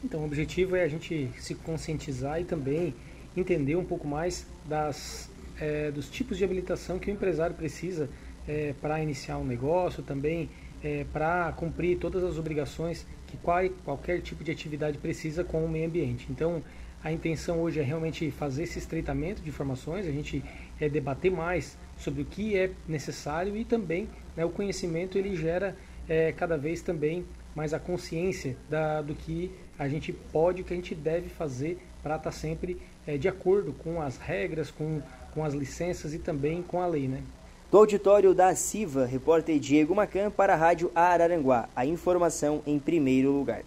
Então, 0.03 0.21
o 0.21 0.25
objetivo 0.25 0.75
é 0.75 0.83
a 0.83 0.87
gente 0.87 1.29
se 1.39 1.55
conscientizar 1.55 2.39
e 2.39 2.43
também 2.43 2.93
entender 3.35 3.75
um 3.75 3.83
pouco 3.83 4.07
mais 4.07 4.45
das, 4.65 5.29
é, 5.59 5.89
dos 5.91 6.09
tipos 6.09 6.37
de 6.37 6.43
habilitação 6.43 6.99
que 6.99 7.09
o 7.09 7.13
empresário 7.13 7.55
precisa 7.55 8.09
é, 8.47 8.73
para 8.79 9.01
iniciar 9.01 9.37
um 9.37 9.43
negócio, 9.43 10.03
também 10.03 10.49
é, 10.83 11.05
para 11.11 11.51
cumprir 11.53 11.97
todas 11.97 12.23
as 12.23 12.37
obrigações 12.37 13.05
que 13.25 13.37
qual, 13.37 13.67
qualquer 13.83 14.21
tipo 14.21 14.43
de 14.43 14.51
atividade 14.51 14.97
precisa 14.97 15.43
com 15.43 15.65
o 15.65 15.69
meio 15.69 15.87
ambiente. 15.87 16.27
Então, 16.29 16.63
a 17.03 17.11
intenção 17.11 17.61
hoje 17.61 17.79
é 17.79 17.83
realmente 17.83 18.29
fazer 18.31 18.63
esse 18.63 18.79
estreitamento 18.79 19.41
de 19.41 19.49
informações, 19.49 20.07
a 20.07 20.11
gente 20.11 20.43
é 20.79 20.89
debater 20.89 21.31
mais 21.31 21.77
sobre 21.97 22.21
o 22.21 22.25
que 22.25 22.57
é 22.57 22.71
necessário 22.87 23.55
e 23.55 23.63
também 23.63 24.09
né, 24.35 24.43
o 24.43 24.49
conhecimento 24.49 25.17
ele 25.17 25.35
gera 25.35 25.75
é, 26.09 26.31
cada 26.31 26.57
vez 26.57 26.81
também 26.81 27.25
mais 27.55 27.73
a 27.73 27.79
consciência 27.79 28.55
da, 28.69 29.01
do 29.01 29.15
que 29.15 29.51
a 29.77 29.87
gente 29.87 30.11
pode, 30.11 30.61
o 30.61 30.65
que 30.65 30.73
a 30.73 30.75
gente 30.75 30.93
deve 30.93 31.29
fazer 31.29 31.79
para 32.03 32.15
estar 32.15 32.31
sempre 32.31 32.79
é, 33.05 33.17
de 33.17 33.27
acordo 33.27 33.73
com 33.73 34.01
as 34.01 34.17
regras, 34.17 34.71
com, 34.71 35.01
com 35.33 35.43
as 35.43 35.53
licenças 35.53 36.13
e 36.13 36.19
também 36.19 36.61
com 36.61 36.81
a 36.81 36.87
lei. 36.87 37.07
Né? 37.07 37.21
Do 37.71 37.77
auditório 37.77 38.33
da 38.33 38.55
CIVA, 38.55 39.05
repórter 39.05 39.59
Diego 39.59 39.95
Macan 39.95 40.31
para 40.31 40.53
a 40.53 40.55
Rádio 40.55 40.91
Araranguá. 40.95 41.67
A 41.75 41.85
informação 41.85 42.61
em 42.65 42.79
primeiro 42.79 43.31
lugar. 43.31 43.63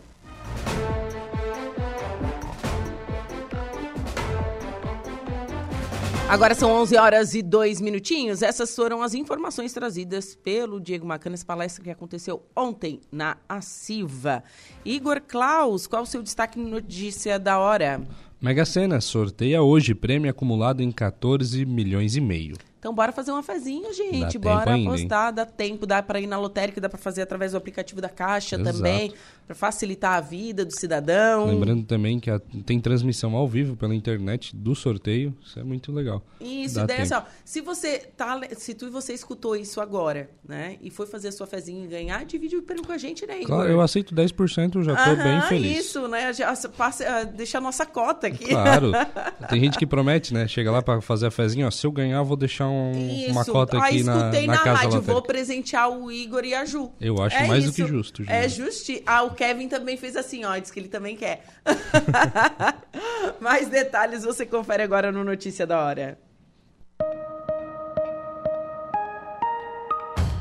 Agora 6.30 6.54
são 6.54 6.70
11 6.70 6.96
horas 6.96 7.34
e 7.34 7.42
2 7.42 7.80
minutinhos. 7.80 8.40
Essas 8.40 8.72
foram 8.76 9.02
as 9.02 9.14
informações 9.14 9.72
trazidas 9.72 10.36
pelo 10.36 10.80
Diego 10.80 11.04
Macana, 11.04 11.34
essa 11.34 11.44
palestra 11.44 11.82
que 11.82 11.90
aconteceu 11.90 12.40
ontem 12.54 13.00
na 13.10 13.36
ACIVA. 13.48 14.44
Igor 14.84 15.20
Klaus, 15.26 15.88
qual 15.88 16.04
o 16.04 16.06
seu 16.06 16.22
destaque 16.22 16.56
notícia 16.56 17.36
da 17.36 17.58
hora? 17.58 18.00
Mega 18.40 18.64
Sena 18.64 19.00
sorteia 19.00 19.60
hoje 19.60 19.92
prêmio 19.92 20.30
acumulado 20.30 20.84
em 20.84 20.92
14 20.92 21.66
milhões 21.66 22.14
e 22.14 22.20
meio. 22.20 22.56
Então 22.78 22.94
bora 22.94 23.12
fazer 23.12 23.30
uma 23.30 23.42
fezinha, 23.42 23.92
gente. 23.92 24.38
Dá 24.38 24.54
bora 24.54 24.74
apostar, 24.74 25.26
ainda, 25.26 25.44
dá 25.44 25.46
tempo, 25.46 25.84
dá 25.84 26.02
para 26.02 26.18
ir 26.18 26.26
na 26.26 26.38
lotérica, 26.38 26.80
dá 26.80 26.88
para 26.88 26.98
fazer 26.98 27.20
através 27.20 27.52
do 27.52 27.58
aplicativo 27.58 28.00
da 28.00 28.08
Caixa 28.08 28.56
Exato. 28.56 28.78
também, 28.78 29.12
para 29.50 29.54
facilitar 29.56 30.12
a 30.12 30.20
vida 30.20 30.64
do 30.64 30.72
cidadão. 30.72 31.46
Lembrando 31.46 31.84
também 31.84 32.20
que 32.20 32.30
a, 32.30 32.38
tem 32.64 32.80
transmissão 32.80 33.34
ao 33.34 33.48
vivo 33.48 33.76
pela 33.76 33.92
internet 33.92 34.54
do 34.54 34.76
sorteio, 34.76 35.34
isso 35.44 35.58
é 35.58 35.64
muito 35.64 35.90
legal. 35.90 36.22
Isso, 36.40 36.76
dá 36.76 36.84
ideia 36.84 36.98
é 37.00 37.02
assim, 37.02 37.26
se 37.44 37.60
você 37.60 37.98
tá, 38.16 38.40
se 38.56 38.74
tu 38.74 38.86
e 38.86 38.90
você 38.90 39.12
escutou 39.12 39.56
isso 39.56 39.80
agora, 39.80 40.30
né, 40.46 40.76
e 40.80 40.88
foi 40.88 41.04
fazer 41.04 41.28
a 41.28 41.32
sua 41.32 41.48
fezinha 41.48 41.84
e 41.84 41.88
ganhar, 41.88 42.24
divide 42.24 42.56
o 42.56 42.62
prêmio 42.62 42.86
com 42.86 42.92
a 42.92 42.98
gente, 42.98 43.26
né, 43.26 43.38
Igor? 43.38 43.56
Claro, 43.56 43.70
eu 43.72 43.80
aceito 43.80 44.14
10%, 44.14 44.84
já 44.84 44.94
tô 44.94 45.10
Aham, 45.10 45.16
bem 45.16 45.42
feliz. 45.48 45.86
Isso, 45.86 46.06
né, 46.06 46.32
já, 46.32 46.54
passa, 46.68 47.04
ah, 47.08 47.24
deixa 47.24 47.58
a 47.58 47.60
nossa 47.60 47.84
cota 47.84 48.28
aqui. 48.28 48.50
Claro. 48.50 48.92
tem 49.50 49.60
gente 49.60 49.76
que 49.76 49.86
promete, 49.86 50.32
né, 50.32 50.46
chega 50.46 50.70
lá 50.70 50.80
para 50.80 51.00
fazer 51.00 51.26
a 51.26 51.30
fezinha, 51.32 51.66
ó, 51.66 51.72
se 51.72 51.84
eu 51.84 51.90
ganhar, 51.90 52.22
vou 52.22 52.36
deixar 52.36 52.68
um, 52.68 52.92
uma 53.28 53.44
cota 53.44 53.78
ah, 53.78 53.84
aqui 53.84 54.04
na, 54.04 54.30
na, 54.30 54.42
na 54.42 54.58
casa 54.58 54.82
rádio, 54.84 55.02
vou 55.02 55.22
presentear 55.22 55.90
o 55.90 56.12
Igor 56.12 56.44
e 56.44 56.54
a 56.54 56.64
Ju. 56.64 56.92
Eu 57.00 57.20
acho 57.20 57.36
é 57.36 57.48
mais 57.48 57.64
isso. 57.64 57.72
do 57.72 57.74
que 57.74 57.90
justo. 57.90 58.22
É 58.28 58.48
justi. 58.48 59.02
Ah, 59.04 59.24
o 59.24 59.39
Kevin 59.40 59.68
também 59.68 59.96
fez 59.96 60.18
assim, 60.18 60.44
ó, 60.44 60.54
diz 60.58 60.70
que 60.70 60.78
ele 60.78 60.90
também 60.90 61.16
quer. 61.16 61.46
mais 63.40 63.68
detalhes 63.68 64.22
você 64.22 64.44
confere 64.44 64.82
agora 64.82 65.10
no 65.10 65.24
Notícia 65.24 65.66
da 65.66 65.82
Hora. 65.82 66.18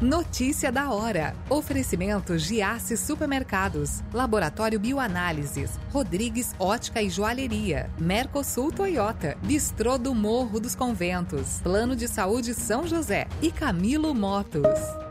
Notícia 0.02 0.70
da 0.70 0.91
hora. 0.91 1.34
Oferecimento 1.50 2.38
Giasse 2.38 2.97
Supermercados, 2.97 4.02
Laboratório 4.14 4.80
Bioanálises, 4.80 5.80
Rodrigues 5.93 6.54
Ótica 6.60 7.02
e 7.02 7.10
Joalheria, 7.10 7.89
Mercosul 7.97 8.70
Toyota, 8.70 9.38
Bistrô 9.43 9.97
do 9.97 10.14
Morro 10.14 10.60
dos 10.60 10.76
Conventos, 10.76 11.62
Plano 11.62 11.95
de 11.95 12.08
Saúde 12.08 12.54
São 12.54 12.86
José 12.86 13.28
e 13.41 13.50
Camilo 13.50 14.14
Motos. 14.14 15.09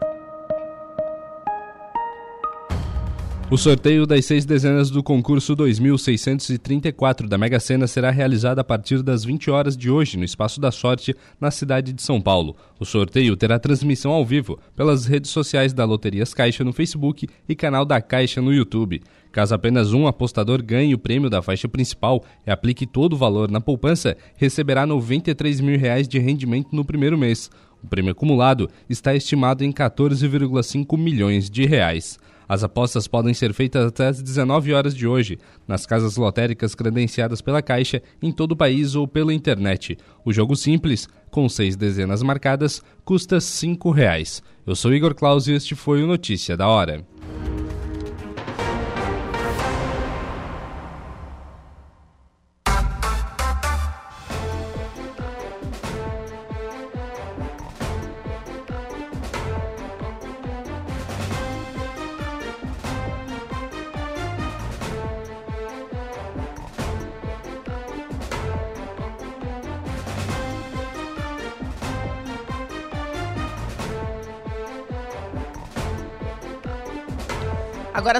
O 3.51 3.57
sorteio 3.57 4.07
das 4.07 4.26
seis 4.26 4.44
dezenas 4.44 4.90
do 4.90 5.03
concurso 5.03 5.57
2634 5.57 7.26
da 7.26 7.38
Mega 7.38 7.59
Sena 7.59 7.86
será 7.86 8.11
realizado 8.11 8.59
a 8.59 8.64
partir 8.64 9.03
das 9.03 9.24
20 9.24 9.51
horas 9.51 9.74
de 9.74 9.90
hoje 9.90 10.18
no 10.18 10.24
Espaço 10.24 10.61
da 10.61 10.70
Sorte, 10.70 11.16
na 11.40 11.51
cidade 11.51 11.94
de 11.94 12.03
São 12.03 12.20
Paulo. 12.20 12.55
O 12.78 12.84
sorteio 12.84 13.34
terá 13.38 13.59
transmissão 13.59 14.12
ao 14.12 14.22
vivo 14.22 14.59
pelas 14.76 15.07
redes 15.07 15.30
sociais 15.30 15.72
da 15.72 15.86
Loterias 15.86 16.34
Caixa 16.34 16.62
no 16.62 16.74
Facebook 16.74 17.26
e 17.49 17.57
canal 17.57 17.86
da 17.86 18.03
Caixa 18.03 18.42
no 18.42 18.53
YouTube. 18.53 19.01
Caso 19.32 19.55
apenas 19.55 19.94
um 19.94 20.07
apostador 20.07 20.62
ganhe 20.62 20.92
o 20.92 20.99
prêmio 20.99 21.30
da 21.30 21.40
faixa 21.40 21.66
principal 21.66 22.22
e 22.46 22.51
aplique 22.51 22.86
todo 22.86 23.14
o 23.14 23.18
valor 23.18 23.51
na 23.51 23.62
poupança, 23.62 24.14
receberá 24.36 24.84
93 24.84 25.62
mil 25.62 25.78
reais 25.78 26.07
de 26.07 26.18
rendimento 26.18 26.76
no 26.76 26.84
primeiro 26.84 27.16
mês. 27.16 27.51
O 27.82 27.86
prêmio 27.86 28.12
acumulado 28.12 28.68
está 28.90 29.14
estimado 29.14 29.64
em 29.64 29.72
14,5 29.72 30.99
milhões 30.99 31.49
de 31.49 31.64
reais. 31.64 32.18
As 32.49 32.64
apostas 32.64 33.07
podem 33.07 33.34
ser 33.34 33.53
feitas 33.53 33.86
até 33.86 34.07
às 34.07 34.22
19 34.22 34.72
horas 34.72 34.94
de 34.94 35.07
hoje, 35.07 35.38
nas 35.66 35.84
casas 35.84 36.16
lotéricas 36.16 36.74
credenciadas 36.74 37.42
pela 37.42 37.61
Caixa 37.61 38.03
em 38.22 38.32
todo 38.32 38.53
o 38.53 38.57
país 38.57 38.94
ou 38.94 39.07
pela 39.07 39.34
internet. 39.34 39.99
O 40.24 40.32
jogo 40.32 40.57
simples, 40.57 41.07
com 41.30 41.49
seis 41.49 41.76
dezenas 41.76 42.22
marcadas, 42.22 42.82
custa 43.05 43.40
5 43.40 43.90
reais. 43.90 44.42
Eu 44.66 44.74
sou 44.74 44.94
Igor 44.94 45.14
Claus 45.14 45.46
e 45.46 45.53
este 45.53 45.74
foi 45.74 46.03
o 46.03 46.07
Notícia 46.07 46.57
da 46.57 46.66
Hora. 46.66 47.05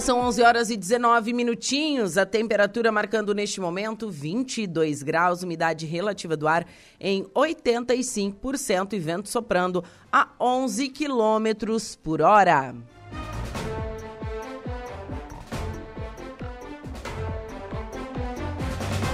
São 0.09 0.21
11 0.21 0.43
horas 0.43 0.71
e 0.71 0.77
19 0.79 1.35
minutinhos. 1.35 2.17
A 2.17 2.25
temperatura 2.25 2.91
marcando 2.91 3.35
neste 3.35 3.61
momento 3.61 4.09
22 4.09 5.03
graus, 5.03 5.43
umidade 5.43 5.85
relativa 5.85 6.35
do 6.35 6.49
ar 6.49 6.67
em 6.99 7.25
85% 7.25 8.95
e 8.95 8.99
vento 8.99 9.29
soprando 9.29 9.85
a 10.11 10.31
11 10.41 10.89
quilômetros 10.89 11.95
por 11.95 12.23
hora. 12.23 12.75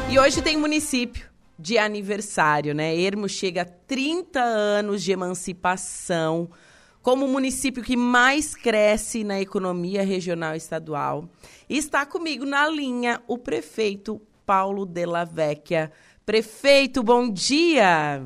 E 0.09 0.17
hoje 0.17 0.41
tem 0.43 0.57
município 0.57 1.29
de 1.59 1.77
aniversário, 1.77 2.73
né? 2.73 2.97
Ermo 2.97 3.29
chega 3.29 3.63
a 3.63 3.65
30 3.65 4.39
anos 4.41 5.03
de 5.03 5.11
emancipação 5.11 6.49
como 7.05 7.27
o 7.27 7.29
município 7.29 7.83
que 7.83 7.99
mais 7.99 8.55
cresce 8.55 9.23
na 9.25 9.39
economia 9.39 10.03
regional 10.03 10.55
e 10.55 10.57
estadual. 10.57 11.29
Está 11.69 12.07
comigo 12.07 12.47
na 12.47 12.67
linha 12.67 13.21
o 13.29 13.37
prefeito 13.37 14.19
Paulo 14.47 14.87
Della 14.87 15.23
Vecchia. 15.23 15.93
Prefeito, 16.25 17.03
bom 17.03 17.29
dia! 17.29 18.25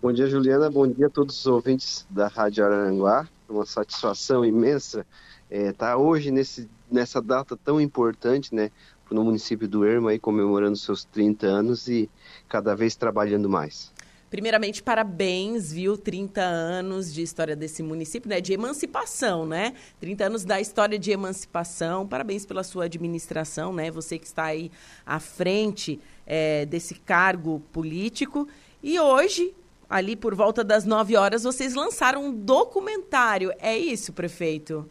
Bom 0.00 0.12
dia, 0.12 0.28
Juliana. 0.28 0.70
Bom 0.70 0.86
dia 0.86 1.08
a 1.08 1.10
todos 1.10 1.36
os 1.36 1.46
ouvintes 1.48 2.06
da 2.08 2.28
Rádio 2.28 2.64
Araranguá. 2.64 3.26
Uma 3.48 3.66
satisfação 3.66 4.44
imensa 4.44 5.04
estar 5.50 5.68
é, 5.68 5.72
tá 5.72 5.96
hoje 5.96 6.30
nesse, 6.30 6.70
nessa 6.88 7.20
data 7.20 7.56
tão 7.56 7.80
importante, 7.80 8.54
né? 8.54 8.70
no 9.10 9.24
município 9.24 9.68
do 9.68 9.84
Ermo, 9.84 10.08
aí, 10.08 10.18
comemorando 10.18 10.76
seus 10.76 11.04
30 11.04 11.46
anos 11.46 11.88
e 11.88 12.10
cada 12.48 12.74
vez 12.74 12.96
trabalhando 12.96 13.48
mais. 13.48 13.92
Primeiramente, 14.34 14.82
parabéns, 14.82 15.72
viu? 15.72 15.96
30 15.96 16.40
anos 16.40 17.14
de 17.14 17.22
história 17.22 17.54
desse 17.54 17.84
município, 17.84 18.28
né? 18.28 18.40
De 18.40 18.52
emancipação, 18.52 19.46
né? 19.46 19.74
30 20.00 20.24
anos 20.24 20.44
da 20.44 20.60
história 20.60 20.98
de 20.98 21.12
emancipação. 21.12 22.04
Parabéns 22.04 22.44
pela 22.44 22.64
sua 22.64 22.86
administração, 22.86 23.72
né? 23.72 23.92
Você 23.92 24.18
que 24.18 24.26
está 24.26 24.46
aí 24.46 24.72
à 25.06 25.20
frente 25.20 26.00
é, 26.26 26.66
desse 26.66 26.96
cargo 26.96 27.60
político. 27.72 28.48
E 28.82 28.98
hoje, 28.98 29.54
ali 29.88 30.16
por 30.16 30.34
volta 30.34 30.64
das 30.64 30.84
9 30.84 31.14
horas, 31.14 31.44
vocês 31.44 31.72
lançaram 31.72 32.24
um 32.24 32.34
documentário. 32.34 33.52
É 33.60 33.78
isso, 33.78 34.12
prefeito? 34.12 34.84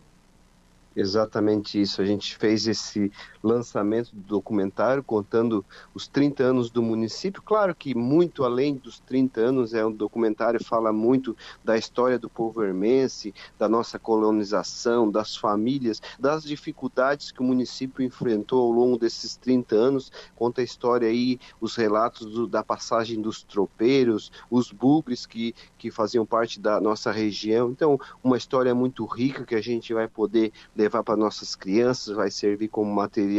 Exatamente 0.96 1.82
isso. 1.82 2.02
A 2.02 2.06
gente 2.06 2.38
fez 2.38 2.66
esse 2.66 3.12
lançamento 3.44 4.16
do 4.16 4.22
documentário 4.22 5.04
contando 5.04 5.66
os 5.94 6.08
30 6.08 6.44
anos 6.44 6.72
do 6.72 6.82
município. 6.82 7.41
Claro 7.41 7.76
que 7.76 7.94
muito 7.94 8.46
além 8.46 8.76
dos 8.76 9.00
30 9.02 9.41
anos, 9.41 9.74
é 9.74 9.86
um 9.86 9.91
documentário 9.91 10.64
fala 10.64 10.94
muito 10.94 11.36
da 11.64 11.78
história 11.78 12.18
do 12.18 12.30
povo 12.30 12.64
hermense, 12.64 13.34
da 13.60 13.68
nossa 13.68 14.00
colonização, 14.00 15.12
das 15.12 15.36
famílias, 15.36 16.02
das 16.18 16.44
dificuldades 16.44 17.32
que 17.32 17.41
o 17.41 17.44
município 17.44 18.04
enfrentou 18.04 18.62
ao 18.62 18.72
longo 18.72 18.98
desses 18.98 19.36
30 19.36 19.76
anos. 19.76 20.12
Conta 20.36 20.62
a 20.62 20.64
história 20.64 21.10
aí, 21.10 21.38
os 21.60 21.76
relatos 21.76 22.32
do, 22.32 22.48
da 22.48 22.64
passagem 22.64 23.22
dos 23.22 23.44
tropeiros, 23.44 24.32
os 24.50 24.72
bugres 24.72 25.26
que, 25.26 25.54
que 25.78 25.91
faziam 25.91 26.26
parte 26.26 26.62
da 26.62 26.80
nossa 26.80 27.12
região. 27.12 27.72
Então, 27.72 28.00
uma 28.24 28.38
história 28.38 28.74
muito 28.74 29.06
rica 29.06 29.44
que 29.44 29.56
a 29.56 29.62
gente 29.62 29.94
vai 29.94 30.08
poder 30.08 30.54
levar 30.76 31.04
para 31.04 31.18
nossas 31.18 31.56
crianças, 31.56 32.16
vai 32.16 32.32
servir 32.32 32.70
como 32.70 32.94
material 32.94 33.33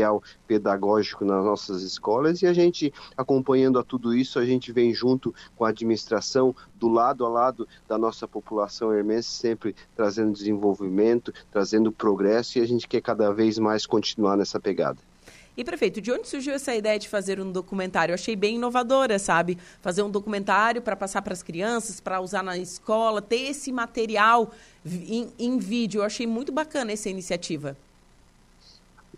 pedagógico 0.46 1.24
nas 1.24 1.44
nossas 1.44 1.82
escolas 1.82 2.42
e 2.42 2.46
a 2.46 2.52
gente 2.52 2.92
acompanhando 3.16 3.78
a 3.78 3.84
tudo 3.84 4.14
isso, 4.14 4.38
a 4.38 4.44
gente 4.44 4.72
vem 4.72 4.92
junto 4.94 5.34
com 5.56 5.64
a 5.64 5.68
administração 5.68 6.54
do 6.76 6.88
lado 6.88 7.24
a 7.24 7.28
lado 7.28 7.68
da 7.88 7.98
nossa 7.98 8.26
população 8.26 8.92
hermense, 8.92 9.28
sempre 9.28 9.74
trazendo 9.94 10.32
desenvolvimento, 10.32 11.32
trazendo 11.50 11.92
progresso 11.92 12.58
e 12.58 12.62
a 12.62 12.66
gente 12.66 12.88
quer 12.88 13.00
cada 13.00 13.32
vez 13.32 13.58
mais 13.58 13.86
continuar 13.86 14.36
nessa 14.36 14.58
pegada. 14.60 14.98
E, 15.56 15.62
prefeito, 15.62 16.00
de 16.00 16.10
onde 16.10 16.28
surgiu 16.28 16.52
essa 16.52 16.74
ideia 16.74 16.98
de 16.98 17.08
fazer 17.08 17.40
um 17.40 17.52
documentário? 17.52 18.10
Eu 18.10 18.14
achei 18.14 18.34
bem 18.34 18.56
inovadora, 18.56 19.20
sabe? 19.20 19.56
Fazer 19.80 20.02
um 20.02 20.10
documentário 20.10 20.82
para 20.82 20.96
passar 20.96 21.22
para 21.22 21.32
as 21.32 21.44
crianças, 21.44 22.00
para 22.00 22.20
usar 22.20 22.42
na 22.42 22.58
escola, 22.58 23.22
ter 23.22 23.50
esse 23.50 23.70
material 23.70 24.50
em, 24.84 25.32
em 25.38 25.58
vídeo. 25.58 26.00
Eu 26.00 26.04
achei 26.04 26.26
muito 26.26 26.50
bacana 26.50 26.90
essa 26.90 27.08
iniciativa. 27.08 27.76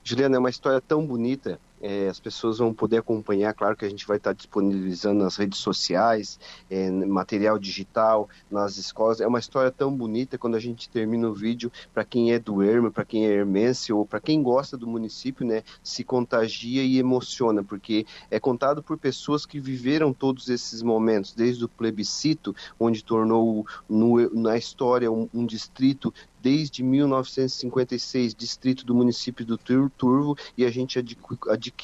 Juliana, 0.07 0.36
é 0.36 0.38
uma 0.38 0.50
história 0.50 0.80
tão 0.80 1.04
bonita 1.04 1.59
é, 1.87 2.09
as 2.09 2.18
pessoas 2.18 2.59
vão 2.59 2.74
poder 2.74 2.97
acompanhar, 2.97 3.55
claro 3.55 3.76
que 3.76 3.84
a 3.84 3.89
gente 3.89 4.09
vai 4.09 4.16
estar 4.16 4.32
disponibilizando 4.32 5.22
nas 5.22 5.37
redes 5.37 5.61
sociais, 5.61 6.37
é, 6.68 6.91
material 6.91 7.61
digital, 7.61 8.28
nas 8.51 8.76
escolas. 8.76 9.20
É 9.20 9.26
uma 9.26 9.39
história 9.39 9.70
tão 9.70 9.97
bonita 9.97 10.37
quando 10.37 10.57
a 10.57 10.61
gente 10.61 10.91
termina 10.91 11.28
o 11.28 11.32
vídeo, 11.32 11.70
para 11.95 12.05
quem 12.05 12.32
é 12.32 12.41
do 12.41 12.61
Ermo, 12.61 12.91
para 12.91 13.05
quem 13.05 13.26
é 13.26 13.30
hermense 13.30 13.93
ou 13.93 14.05
para 14.05 14.18
quem 14.18 14.43
gosta 14.43 14.76
do 14.76 14.87
município, 14.89 15.47
né, 15.47 15.62
se 15.80 16.03
contagia 16.03 16.82
e 16.82 16.99
emociona, 16.99 17.62
porque 17.62 18.05
é 18.32 18.41
contado 18.41 18.82
por 18.82 18.99
pessoas 18.99 19.47
que 19.47 19.61
viveram 19.61 20.12
todos 20.12 20.49
esses 20.49 20.82
momentos, 20.82 21.34
desde 21.34 21.64
o 21.64 21.68
plebiscito, 21.68 22.55
onde 22.80 23.05
tornou 23.05 23.64
no, 23.89 24.28
na 24.34 24.59
história 24.59 25.11
um, 25.11 25.28
um 25.32 25.47
distrito 25.47 26.12
desde 26.47 26.82
1956, 26.82 28.32
distrito 28.32 28.87
do 28.87 28.95
município 28.95 29.45
do 29.45 29.59
Turvo, 29.59 30.37
e 30.57 30.64
a 30.64 30.70
gente 30.70 30.97
adquiriu, 30.97 31.76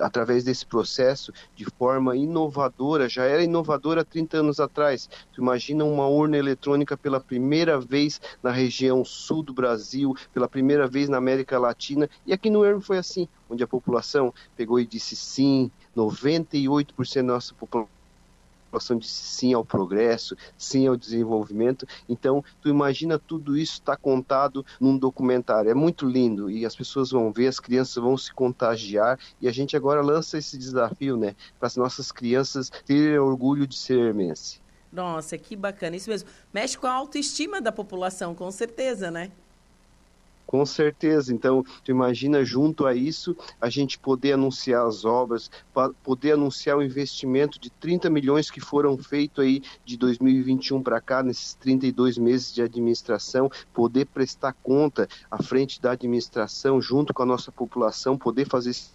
através 0.00 0.44
desse 0.44 0.66
processo, 0.66 1.32
de 1.54 1.64
forma 1.64 2.16
inovadora, 2.16 3.08
já 3.08 3.24
era 3.24 3.42
inovadora 3.42 4.02
há 4.02 4.04
30 4.04 4.38
anos 4.38 4.60
atrás. 4.60 5.08
Tu 5.32 5.40
imagina 5.40 5.84
uma 5.84 6.06
urna 6.06 6.36
eletrônica 6.36 6.96
pela 6.96 7.20
primeira 7.20 7.78
vez 7.78 8.20
na 8.42 8.50
região 8.50 9.04
sul 9.04 9.42
do 9.42 9.52
Brasil, 9.52 10.14
pela 10.32 10.48
primeira 10.48 10.86
vez 10.86 11.08
na 11.08 11.18
América 11.18 11.58
Latina, 11.58 12.08
e 12.26 12.32
aqui 12.32 12.50
no 12.50 12.64
Ermo 12.64 12.80
foi 12.80 12.98
assim, 12.98 13.28
onde 13.48 13.62
a 13.62 13.68
população 13.68 14.32
pegou 14.56 14.80
e 14.80 14.86
disse 14.86 15.14
sim, 15.16 15.70
98% 15.96 17.16
da 17.16 17.22
nossa 17.22 17.54
população 17.54 18.01
população 18.72 18.96
disse 18.96 19.22
sim 19.22 19.52
ao 19.52 19.64
progresso, 19.64 20.34
sim 20.56 20.86
ao 20.86 20.96
desenvolvimento. 20.96 21.86
Então, 22.08 22.42
tu 22.60 22.68
imagina 22.68 23.18
tudo 23.18 23.56
isso 23.56 23.74
está 23.74 23.96
contado 23.96 24.64
num 24.80 24.96
documentário. 24.96 25.70
É 25.70 25.74
muito 25.74 26.06
lindo 26.06 26.50
e 26.50 26.64
as 26.64 26.74
pessoas 26.74 27.10
vão 27.10 27.30
ver, 27.30 27.48
as 27.48 27.60
crianças 27.60 27.96
vão 27.96 28.16
se 28.16 28.32
contagiar 28.32 29.18
e 29.40 29.46
a 29.46 29.52
gente 29.52 29.76
agora 29.76 30.00
lança 30.00 30.38
esse 30.38 30.56
desafio, 30.56 31.16
né, 31.16 31.36
para 31.58 31.66
as 31.66 31.76
nossas 31.76 32.10
crianças 32.10 32.70
terem 32.86 33.18
orgulho 33.18 33.66
de 33.66 33.76
ser 33.76 33.98
hermense. 33.98 34.62
Nossa, 34.90 35.38
que 35.38 35.56
bacana, 35.56 35.96
isso 35.96 36.10
mesmo. 36.10 36.28
Mexe 36.52 36.76
com 36.76 36.86
a 36.86 36.92
autoestima 36.92 37.60
da 37.60 37.72
população, 37.72 38.34
com 38.34 38.50
certeza, 38.50 39.10
né? 39.10 39.30
Com 40.52 40.66
certeza. 40.66 41.32
Então, 41.32 41.64
tu 41.82 41.90
imagina 41.90 42.44
junto 42.44 42.84
a 42.84 42.94
isso 42.94 43.34
a 43.58 43.70
gente 43.70 43.98
poder 43.98 44.34
anunciar 44.34 44.86
as 44.86 45.02
obras, 45.02 45.50
poder 46.02 46.32
anunciar 46.32 46.76
o 46.76 46.82
investimento 46.82 47.58
de 47.58 47.70
30 47.70 48.10
milhões 48.10 48.50
que 48.50 48.60
foram 48.60 48.98
feitos 48.98 49.42
aí 49.42 49.62
de 49.82 49.96
2021 49.96 50.82
para 50.82 51.00
cá, 51.00 51.22
nesses 51.22 51.54
32 51.54 52.18
meses 52.18 52.52
de 52.52 52.60
administração, 52.60 53.48
poder 53.72 54.04
prestar 54.04 54.52
conta 54.62 55.08
à 55.30 55.42
frente 55.42 55.80
da 55.80 55.92
administração, 55.92 56.82
junto 56.82 57.14
com 57.14 57.22
a 57.22 57.26
nossa 57.26 57.50
população, 57.50 58.18
poder 58.18 58.46
fazer 58.46 58.72
esse 58.72 58.90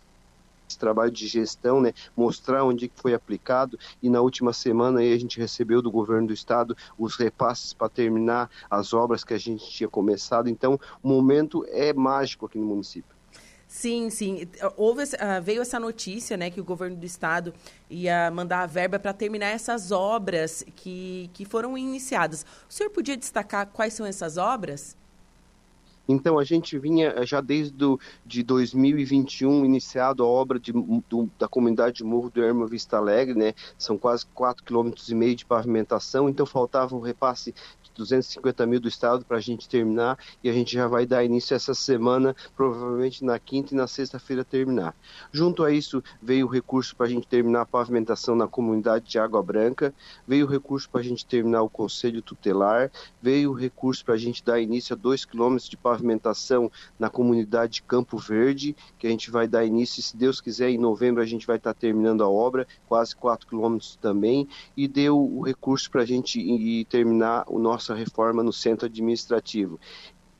trabalho 0.76 1.11
de 1.11 1.28
gestão, 1.28 1.80
né, 1.80 1.93
mostrar 2.15 2.63
onde 2.63 2.91
foi 2.95 3.13
aplicado 3.13 3.78
e 4.01 4.09
na 4.09 4.22
última 4.22 4.51
semana 4.53 5.01
aí 5.01 5.13
a 5.13 5.20
gente 5.20 5.39
recebeu 5.39 5.84
do 5.84 5.91
governo 5.91 6.28
do 6.28 6.34
estado 6.34 6.76
os 6.97 7.15
repasses 7.15 7.74
para 7.74 7.89
terminar 7.89 8.49
as 8.70 8.91
obras 8.91 9.24
que 9.24 9.36
a 9.36 9.38
gente 9.38 9.70
tinha 9.70 9.88
começado. 9.88 10.49
Então, 10.49 10.80
o 11.03 11.07
momento 11.07 11.63
é 11.70 11.93
mágico 11.93 12.47
aqui 12.47 12.57
no 12.57 12.65
município. 12.65 13.15
Sim, 13.68 14.09
sim. 14.09 14.47
Houve, 14.78 15.03
uh, 15.03 15.41
veio 15.43 15.61
essa 15.61 15.78
notícia, 15.78 16.38
né, 16.38 16.49
que 16.49 16.61
o 16.61 16.63
governo 16.63 16.95
do 16.95 17.05
estado 17.05 17.53
ia 17.89 18.32
mandar 18.32 18.63
a 18.63 18.65
verba 18.65 18.97
para 18.97 19.11
terminar 19.11 19.47
essas 19.47 19.91
obras 19.91 20.63
que, 20.76 21.30
que 21.34 21.43
foram 21.43 21.78
iniciadas. 21.78 22.45
O 22.70 22.74
senhor 22.74 22.89
podia 22.89 23.18
destacar 23.18 23.68
quais 23.68 23.93
são 23.93 24.05
essas 24.05 24.38
obras? 24.38 24.95
Então 26.07 26.39
a 26.39 26.43
gente 26.43 26.77
vinha 26.79 27.13
eh, 27.15 27.25
já 27.25 27.41
desde 27.41 27.73
do, 27.73 27.99
de 28.25 28.43
2021 28.43 29.65
iniciado 29.65 30.23
a 30.23 30.27
obra 30.27 30.59
de, 30.59 30.71
do, 30.71 31.29
da 31.37 31.47
comunidade 31.47 31.97
de 31.97 32.03
Morro 32.03 32.29
do 32.29 32.43
Ermo 32.43 32.67
Vista 32.67 32.97
Alegre, 32.97 33.37
né? 33.37 33.53
São 33.77 33.97
quase 33.97 34.25
4,5 34.35 34.93
km 35.05 35.35
de 35.35 35.45
pavimentação, 35.45 36.29
então 36.29 36.45
faltava 36.45 36.95
um 36.95 37.01
repasse 37.01 37.53
250 37.97 38.65
mil 38.65 38.79
do 38.79 38.87
Estado 38.87 39.25
para 39.25 39.37
a 39.37 39.41
gente 39.41 39.67
terminar 39.67 40.17
e 40.43 40.49
a 40.49 40.53
gente 40.53 40.73
já 40.73 40.87
vai 40.87 41.05
dar 41.05 41.23
início 41.23 41.55
essa 41.55 41.73
semana, 41.73 42.35
provavelmente 42.55 43.23
na 43.23 43.37
quinta 43.39 43.73
e 43.73 43.77
na 43.77 43.87
sexta-feira 43.87 44.43
terminar. 44.43 44.95
Junto 45.31 45.63
a 45.63 45.71
isso, 45.71 46.03
veio 46.21 46.45
o 46.45 46.49
recurso 46.49 46.95
para 46.95 47.07
a 47.07 47.09
gente 47.09 47.27
terminar 47.27 47.61
a 47.61 47.65
pavimentação 47.65 48.35
na 48.35 48.47
comunidade 48.47 49.09
de 49.09 49.19
Água 49.19 49.41
Branca, 49.41 49.93
veio 50.27 50.45
o 50.45 50.49
recurso 50.49 50.89
para 50.89 51.01
a 51.01 51.03
gente 51.03 51.25
terminar 51.25 51.61
o 51.61 51.69
Conselho 51.69 52.21
Tutelar, 52.21 52.91
veio 53.21 53.51
o 53.51 53.53
recurso 53.53 54.05
para 54.05 54.15
a 54.15 54.17
gente 54.17 54.43
dar 54.43 54.59
início 54.59 54.93
a 54.93 54.97
2 54.97 55.25
quilômetros 55.25 55.69
de 55.69 55.77
pavimentação 55.77 56.71
na 56.99 57.09
comunidade 57.09 57.73
de 57.73 57.81
Campo 57.83 58.17
Verde, 58.17 58.75
que 58.97 59.07
a 59.07 59.09
gente 59.09 59.29
vai 59.31 59.47
dar 59.47 59.65
início, 59.65 60.01
se 60.01 60.15
Deus 60.15 60.39
quiser, 60.39 60.69
em 60.69 60.77
novembro 60.77 61.21
a 61.21 61.25
gente 61.25 61.47
vai 61.47 61.57
estar 61.57 61.73
tá 61.73 61.79
terminando 61.79 62.23
a 62.23 62.29
obra, 62.29 62.67
quase 62.87 63.15
4 63.15 63.47
quilômetros 63.47 63.97
também, 64.01 64.47
e 64.75 64.87
deu 64.87 65.17
o 65.17 65.41
recurso 65.41 65.89
para 65.89 66.01
a 66.01 66.05
gente 66.05 66.85
terminar 66.89 67.45
o 67.47 67.59
nosso 67.59 67.86
nossa 67.88 67.95
reforma 67.95 68.43
no 68.43 68.51
centro 68.51 68.85
administrativo. 68.85 69.79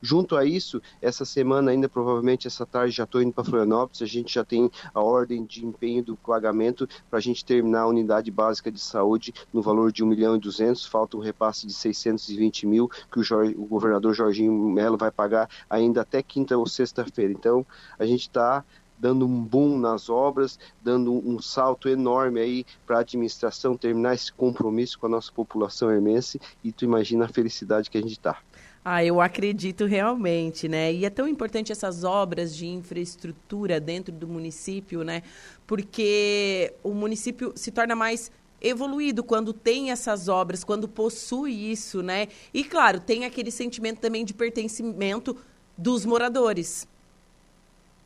Junto 0.00 0.36
a 0.36 0.44
isso, 0.44 0.80
essa 1.02 1.24
semana 1.24 1.72
ainda, 1.72 1.88
provavelmente 1.88 2.46
essa 2.46 2.64
tarde, 2.64 2.94
já 2.94 3.02
estou 3.02 3.20
indo 3.20 3.32
para 3.32 3.42
Florianópolis, 3.42 4.00
a 4.00 4.06
gente 4.06 4.32
já 4.32 4.44
tem 4.44 4.70
a 4.94 5.00
ordem 5.00 5.44
de 5.44 5.66
empenho 5.66 6.04
do 6.04 6.16
pagamento 6.16 6.88
para 7.10 7.18
a 7.18 7.22
gente 7.22 7.44
terminar 7.44 7.80
a 7.80 7.88
unidade 7.88 8.30
básica 8.30 8.70
de 8.70 8.78
saúde 8.78 9.34
no 9.52 9.60
valor 9.60 9.90
de 9.90 10.04
1 10.04 10.06
milhão 10.06 10.36
e 10.36 10.38
200, 10.38 10.86
falta 10.86 11.16
um 11.16 11.20
repasse 11.20 11.66
de 11.66 11.72
620 11.72 12.64
mil 12.64 12.88
que 13.10 13.18
o, 13.18 13.24
Jorge, 13.24 13.56
o 13.58 13.64
governador 13.64 14.14
Jorginho 14.14 14.52
Melo 14.52 14.96
vai 14.96 15.10
pagar 15.10 15.50
ainda 15.68 16.02
até 16.02 16.22
quinta 16.22 16.56
ou 16.56 16.64
sexta-feira. 16.64 17.32
Então, 17.32 17.66
a 17.98 18.06
gente 18.06 18.22
está 18.22 18.64
dando 18.98 19.26
um 19.26 19.42
boom 19.42 19.78
nas 19.78 20.08
obras, 20.08 20.58
dando 20.82 21.12
um 21.12 21.40
salto 21.40 21.88
enorme 21.88 22.40
aí 22.40 22.66
para 22.86 22.98
a 22.98 23.00
administração 23.00 23.76
terminar 23.76 24.14
esse 24.14 24.32
compromisso 24.32 24.98
com 24.98 25.06
a 25.06 25.10
nossa 25.10 25.32
população 25.32 25.90
hermense 25.90 26.40
e 26.62 26.72
tu 26.72 26.84
imagina 26.84 27.26
a 27.26 27.28
felicidade 27.28 27.90
que 27.90 27.98
a 27.98 28.00
gente 28.00 28.12
está. 28.12 28.38
Ah, 28.84 29.04
eu 29.04 29.20
acredito 29.20 29.84
realmente, 29.84 30.68
né? 30.68 30.92
E 30.92 31.04
é 31.04 31.10
tão 31.10 31.28
importante 31.28 31.70
essas 31.70 32.04
obras 32.04 32.56
de 32.56 32.66
infraestrutura 32.66 33.78
dentro 33.78 34.14
do 34.14 34.26
município, 34.26 35.02
né? 35.02 35.22
Porque 35.66 36.72
o 36.82 36.94
município 36.94 37.52
se 37.54 37.70
torna 37.70 37.94
mais 37.94 38.30
evoluído 38.60 39.22
quando 39.22 39.52
tem 39.52 39.90
essas 39.90 40.28
obras, 40.28 40.64
quando 40.64 40.88
possui 40.88 41.70
isso, 41.70 42.02
né? 42.02 42.28
E 42.52 42.64
claro, 42.64 42.98
tem 42.98 43.24
aquele 43.24 43.50
sentimento 43.50 44.00
também 44.00 44.24
de 44.24 44.32
pertencimento 44.32 45.36
dos 45.76 46.04
moradores. 46.04 46.88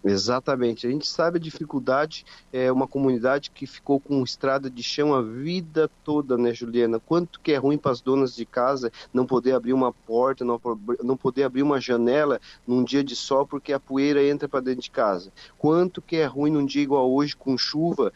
Exatamente. 0.05 0.86
A 0.86 0.90
gente 0.90 1.07
sabe 1.07 1.38
a 1.38 1.40
dificuldade, 1.40 2.24
é 2.53 2.72
uma 2.72 2.88
comunidade 2.88 3.50
que 3.53 3.66
ficou 3.66 4.00
com 4.00 4.22
estrada 4.24 4.68
de 4.68 4.82
chão 4.82 5.14
a 5.14 5.22
vida 5.22 5.88
toda, 6.05 6.36
né, 6.36 6.53
Juliana? 6.53 6.98
Quanto 6.98 7.38
que 7.40 7.53
é 7.53 7.57
ruim 7.57 7.78
para 7.78 7.92
as 7.92 8.00
donas 8.00 8.34
de 8.34 8.44
casa 8.44 8.90
não 9.14 9.24
poder 9.24 9.53
abrir 9.53 9.72
uma 9.72 9.92
porta, 9.92 10.44
não, 10.44 10.61
não 11.03 11.16
poder 11.16 11.44
abrir 11.44 11.62
uma 11.62 11.80
janela 11.80 12.40
num 12.66 12.82
dia 12.82 13.05
de 13.05 13.14
sol 13.14 13.46
porque 13.46 13.72
a 13.72 13.78
poeira 13.78 14.24
entra 14.24 14.48
para 14.48 14.61
dentro 14.61 14.82
de 14.82 14.90
casa. 14.90 15.32
Quanto 15.57 16.03
que 16.03 16.16
é 16.16 16.26
ruim 16.26 16.50
num 16.50 16.66
dia 16.66 16.82
igual 16.82 17.11
hoje 17.12 17.36
com 17.36 17.57
chuva, 17.57 18.12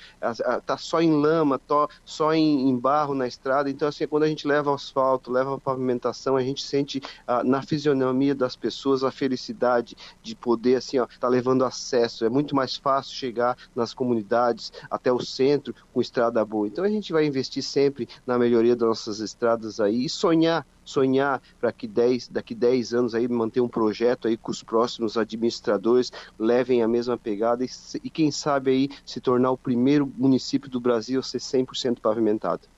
tá 0.66 0.76
só 0.76 1.00
em 1.00 1.12
lama, 1.12 1.60
só 2.04 2.34
em, 2.34 2.68
em, 2.68 2.76
barro 2.76 3.14
na 3.14 3.28
estrada. 3.28 3.70
Então, 3.70 3.86
assim, 3.86 4.08
quando 4.08 4.24
a 4.24 4.28
gente 4.28 4.46
leva 4.46 4.74
asfalto, 4.74 5.30
leva 5.30 5.58
pavimentação, 5.58 6.36
a 6.36 6.42
gente 6.42 6.64
sente 6.64 7.00
na 7.44 7.62
fisionomia 7.62 8.34
das 8.34 8.56
pessoas 8.56 9.04
a 9.04 9.12
felicidade 9.12 9.96
de 10.20 10.34
poder, 10.34 10.76
assim, 10.76 10.98
ó, 10.98 11.06
tá 11.20 11.28
levando 11.28 11.64
a 11.64 11.75
acesso, 11.76 12.24
é 12.24 12.28
muito 12.28 12.54
mais 12.54 12.76
fácil 12.76 13.14
chegar 13.14 13.56
nas 13.74 13.94
comunidades, 13.94 14.72
até 14.90 15.12
o 15.12 15.20
centro, 15.20 15.74
com 15.92 16.00
estrada 16.00 16.44
boa. 16.44 16.66
Então 16.66 16.84
a 16.84 16.88
gente 16.88 17.12
vai 17.12 17.24
investir 17.26 17.62
sempre 17.62 18.08
na 18.26 18.38
melhoria 18.38 18.74
das 18.74 18.88
nossas 18.88 19.20
estradas 19.20 19.80
aí 19.80 20.04
e 20.04 20.08
sonhar 20.08 20.66
sonhar 20.86 21.42
para 21.60 21.72
que 21.72 21.86
10, 21.86 22.28
daqui 22.28 22.54
10 22.54 22.94
anos 22.94 23.14
aí 23.14 23.26
manter 23.26 23.60
um 23.60 23.68
projeto 23.68 24.28
aí 24.28 24.36
com 24.36 24.52
os 24.52 24.62
próximos 24.62 25.18
administradores 25.18 26.12
levem 26.38 26.80
a 26.80 26.86
mesma 26.86 27.18
pegada 27.18 27.64
e, 27.64 27.68
e 28.04 28.08
quem 28.08 28.30
sabe 28.30 28.70
aí 28.70 28.88
se 29.04 29.20
tornar 29.20 29.50
o 29.50 29.58
primeiro 29.58 30.10
município 30.16 30.70
do 30.70 30.80
Brasil 30.80 31.18
a 31.18 31.22
ser 31.24 31.38
100% 31.38 31.98
pavimentado. 32.00 32.68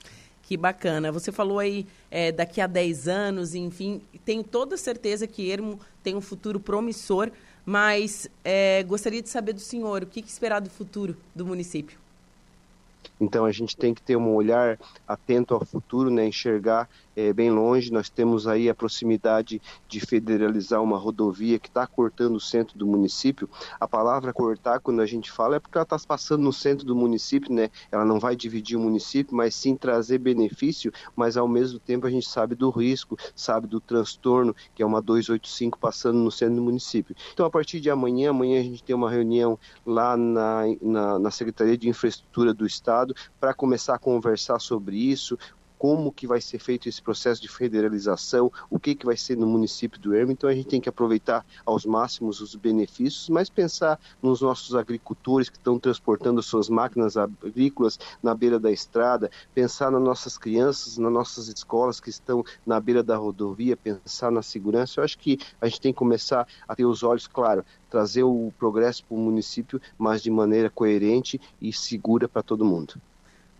Que 0.49 0.57
bacana. 0.57 1.11
Você 1.11 1.31
falou 1.31 1.59
aí 1.59 1.85
é, 2.09 2.31
daqui 2.31 2.59
a 2.59 2.65
10 2.65 3.07
anos, 3.07 3.53
enfim, 3.53 4.01
tenho 4.25 4.43
toda 4.43 4.75
certeza 4.77 5.27
que 5.27 5.47
Ermo 5.47 5.79
tem 6.01 6.15
um 6.15 6.21
futuro 6.21 6.59
promissor 6.59 7.31
mas 7.69 8.27
é, 8.43 8.81
gostaria 8.81 9.21
de 9.21 9.29
saber 9.29 9.53
do 9.53 9.59
senhor 9.59 10.01
o 10.01 10.07
que, 10.07 10.23
que 10.23 10.27
esperar 10.27 10.59
do 10.59 10.71
futuro 10.71 11.15
do 11.35 11.45
município. 11.45 11.99
Então 13.21 13.45
a 13.45 13.51
gente 13.51 13.77
tem 13.77 13.93
que 13.93 14.01
ter 14.01 14.15
um 14.15 14.33
olhar 14.33 14.79
atento 15.07 15.53
ao 15.53 15.63
futuro, 15.63 16.09
né, 16.09 16.25
enxergar 16.25 16.89
é, 17.19 17.33
bem 17.33 17.51
longe. 17.51 17.91
Nós 17.91 18.09
temos 18.09 18.47
aí 18.47 18.69
a 18.69 18.75
proximidade 18.75 19.61
de 19.89 19.99
federalizar 19.99 20.81
uma 20.81 20.97
rodovia 20.97 21.59
que 21.59 21.67
está 21.67 21.85
cortando 21.85 22.37
o 22.37 22.39
centro 22.39 22.77
do 22.77 22.87
município. 22.87 23.49
A 23.77 23.85
palavra 23.85 24.31
cortar, 24.31 24.79
quando 24.79 25.01
a 25.01 25.05
gente 25.05 25.29
fala, 25.29 25.57
é 25.57 25.59
porque 25.59 25.77
ela 25.77 25.83
está 25.83 25.97
passando 26.07 26.43
no 26.43 26.53
centro 26.53 26.85
do 26.85 26.95
município, 26.95 27.53
né? 27.53 27.69
Ela 27.91 28.05
não 28.05 28.19
vai 28.19 28.37
dividir 28.37 28.77
o 28.77 28.79
município, 28.79 29.35
mas 29.35 29.53
sim 29.53 29.75
trazer 29.75 30.17
benefício, 30.19 30.93
mas 31.13 31.35
ao 31.35 31.47
mesmo 31.47 31.77
tempo 31.77 32.07
a 32.07 32.09
gente 32.09 32.27
sabe 32.27 32.55
do 32.55 32.69
risco, 32.69 33.17
sabe 33.35 33.67
do 33.67 33.81
transtorno, 33.81 34.55
que 34.73 34.81
é 34.81 34.85
uma 34.85 35.01
285 35.01 35.77
passando 35.77 36.19
no 36.19 36.31
centro 36.31 36.55
do 36.55 36.61
município. 36.61 37.15
Então, 37.33 37.45
a 37.45 37.49
partir 37.49 37.81
de 37.81 37.89
amanhã, 37.89 38.29
amanhã 38.29 38.61
a 38.61 38.63
gente 38.63 38.81
tem 38.81 38.95
uma 38.95 39.09
reunião 39.09 39.59
lá 39.85 40.15
na, 40.15 40.61
na, 40.81 41.19
na 41.19 41.31
Secretaria 41.31 41.77
de 41.77 41.89
Infraestrutura 41.89 42.53
do 42.53 42.65
Estado 42.65 43.13
para 43.39 43.53
começar 43.53 43.95
a 43.95 43.99
conversar 43.99 44.59
sobre 44.59 44.95
isso, 44.95 45.37
como 45.79 46.11
que 46.11 46.27
vai 46.27 46.41
ser 46.41 46.59
feito 46.59 46.89
esse 46.89 47.01
processo 47.01 47.41
de 47.41 47.47
federalização, 47.47 48.51
o 48.69 48.77
que 48.77 48.93
que 48.93 49.05
vai 49.05 49.15
ser 49.15 49.37
no 49.37 49.47
município 49.47 49.97
do 49.97 50.13
Ermo. 50.13 50.33
Então 50.33 50.49
a 50.49 50.53
gente 50.53 50.67
tem 50.67 50.81
que 50.81 50.89
aproveitar 50.89 51.45
aos 51.65 51.85
máximos 51.85 52.41
os 52.41 52.53
benefícios, 52.53 53.29
mas 53.29 53.49
pensar 53.49 53.97
nos 54.21 54.41
nossos 54.41 54.75
agricultores 54.75 55.49
que 55.49 55.57
estão 55.57 55.79
transportando 55.79 56.43
suas 56.43 56.67
máquinas 56.67 57.15
agrícolas 57.15 57.97
na 58.21 58.35
beira 58.35 58.59
da 58.59 58.69
estrada, 58.69 59.31
pensar 59.55 59.89
nas 59.89 60.03
nossas 60.03 60.37
crianças, 60.37 60.97
nas 60.97 61.11
nossas 61.11 61.47
escolas 61.47 62.01
que 62.01 62.09
estão 62.09 62.43
na 62.65 62.77
beira 62.77 63.01
da 63.01 63.15
rodovia, 63.15 63.77
pensar 63.77 64.29
na 64.29 64.41
segurança. 64.41 64.99
Eu 64.99 65.05
acho 65.05 65.17
que 65.17 65.39
a 65.61 65.67
gente 65.69 65.79
tem 65.79 65.93
que 65.93 65.99
começar 65.99 66.45
a 66.67 66.75
ter 66.75 66.85
os 66.85 67.03
olhos, 67.03 67.25
claro, 67.25 67.63
trazer 67.89 68.23
o 68.23 68.51
progresso 68.59 69.05
para 69.05 69.15
o 69.15 69.19
município, 69.19 69.81
mas 69.97 70.21
de 70.21 70.29
maneira 70.29 70.69
coerente 70.69 71.39
e 71.61 71.71
segura 71.71 72.27
para 72.27 72.43
todo 72.43 72.65
mundo. 72.65 72.99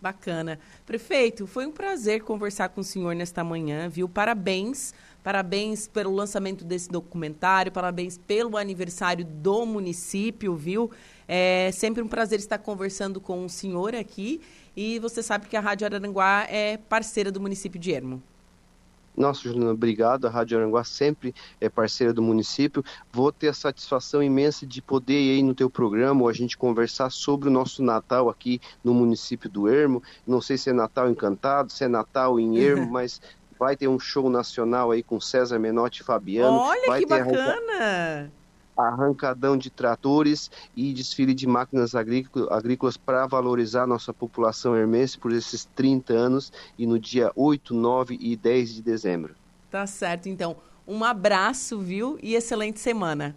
Bacana. 0.02 0.60
Prefeito, 0.86 1.46
foi 1.46 1.66
um 1.66 1.72
prazer 1.72 2.22
conversar 2.22 2.70
com 2.70 2.82
o 2.82 2.84
senhor 2.84 3.14
nesta 3.16 3.44
manhã, 3.44 3.90
viu? 3.90 4.08
Parabéns. 4.08 4.94
Parabéns 5.22 5.86
pelo 5.88 6.16
lançamento 6.16 6.64
desse 6.64 6.90
documentário, 6.90 7.72
parabéns 7.72 8.18
pelo 8.18 8.56
aniversário 8.56 9.26
do 9.26 9.66
município, 9.66 10.56
viu? 10.56 10.90
É 11.28 11.72
sempre 11.74 12.02
um 12.02 12.08
prazer 12.08 12.40
estar 12.40 12.58
conversando 12.58 13.20
com 13.20 13.44
o 13.44 13.50
senhor 13.50 13.94
aqui. 13.94 14.40
E 14.76 14.98
você 15.00 15.22
sabe 15.22 15.48
que 15.48 15.58
a 15.58 15.60
Rádio 15.60 15.86
Araranguá 15.86 16.48
é 16.50 16.78
parceira 16.78 17.30
do 17.32 17.42
município 17.42 17.78
de 17.78 17.92
Ermo. 17.92 18.24
Nossa, 19.16 19.42
Juliana, 19.42 19.72
obrigado. 19.72 20.26
A 20.26 20.30
Rádio 20.30 20.58
Aranguá 20.58 20.84
sempre 20.84 21.34
é 21.60 21.70
parceira 21.70 22.14
do 22.14 22.22
município. 22.22 22.84
Vou 23.12 23.32
ter 23.32 23.50
a 23.50 23.54
satisfação 23.54 24.24
imensa 24.24 24.66
de 24.66 24.82
poder 24.82 25.20
ir 25.20 25.44
no 25.44 25.54
teu 25.54 25.70
programa 25.70 26.22
ou 26.22 26.30
a 26.30 26.34
gente 26.34 26.58
conversar 26.58 27.10
sobre 27.10 27.50
o 27.50 27.52
nosso 27.52 27.84
Natal 27.84 28.30
aqui 28.30 28.62
no 28.84 28.94
município 28.94 29.50
do 29.50 29.68
Ermo. 29.68 30.02
Não 30.26 30.42
sei 30.42 30.58
se 30.58 30.70
é 30.70 30.74
Natal 30.74 31.10
Encantado, 31.10 31.72
se 31.72 31.84
é 31.84 31.88
Natal 31.88 32.40
em 32.40 32.58
Ermo, 32.58 32.90
mas 32.92 33.22
vai 33.60 33.76
ter 33.76 33.90
um 33.90 34.00
show 34.00 34.30
nacional 34.30 34.92
aí 34.92 35.04
com 35.04 35.20
César 35.20 35.60
Menotti 35.60 36.02
e 36.02 36.06
Fabiano. 36.06 36.58
Olha 36.58 36.88
vai 36.88 37.00
que 37.02 37.06
bacana! 37.06 38.32
Arrancadão 38.88 39.58
de 39.58 39.70
tratores 39.70 40.50
e 40.76 40.94
desfile 40.94 41.34
de 41.34 41.48
máquinas 41.48 41.94
agrícolas 41.96 42.98
para 42.98 43.28
valorizar 43.28 43.86
nossa 43.86 44.14
população 44.14 44.76
hermense 44.76 45.18
por 45.18 45.32
esses 45.32 45.66
30 45.76 46.14
anos 46.14 46.54
e 46.78 46.86
no 46.88 47.00
dia 47.00 47.32
8, 47.36 47.74
9 47.74 48.18
e 48.20 48.36
10 48.36 48.76
de 48.76 48.82
dezembro. 48.82 49.36
Tá 49.70 49.86
certo, 49.86 50.28
então. 50.28 50.58
Um 50.88 51.04
abraço, 51.04 51.80
viu? 51.80 52.18
E 52.22 52.34
excelente 52.34 52.80
semana. 52.80 53.36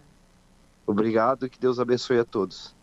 Obrigado 0.87 1.45
e 1.45 1.49
que 1.49 1.59
Deus 1.59 1.79
abençoe 1.79 2.17
a 2.17 2.25
todos. 2.25 2.75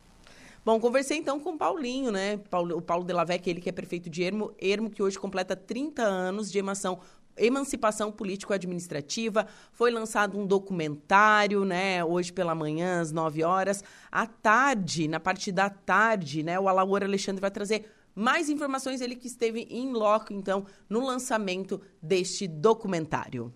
Bom, 0.65 0.79
conversei 0.79 1.17
então 1.17 1.41
com 1.41 1.55
o 1.55 1.59
Paulinho, 1.59 2.13
né? 2.13 2.39
O 2.75 2.83
Paulo 2.83 3.05
Delavec, 3.05 3.49
ele 3.49 3.61
que 3.61 3.69
é 3.69 3.73
prefeito 3.73 4.11
de 4.11 4.23
Ermo, 4.23 4.53
Ermo 4.61 4.91
que 4.91 5.03
hoje 5.03 5.19
completa 5.19 5.57
30 5.57 6.03
anos 6.03 6.53
de 6.53 6.59
emancipação 6.59 7.01
emancipação 7.41 8.13
político-administrativa. 8.13 9.47
Foi 9.73 9.91
lançado 9.91 10.39
um 10.39 10.47
documentário, 10.47 11.65
né, 11.65 12.05
hoje 12.05 12.33
pela 12.33 12.55
manhã, 12.55 13.01
às 13.01 13.11
9 13.11 13.43
horas. 13.43 13.83
À 14.11 14.27
tarde, 14.27 15.09
na 15.09 15.19
parte 15.19 15.51
da 15.51 15.71
tarde, 15.71 16.43
né, 16.43 16.61
o 16.61 16.69
Alaor 16.69 17.03
Alexandre 17.03 17.41
vai 17.41 17.51
trazer 17.51 17.91
mais 18.15 18.49
informações, 18.49 19.01
ele 19.01 19.17
que 19.17 19.27
esteve 19.27 19.67
em 19.71 19.93
loco, 19.93 20.33
então, 20.33 20.67
no 20.89 21.01
lançamento 21.05 21.81
deste 22.03 22.47
documentário. 22.47 23.53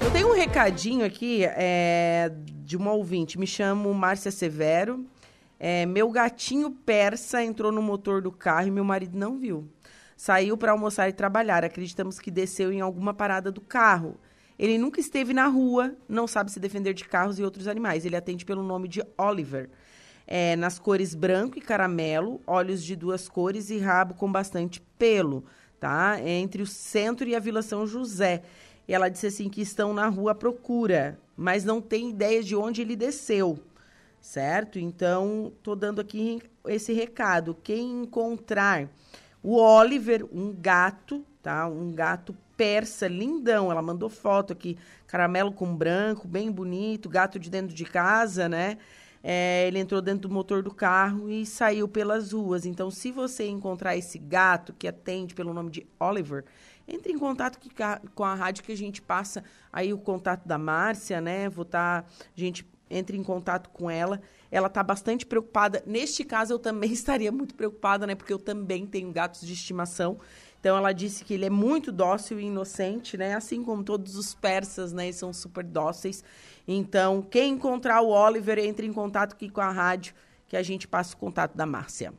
Eu 0.00 0.12
tenho 0.12 0.28
um 0.28 0.34
recadinho 0.34 1.04
aqui 1.04 1.44
é, 1.44 2.32
de 2.68 2.76
uma 2.76 2.92
ouvinte. 2.92 3.38
Me 3.38 3.46
chamo 3.46 3.94
Márcia 3.94 4.30
Severo. 4.30 5.06
É, 5.58 5.86
meu 5.86 6.10
gatinho 6.10 6.70
persa 6.70 7.42
entrou 7.42 7.72
no 7.72 7.80
motor 7.80 8.20
do 8.20 8.30
carro 8.30 8.68
e 8.68 8.70
meu 8.70 8.84
marido 8.84 9.16
não 9.16 9.38
viu. 9.38 9.66
Saiu 10.14 10.54
para 10.54 10.72
almoçar 10.72 11.08
e 11.08 11.14
trabalhar. 11.14 11.64
Acreditamos 11.64 12.20
que 12.20 12.30
desceu 12.30 12.70
em 12.70 12.82
alguma 12.82 13.14
parada 13.14 13.50
do 13.50 13.62
carro. 13.62 14.20
Ele 14.58 14.76
nunca 14.76 15.00
esteve 15.00 15.32
na 15.32 15.46
rua, 15.46 15.94
não 16.06 16.26
sabe 16.26 16.52
se 16.52 16.60
defender 16.60 16.92
de 16.92 17.06
carros 17.06 17.38
e 17.38 17.42
outros 17.42 17.66
animais. 17.66 18.04
Ele 18.04 18.16
atende 18.16 18.44
pelo 18.44 18.62
nome 18.62 18.86
de 18.86 19.02
Oliver. 19.16 19.70
É, 20.26 20.54
nas 20.54 20.78
cores 20.78 21.14
branco 21.14 21.56
e 21.56 21.62
caramelo, 21.62 22.38
olhos 22.46 22.84
de 22.84 22.94
duas 22.94 23.30
cores 23.30 23.70
e 23.70 23.78
rabo 23.78 24.12
com 24.12 24.30
bastante 24.30 24.78
pelo, 24.98 25.42
tá? 25.80 26.20
Entre 26.22 26.60
o 26.60 26.66
centro 26.66 27.26
e 27.26 27.34
a 27.34 27.40
Vila 27.40 27.62
São 27.62 27.86
José. 27.86 28.42
E 28.86 28.92
ela 28.92 29.08
disse 29.08 29.26
assim 29.26 29.48
que 29.48 29.62
estão 29.62 29.94
na 29.94 30.06
rua 30.08 30.32
à 30.32 30.34
procura, 30.34 31.18
mas 31.38 31.64
não 31.64 31.80
tem 31.80 32.10
ideia 32.10 32.42
de 32.42 32.56
onde 32.56 32.82
ele 32.82 32.96
desceu. 32.96 33.60
certo? 34.20 34.80
Então, 34.80 35.52
tô 35.62 35.76
dando 35.76 36.00
aqui 36.00 36.42
esse 36.66 36.92
recado. 36.92 37.56
Quem 37.62 38.02
encontrar 38.02 38.88
o 39.40 39.54
Oliver, 39.56 40.26
um 40.32 40.52
gato, 40.52 41.24
tá? 41.40 41.68
Um 41.68 41.92
gato 41.92 42.36
persa, 42.56 43.06
lindão. 43.06 43.70
Ela 43.70 43.80
mandou 43.80 44.08
foto 44.08 44.52
aqui, 44.52 44.76
caramelo 45.06 45.52
com 45.52 45.74
branco, 45.76 46.26
bem 46.26 46.50
bonito, 46.50 47.08
gato 47.08 47.38
de 47.38 47.48
dentro 47.48 47.72
de 47.74 47.84
casa, 47.84 48.48
né? 48.48 48.76
É, 49.22 49.66
ele 49.68 49.78
entrou 49.78 50.02
dentro 50.02 50.28
do 50.28 50.34
motor 50.34 50.62
do 50.62 50.74
carro 50.74 51.30
e 51.30 51.46
saiu 51.46 51.86
pelas 51.86 52.32
ruas. 52.32 52.66
Então, 52.66 52.90
se 52.90 53.12
você 53.12 53.46
encontrar 53.46 53.96
esse 53.96 54.18
gato 54.18 54.72
que 54.76 54.88
atende 54.88 55.34
pelo 55.34 55.54
nome 55.54 55.70
de 55.70 55.86
Oliver, 56.00 56.44
entre 56.88 57.12
em 57.12 57.18
contato 57.18 57.58
com 58.14 58.24
a 58.24 58.34
rádio 58.34 58.64
que 58.64 58.72
a 58.72 58.76
gente 58.76 59.02
passa 59.02 59.44
aí 59.70 59.92
o 59.92 59.98
contato 59.98 60.48
da 60.48 60.56
Márcia, 60.56 61.20
né? 61.20 61.48
Vou 61.48 61.62
estar, 61.62 62.02
tá, 62.02 62.08
a 62.08 62.40
gente 62.40 62.66
entre 62.90 63.16
em 63.16 63.22
contato 63.22 63.68
com 63.70 63.90
ela. 63.90 64.20
Ela 64.50 64.68
está 64.68 64.82
bastante 64.82 65.26
preocupada. 65.26 65.82
Neste 65.86 66.24
caso, 66.24 66.54
eu 66.54 66.58
também 66.58 66.90
estaria 66.92 67.30
muito 67.30 67.54
preocupada, 67.54 68.06
né? 68.06 68.14
Porque 68.14 68.32
eu 68.32 68.38
também 68.38 68.86
tenho 68.86 69.12
gatos 69.12 69.42
de 69.42 69.52
estimação. 69.52 70.18
Então, 70.60 70.76
ela 70.76 70.92
disse 70.92 71.24
que 71.24 71.34
ele 71.34 71.44
é 71.44 71.50
muito 71.50 71.92
dócil 71.92 72.40
e 72.40 72.44
inocente, 72.44 73.16
né? 73.16 73.34
Assim 73.34 73.62
como 73.62 73.84
todos 73.84 74.16
os 74.16 74.34
persas, 74.34 74.92
né? 74.92 75.12
São 75.12 75.32
super 75.32 75.62
dóceis. 75.62 76.24
Então, 76.66 77.22
quem 77.22 77.52
encontrar 77.52 78.00
o 78.00 78.08
Oliver, 78.08 78.58
entre 78.58 78.86
em 78.86 78.92
contato 78.92 79.34
aqui 79.34 79.48
com 79.48 79.60
a 79.60 79.70
rádio, 79.70 80.14
que 80.46 80.56
a 80.56 80.62
gente 80.62 80.88
passa 80.88 81.14
o 81.14 81.18
contato 81.18 81.54
da 81.54 81.66
Márcia. 81.66 82.12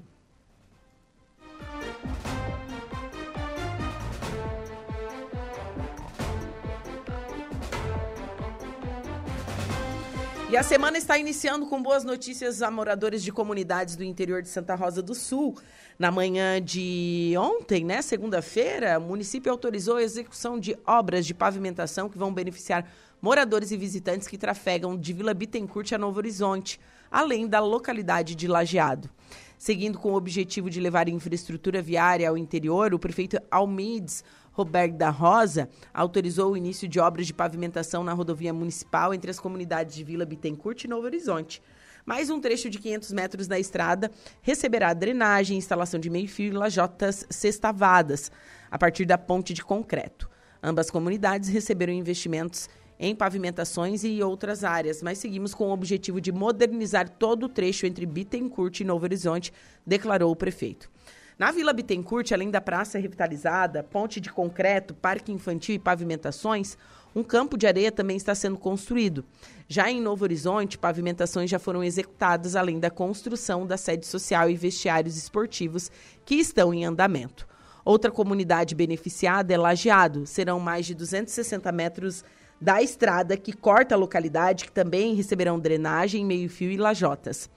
E 10.52 10.58
a 10.58 10.64
semana 10.64 10.98
está 10.98 11.16
iniciando 11.16 11.68
com 11.68 11.80
boas 11.80 12.04
notícias 12.04 12.64
a 12.64 12.72
moradores 12.72 13.22
de 13.22 13.32
comunidades 13.32 13.96
do 13.96 14.04
interior 14.04 14.42
de 14.42 14.50
Santa 14.50 14.74
Rosa 14.74 15.00
do 15.00 15.14
Sul. 15.14 15.56
Na 15.98 16.10
manhã 16.10 16.60
de 16.60 17.36
ontem, 17.38 17.86
né, 17.86 18.02
segunda-feira, 18.02 18.98
o 18.98 19.02
município 19.04 19.52
autorizou 19.52 19.98
a 19.98 20.02
execução 20.02 20.60
de 20.60 20.76
obras 20.88 21.28
de 21.28 21.36
pavimentação 21.36 22.10
que 22.10 22.18
vão 22.18 22.34
beneficiar 22.34 22.92
moradores 23.22 23.70
e 23.70 23.78
visitantes 23.78 24.28
que 24.28 24.40
trafegam 24.40 24.98
de 24.98 25.14
Vila 25.14 25.36
Bittencourt 25.36 25.94
a 25.94 26.00
Novo 26.00 26.18
Horizonte, 26.18 26.80
além 27.12 27.48
da 27.48 27.60
localidade 27.60 28.34
de 28.34 28.48
Lajeado. 28.48 29.08
Seguindo 29.56 30.00
com 30.00 30.14
o 30.14 30.16
objetivo 30.16 30.68
de 30.68 30.80
levar 30.80 31.08
infraestrutura 31.10 31.80
viária 31.80 32.28
ao 32.28 32.36
interior, 32.36 32.92
o 32.92 32.98
prefeito 32.98 33.40
Almides 33.52 34.24
Roberto 34.60 34.98
da 34.98 35.10
Rosa 35.10 35.70
autorizou 35.94 36.52
o 36.52 36.58
início 36.58 36.86
de 36.86 37.00
obras 37.00 37.26
de 37.26 37.34
pavimentação 37.34 38.04
na 38.04 38.12
rodovia 38.12 38.54
municipal 38.54 39.14
entre 39.14 39.32
as 39.32 39.40
comunidades 39.40 39.96
de 39.96 40.04
Vila 40.04 40.26
Bittencourt 40.26 40.84
e 40.84 40.88
Novo 40.90 41.06
Horizonte. 41.06 41.62
Mais 42.06 42.30
um 42.30 42.42
trecho 42.42 42.70
de 42.70 42.78
500 42.78 43.14
metros 43.14 43.48
da 43.48 43.58
estrada 43.58 44.12
receberá 44.42 44.94
drenagem, 44.94 45.58
instalação 45.58 45.98
de 45.98 46.10
meio-fio 46.10 46.48
e 46.48 46.58
lajotas 46.58 47.26
sextavadas, 47.30 48.30
a 48.70 48.78
partir 48.78 49.06
da 49.06 49.18
ponte 49.18 49.54
de 49.54 49.64
concreto. 49.64 50.30
Ambas 50.62 50.92
comunidades 50.92 51.48
receberam 51.48 51.94
investimentos 51.94 52.68
em 53.00 53.16
pavimentações 53.16 54.04
e 54.04 54.22
outras 54.22 54.66
áreas, 54.66 55.02
mas 55.02 55.20
seguimos 55.20 55.54
com 55.54 55.70
o 55.70 55.72
objetivo 55.72 56.20
de 56.20 56.34
modernizar 56.34 57.08
todo 57.08 57.46
o 57.46 57.50
trecho 57.50 57.86
entre 57.86 58.06
Bittencourt 58.06 58.78
e 58.82 58.84
Novo 58.84 59.06
Horizonte, 59.06 59.54
declarou 59.88 60.30
o 60.30 60.36
prefeito. 60.36 60.92
Na 61.40 61.52
Vila 61.52 61.72
Bittencourt, 61.72 62.34
além 62.34 62.52
da 62.52 62.60
praça 62.60 63.00
revitalizada, 63.00 63.82
ponte 63.82 64.20
de 64.20 64.30
concreto, 64.30 64.94
parque 64.94 65.32
infantil 65.32 65.76
e 65.76 65.80
pavimentações, 65.80 66.78
um 67.16 67.24
campo 67.24 67.58
de 67.58 67.66
areia 67.66 67.94
também 67.94 68.18
está 68.18 68.36
sendo 68.36 68.58
construído. 68.58 69.24
Já 69.66 69.90
em 69.90 70.02
Novo 70.02 70.26
Horizonte, 70.26 70.78
pavimentações 70.78 71.50
já 71.50 71.58
foram 71.58 71.82
executadas, 71.82 72.58
além 72.58 72.78
da 72.78 72.90
construção 72.90 73.66
da 73.66 73.78
sede 73.78 74.06
social 74.06 74.50
e 74.50 74.58
vestiários 74.58 75.16
esportivos 75.16 75.90
que 76.26 76.36
estão 76.36 76.74
em 76.74 76.84
andamento. 76.84 77.48
Outra 77.86 78.12
comunidade 78.12 78.76
beneficiada 78.76 79.54
é 79.54 79.58
Lajeado. 79.58 80.26
Serão 80.26 80.60
mais 80.60 80.86
de 80.86 80.94
260 80.94 81.72
metros 81.72 82.22
da 82.60 82.82
estrada 82.82 83.38
que 83.38 83.54
corta 83.54 83.96
a 83.96 83.98
localidade, 83.98 84.66
que 84.66 84.72
também 84.74 85.16
receberão 85.16 85.58
drenagem, 85.58 86.26
meio-fio 86.26 86.70
e 86.70 86.76
lajotas. 86.76 87.50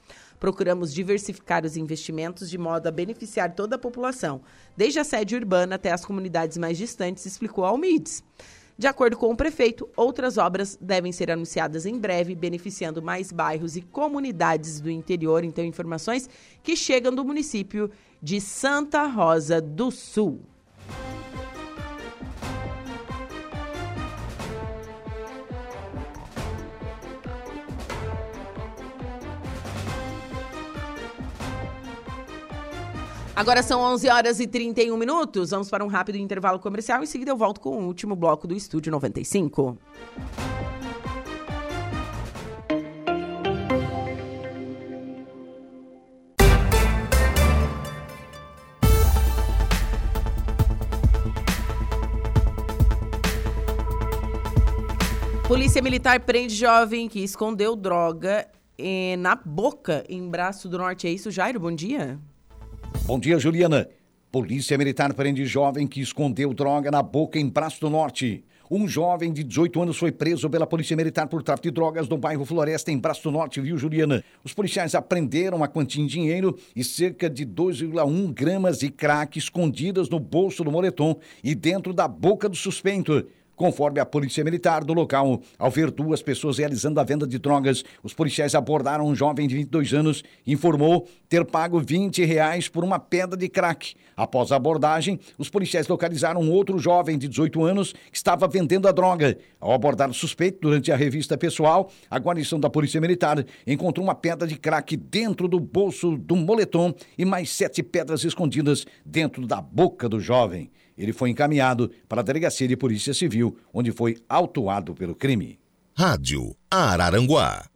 Procuramos 0.43 0.93
diversificar 0.93 1.65
os 1.65 1.77
investimentos 1.77 2.51
de 2.51 2.59
modo 2.59 2.89
a 2.89 2.91
beneficiar 2.91 3.55
toda 3.55 3.77
a 3.77 3.79
população, 3.79 4.41
desde 4.77 4.99
a 4.99 5.05
sede 5.05 5.37
urbana 5.37 5.77
até 5.77 5.93
as 5.93 6.05
comunidades 6.05 6.59
mais 6.59 6.77
distantes, 6.77 7.25
explicou 7.25 7.65
Almides. 7.65 8.25
De 8.77 8.89
acordo 8.89 9.17
com 9.17 9.31
o 9.31 9.37
prefeito, 9.37 9.89
outras 9.97 10.39
obras 10.39 10.77
devem 10.81 11.13
ser 11.13 11.31
anunciadas 11.31 11.87
em 11.87 11.97
breve, 11.97 12.35
beneficiando 12.35 13.01
mais 13.01 13.31
bairros 13.31 13.77
e 13.77 13.83
comunidades 13.83 14.81
do 14.81 14.91
interior. 14.91 15.45
Então, 15.45 15.65
informações 15.65 16.29
que 16.61 16.75
chegam 16.75 17.15
do 17.15 17.25
município 17.25 17.89
de 18.21 18.41
Santa 18.41 19.07
Rosa 19.07 19.61
do 19.61 19.93
Sul. 19.93 20.41
Agora 33.43 33.61
são 33.61 33.81
11 33.81 34.09
horas 34.09 34.39
e 34.39 34.47
31 34.47 34.97
minutos. 34.97 35.51
Vamos 35.51 35.69
para 35.69 35.85
um 35.85 35.89
rápido 35.89 36.15
intervalo 36.15 36.61
comercial. 36.61 37.03
Em 37.03 37.07
seguida, 37.07 37.33
eu 37.33 37.37
volto 37.37 37.61
com 37.61 37.71
o 37.71 37.87
último 37.89 38.15
bloco 38.15 38.47
do 38.47 38.55
Estúdio 38.55 38.93
95. 38.93 39.77
Polícia 55.49 55.83
Militar 55.83 56.21
prende 56.21 56.55
jovem 56.55 57.09
que 57.09 57.19
escondeu 57.19 57.75
droga 57.75 58.47
eh, 58.79 59.17
na 59.19 59.35
boca 59.35 60.05
em 60.09 60.31
Braço 60.31 60.69
do 60.69 60.79
Norte. 60.79 61.09
É 61.09 61.11
isso, 61.11 61.29
Jairo? 61.29 61.59
Bom 61.59 61.73
dia. 61.73 62.21
Bom 63.13 63.21
dia, 63.21 63.39
Juliana. 63.39 63.91
Polícia 64.31 64.79
Militar 64.79 65.13
prende 65.13 65.45
jovem 65.45 65.87
que 65.87 66.01
escondeu 66.01 66.55
droga 66.55 66.91
na 66.91 67.03
boca 67.03 67.39
em 67.39 67.47
Braço 67.47 67.79
do 67.79 67.91
Norte. 67.91 68.43
Um 68.71 68.89
jovem 68.89 69.31
de 69.31 69.45
18 69.45 69.83
anos 69.83 69.99
foi 69.99 70.11
preso 70.11 70.49
pela 70.49 70.67
Polícia 70.67 70.97
Militar 70.97 71.29
por 71.29 71.43
tráfico 71.43 71.69
de 71.69 71.73
drogas 71.73 72.09
no 72.09 72.17
bairro 72.17 72.47
Floresta, 72.47 72.91
em 72.91 72.97
Braço 72.97 73.25
do 73.25 73.31
Norte, 73.31 73.61
viu, 73.61 73.77
Juliana? 73.77 74.25
Os 74.43 74.55
policiais 74.55 74.95
apreenderam 74.95 75.63
a 75.63 75.69
quantia 75.69 76.03
em 76.03 76.07
dinheiro 76.07 76.59
e 76.75 76.83
cerca 76.83 77.29
de 77.29 77.45
2,1 77.45 78.33
gramas 78.33 78.79
de 78.79 78.89
crack 78.89 79.39
escondidas 79.39 80.09
no 80.09 80.19
bolso 80.19 80.65
do 80.65 80.73
moletom 80.73 81.15
e 81.45 81.55
dentro 81.55 81.93
da 81.93 82.09
boca 82.09 82.49
do 82.49 82.57
suspeito. 82.57 83.27
Conforme 83.63 84.01
a 84.01 84.05
Polícia 84.05 84.43
Militar 84.43 84.83
do 84.83 84.93
local, 84.93 85.41
ao 85.57 85.71
ver 85.71 85.89
duas 85.93 86.21
pessoas 86.21 86.59
realizando 86.59 86.99
a 86.99 87.05
venda 87.05 87.25
de 87.25 87.39
drogas, 87.39 87.85
os 88.03 88.13
policiais 88.13 88.57
abordaram 88.57 89.07
um 89.07 89.15
jovem 89.15 89.47
de 89.47 89.55
22 89.55 89.95
anos 89.95 90.25
e 90.45 90.53
informou 90.53 91.07
ter 91.29 91.45
pago 91.45 91.79
20 91.79 92.25
reais 92.25 92.69
por 92.69 92.83
uma 92.83 92.99
pedra 92.99 93.37
de 93.37 93.49
crack. 93.49 93.95
Após 94.17 94.51
a 94.51 94.57
abordagem, 94.57 95.21
os 95.39 95.49
policiais 95.49 95.87
localizaram 95.87 96.51
outro 96.51 96.77
jovem 96.77 97.17
de 97.17 97.29
18 97.29 97.63
anos 97.63 97.93
que 97.93 98.17
estava 98.17 98.49
vendendo 98.49 98.89
a 98.89 98.91
droga. 98.91 99.39
Ao 99.61 99.71
abordar 99.71 100.11
o 100.11 100.15
suspeito 100.15 100.59
durante 100.63 100.91
a 100.91 100.97
revista 100.97 101.39
pessoal, 101.39 101.89
a 102.11 102.19
guarnição 102.19 102.59
da 102.59 102.69
Polícia 102.69 103.01
Militar 103.01 103.47
encontrou 103.65 104.05
uma 104.05 104.17
pedra 104.17 104.49
de 104.49 104.57
crack 104.57 104.97
dentro 104.97 105.47
do 105.47 105.61
bolso 105.61 106.17
do 106.17 106.35
moletom 106.35 106.93
e 107.17 107.25
mais 107.25 107.49
sete 107.51 107.81
pedras 107.81 108.25
escondidas 108.25 108.85
dentro 109.07 109.47
da 109.47 109.61
boca 109.61 110.09
do 110.09 110.19
jovem. 110.19 110.69
Ele 111.03 111.13
foi 111.13 111.31
encaminhado 111.31 111.91
para 112.09 112.21
a 112.21 112.25
Delegacia 112.25 112.69
de 112.69 112.77
Polícia 112.77 113.13
Civil, 113.13 113.57
onde 113.75 113.91
foi 113.91 114.19
autuado 114.29 114.95
pelo 114.95 115.17
crime. 115.17 115.59
Rádio 115.97 116.55
Araranguá. 116.71 117.67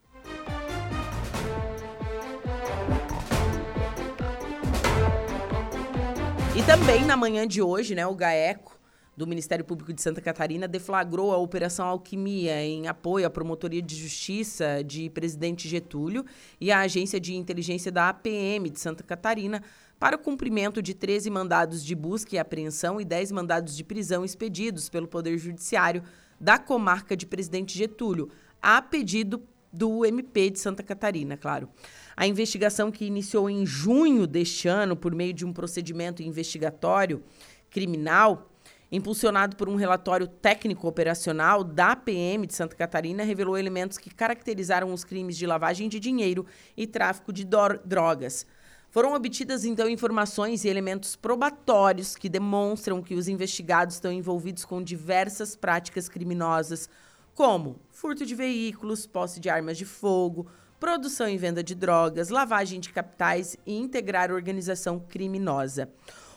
E 6.57 6.63
também 6.63 7.05
na 7.05 7.19
manhã 7.19 7.47
de 7.47 7.61
hoje, 7.61 7.95
né, 7.95 8.07
o 8.07 8.15
GAECO 8.15 8.81
do 9.15 9.27
Ministério 9.27 9.63
Público 9.63 9.93
de 9.93 10.01
Santa 10.01 10.23
Catarina 10.23 10.67
deflagrou 10.67 11.31
a 11.31 11.37
Operação 11.37 11.87
Alquimia 11.87 12.65
em 12.65 12.89
apoio 12.89 13.27
à 13.27 13.31
Promotoria 13.31 13.83
de 13.83 13.95
Justiça 13.95 14.83
de 14.83 15.11
Presidente 15.11 15.69
Getúlio 15.69 16.25
e 16.59 16.73
à 16.73 16.81
Agência 16.81 17.21
de 17.21 17.35
Inteligência 17.35 17.93
da 17.93 18.09
APM 18.09 18.71
de 18.71 18.81
Santa 18.81 19.05
Catarina 19.05 19.63
para 19.99 20.17
o 20.17 20.19
cumprimento 20.19 20.81
de 20.81 20.95
13 20.95 21.29
mandados 21.29 21.85
de 21.85 21.95
busca 21.95 22.35
e 22.35 22.39
apreensão 22.39 22.99
e 22.99 23.05
10 23.05 23.33
mandados 23.33 23.77
de 23.77 23.85
prisão 23.85 24.25
expedidos 24.25 24.89
pelo 24.89 25.07
Poder 25.07 25.37
Judiciário 25.37 26.03
da 26.41 26.59
comarca 26.59 27.15
de 27.15 27.27
Presidente 27.27 27.77
Getúlio, 27.77 28.31
a 28.63 28.81
pedido 28.81 29.43
do 29.77 30.05
MP 30.05 30.51
de 30.51 30.59
Santa 30.59 30.83
Catarina, 30.83 31.37
claro. 31.37 31.69
A 32.17 32.27
investigação 32.27 32.91
que 32.91 33.05
iniciou 33.05 33.51
em 33.51 33.67
junho 33.67 34.27
deste 34.27 34.69
ano 34.69 34.97
por 34.97 35.15
meio 35.15 35.35
de 35.35 35.45
um 35.45 35.53
procedimento 35.53 36.23
investigatório 36.23 37.23
criminal, 37.71 38.51
impulsionado 38.91 39.55
por 39.57 39.69
um 39.69 39.77
relatório 39.77 40.27
técnico 40.27 40.89
operacional 40.89 41.63
da 41.63 41.95
PM 41.95 42.47
de 42.47 42.55
Santa 42.55 42.75
Catarina, 42.75 43.23
revelou 43.23 43.59
elementos 43.59 43.99
que 43.99 44.09
caracterizaram 44.09 44.93
os 44.93 45.05
crimes 45.05 45.37
de 45.37 45.47
lavagem 45.47 45.89
de 45.89 46.01
dinheiro 46.01 46.47
e 46.77 46.87
tráfico 46.87 47.33
de 47.33 47.45
drogas. 47.85 48.47
Foram 48.91 49.13
obtidas 49.13 49.67
então 49.67 49.91
informações 49.91 50.65
e 50.65 50.69
elementos 50.69 51.17
probatórios 51.17 52.17
que 52.17 52.31
demonstram 52.31 53.03
que 53.03 53.15
os 53.15 53.29
investigados 53.29 53.97
estão 53.97 54.11
envolvidos 54.11 54.65
com 54.65 54.83
diversas 54.83 55.55
práticas 55.55 56.09
criminosas, 56.09 56.89
como 57.37 57.79
furto 57.91 58.25
de 58.25 58.35
veículos, 58.35 59.07
posse 59.07 59.39
de 59.39 59.51
armas 59.51 59.77
de 59.77 59.85
fogo, 59.85 60.47
produção 60.81 61.29
e 61.29 61.37
venda 61.37 61.63
de 61.63 61.75
drogas, 61.75 62.31
lavagem 62.31 62.81
de 62.81 62.89
capitais 62.89 63.59
e 63.67 63.77
integrar 63.77 64.33
organização 64.33 64.99
criminosa. 64.99 65.93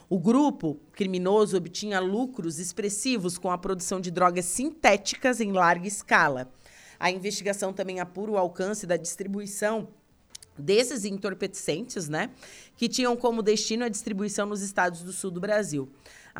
O 0.10 0.20
grupo 0.20 0.78
criminoso 0.92 1.56
obtinha 1.56 2.02
lucros 2.02 2.60
expressivos 2.60 3.38
com 3.38 3.50
a 3.50 3.58
produção 3.58 4.02
de 4.02 4.12
drogas 4.12 4.44
sintéticas 4.44 5.40
em 5.40 5.54
larga 5.54 5.88
escala. 5.88 6.52
A 7.00 7.10
investigação 7.10 7.72
também 7.72 8.02
apura 8.02 8.32
o 8.32 8.38
alcance 8.38 8.86
da 8.86 8.98
distribuição 8.98 9.88
desses 10.58 11.06
entorpecentes, 11.06 12.10
né, 12.10 12.30
que 12.76 12.90
tinham 12.90 13.16
como 13.16 13.42
destino 13.42 13.86
a 13.86 13.90
distribuição 13.90 14.46
nos 14.46 14.62
estados 14.62 15.02
do 15.02 15.14
sul 15.14 15.32
do 15.32 15.40
Brasil. 15.40 15.90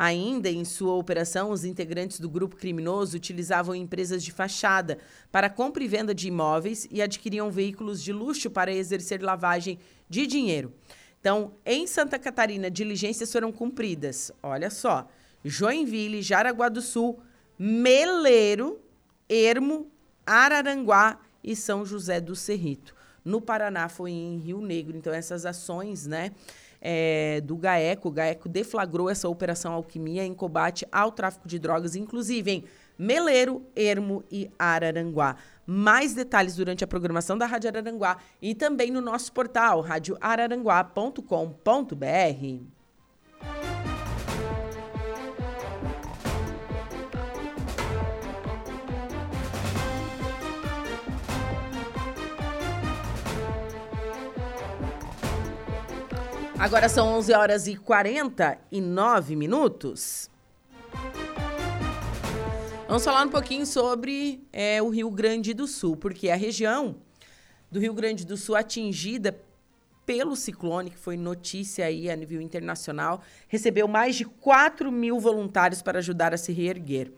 Ainda 0.02 0.48
em 0.48 0.64
sua 0.64 0.94
operação, 0.94 1.50
os 1.50 1.62
integrantes 1.62 2.18
do 2.18 2.30
grupo 2.30 2.56
criminoso 2.56 3.18
utilizavam 3.18 3.74
empresas 3.74 4.24
de 4.24 4.32
fachada 4.32 4.96
para 5.30 5.50
compra 5.50 5.84
e 5.84 5.86
venda 5.86 6.14
de 6.14 6.26
imóveis 6.26 6.88
e 6.90 7.02
adquiriam 7.02 7.50
veículos 7.50 8.02
de 8.02 8.10
luxo 8.10 8.48
para 8.48 8.72
exercer 8.72 9.22
lavagem 9.22 9.78
de 10.08 10.26
dinheiro. 10.26 10.72
Então, 11.20 11.52
em 11.66 11.86
Santa 11.86 12.18
Catarina, 12.18 12.70
diligências 12.70 13.30
foram 13.30 13.52
cumpridas. 13.52 14.32
Olha 14.42 14.70
só: 14.70 15.06
Joinville, 15.44 16.22
Jaraguá 16.22 16.70
do 16.70 16.80
Sul, 16.80 17.20
Meleiro, 17.58 18.80
Ermo, 19.28 19.86
Araranguá 20.24 21.20
e 21.44 21.54
São 21.54 21.84
José 21.84 22.22
do 22.22 22.34
Cerrito. 22.34 22.94
No 23.22 23.38
Paraná 23.38 23.86
foi 23.86 24.12
em 24.12 24.38
Rio 24.38 24.62
Negro. 24.62 24.96
Então, 24.96 25.12
essas 25.12 25.44
ações, 25.44 26.06
né? 26.06 26.32
É, 26.80 27.40
do 27.42 27.56
GAECO. 27.56 28.08
O 28.08 28.12
GAECO 28.12 28.48
deflagrou 28.48 29.10
essa 29.10 29.28
operação 29.28 29.72
Alquimia 29.72 30.24
em 30.24 30.34
combate 30.34 30.86
ao 30.90 31.12
tráfico 31.12 31.46
de 31.46 31.58
drogas, 31.58 31.94
inclusive 31.94 32.50
em 32.50 32.64
Meleiro, 32.98 33.62
Ermo 33.74 34.24
e 34.30 34.50
Araranguá. 34.58 35.36
Mais 35.66 36.14
detalhes 36.14 36.56
durante 36.56 36.84
a 36.84 36.86
programação 36.86 37.38
da 37.38 37.46
Rádio 37.46 37.68
Araranguá 37.68 38.18
e 38.42 38.54
também 38.54 38.90
no 38.90 39.00
nosso 39.00 39.32
portal 39.32 39.80
radioararanguá.com.br. 39.80 42.79
Agora 56.60 56.90
são 56.90 57.08
11 57.14 57.32
horas 57.32 57.66
e 57.66 57.74
49 57.74 59.34
minutos. 59.34 60.28
Vamos 62.86 63.02
falar 63.02 63.24
um 63.24 63.30
pouquinho 63.30 63.64
sobre 63.64 64.46
é, 64.52 64.82
o 64.82 64.90
Rio 64.90 65.10
Grande 65.10 65.54
do 65.54 65.66
Sul, 65.66 65.96
porque 65.96 66.28
a 66.28 66.36
região 66.36 66.96
do 67.70 67.80
Rio 67.80 67.94
Grande 67.94 68.26
do 68.26 68.36
Sul 68.36 68.54
atingida 68.54 69.40
pelo 70.04 70.36
ciclone, 70.36 70.90
que 70.90 70.98
foi 70.98 71.16
notícia 71.16 71.86
aí 71.86 72.10
a 72.10 72.14
nível 72.14 72.42
internacional, 72.42 73.22
recebeu 73.48 73.88
mais 73.88 74.14
de 74.14 74.26
4 74.26 74.92
mil 74.92 75.18
voluntários 75.18 75.80
para 75.80 76.00
ajudar 76.00 76.34
a 76.34 76.36
se 76.36 76.52
reerguer. 76.52 77.10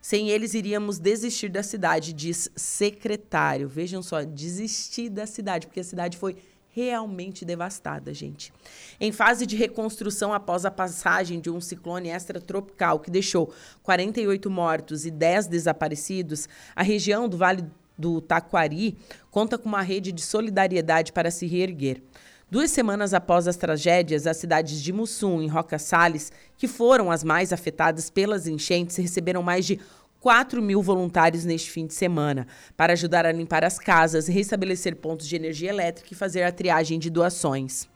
Sem 0.00 0.30
eles, 0.30 0.54
iríamos 0.54 0.98
desistir 0.98 1.50
da 1.50 1.62
cidade, 1.62 2.14
diz 2.14 2.48
secretário. 2.56 3.68
Vejam 3.68 4.02
só, 4.02 4.22
desistir 4.22 5.10
da 5.10 5.26
cidade, 5.26 5.66
porque 5.66 5.80
a 5.80 5.84
cidade 5.84 6.16
foi 6.16 6.36
realmente 6.76 7.42
devastada, 7.42 8.12
gente. 8.12 8.52
Em 9.00 9.10
fase 9.10 9.46
de 9.46 9.56
reconstrução 9.56 10.34
após 10.34 10.66
a 10.66 10.70
passagem 10.70 11.40
de 11.40 11.48
um 11.48 11.58
ciclone 11.58 12.10
extratropical 12.10 13.00
que 13.00 13.10
deixou 13.10 13.50
48 13.82 14.50
mortos 14.50 15.06
e 15.06 15.10
10 15.10 15.46
desaparecidos, 15.46 16.46
a 16.74 16.82
região 16.82 17.30
do 17.30 17.38
Vale 17.38 17.64
do 17.96 18.20
Taquari 18.20 18.98
conta 19.30 19.56
com 19.56 19.70
uma 19.70 19.80
rede 19.80 20.12
de 20.12 20.20
solidariedade 20.20 21.14
para 21.14 21.30
se 21.30 21.46
reerguer. 21.46 22.02
Duas 22.50 22.70
semanas 22.70 23.14
após 23.14 23.48
as 23.48 23.56
tragédias, 23.56 24.26
as 24.26 24.36
cidades 24.36 24.82
de 24.82 24.92
Mussum 24.92 25.40
e 25.40 25.48
Roca 25.48 25.78
Salles, 25.78 26.30
que 26.58 26.68
foram 26.68 27.10
as 27.10 27.24
mais 27.24 27.54
afetadas 27.54 28.10
pelas 28.10 28.46
enchentes, 28.46 28.96
receberam 28.96 29.42
mais 29.42 29.64
de 29.64 29.80
4 30.26 30.60
mil 30.60 30.82
voluntários 30.82 31.44
neste 31.44 31.70
fim 31.70 31.86
de 31.86 31.94
semana 31.94 32.48
para 32.76 32.94
ajudar 32.94 33.24
a 33.24 33.30
limpar 33.30 33.62
as 33.62 33.78
casas, 33.78 34.26
restabelecer 34.26 34.96
pontos 34.96 35.28
de 35.28 35.36
energia 35.36 35.70
elétrica 35.70 36.12
e 36.12 36.16
fazer 36.16 36.42
a 36.42 36.50
triagem 36.50 36.98
de 36.98 37.08
doações. 37.08 37.88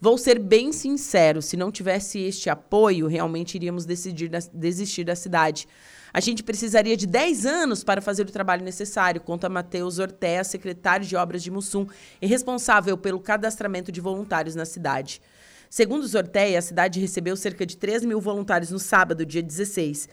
Vou 0.00 0.16
ser 0.16 0.38
bem 0.38 0.72
sincero, 0.72 1.42
se 1.42 1.58
não 1.58 1.70
tivesse 1.70 2.20
este 2.20 2.48
apoio, 2.48 3.06
realmente 3.06 3.56
iríamos 3.56 3.84
decidir 3.84 4.30
desistir 4.50 5.04
da 5.04 5.14
cidade. 5.14 5.68
A 6.10 6.20
gente 6.20 6.42
precisaria 6.42 6.96
de 6.96 7.06
10 7.06 7.44
anos 7.44 7.84
para 7.84 8.00
fazer 8.00 8.22
o 8.22 8.32
trabalho 8.32 8.64
necessário, 8.64 9.20
conta 9.20 9.46
Matheus 9.50 9.98
Ortea, 9.98 10.44
secretário 10.44 11.06
de 11.06 11.16
obras 11.16 11.42
de 11.42 11.50
Mussum 11.50 11.86
e 12.22 12.26
responsável 12.26 12.96
pelo 12.96 13.20
cadastramento 13.20 13.92
de 13.92 14.00
voluntários 14.00 14.54
na 14.54 14.64
cidade. 14.64 15.20
Segundo 15.68 16.06
Orteia, 16.16 16.60
a 16.60 16.62
cidade 16.62 16.98
recebeu 16.98 17.36
cerca 17.36 17.66
de 17.66 17.76
3 17.76 18.06
mil 18.06 18.22
voluntários 18.22 18.70
no 18.70 18.78
sábado, 18.78 19.26
dia 19.26 19.42
16 19.42 20.08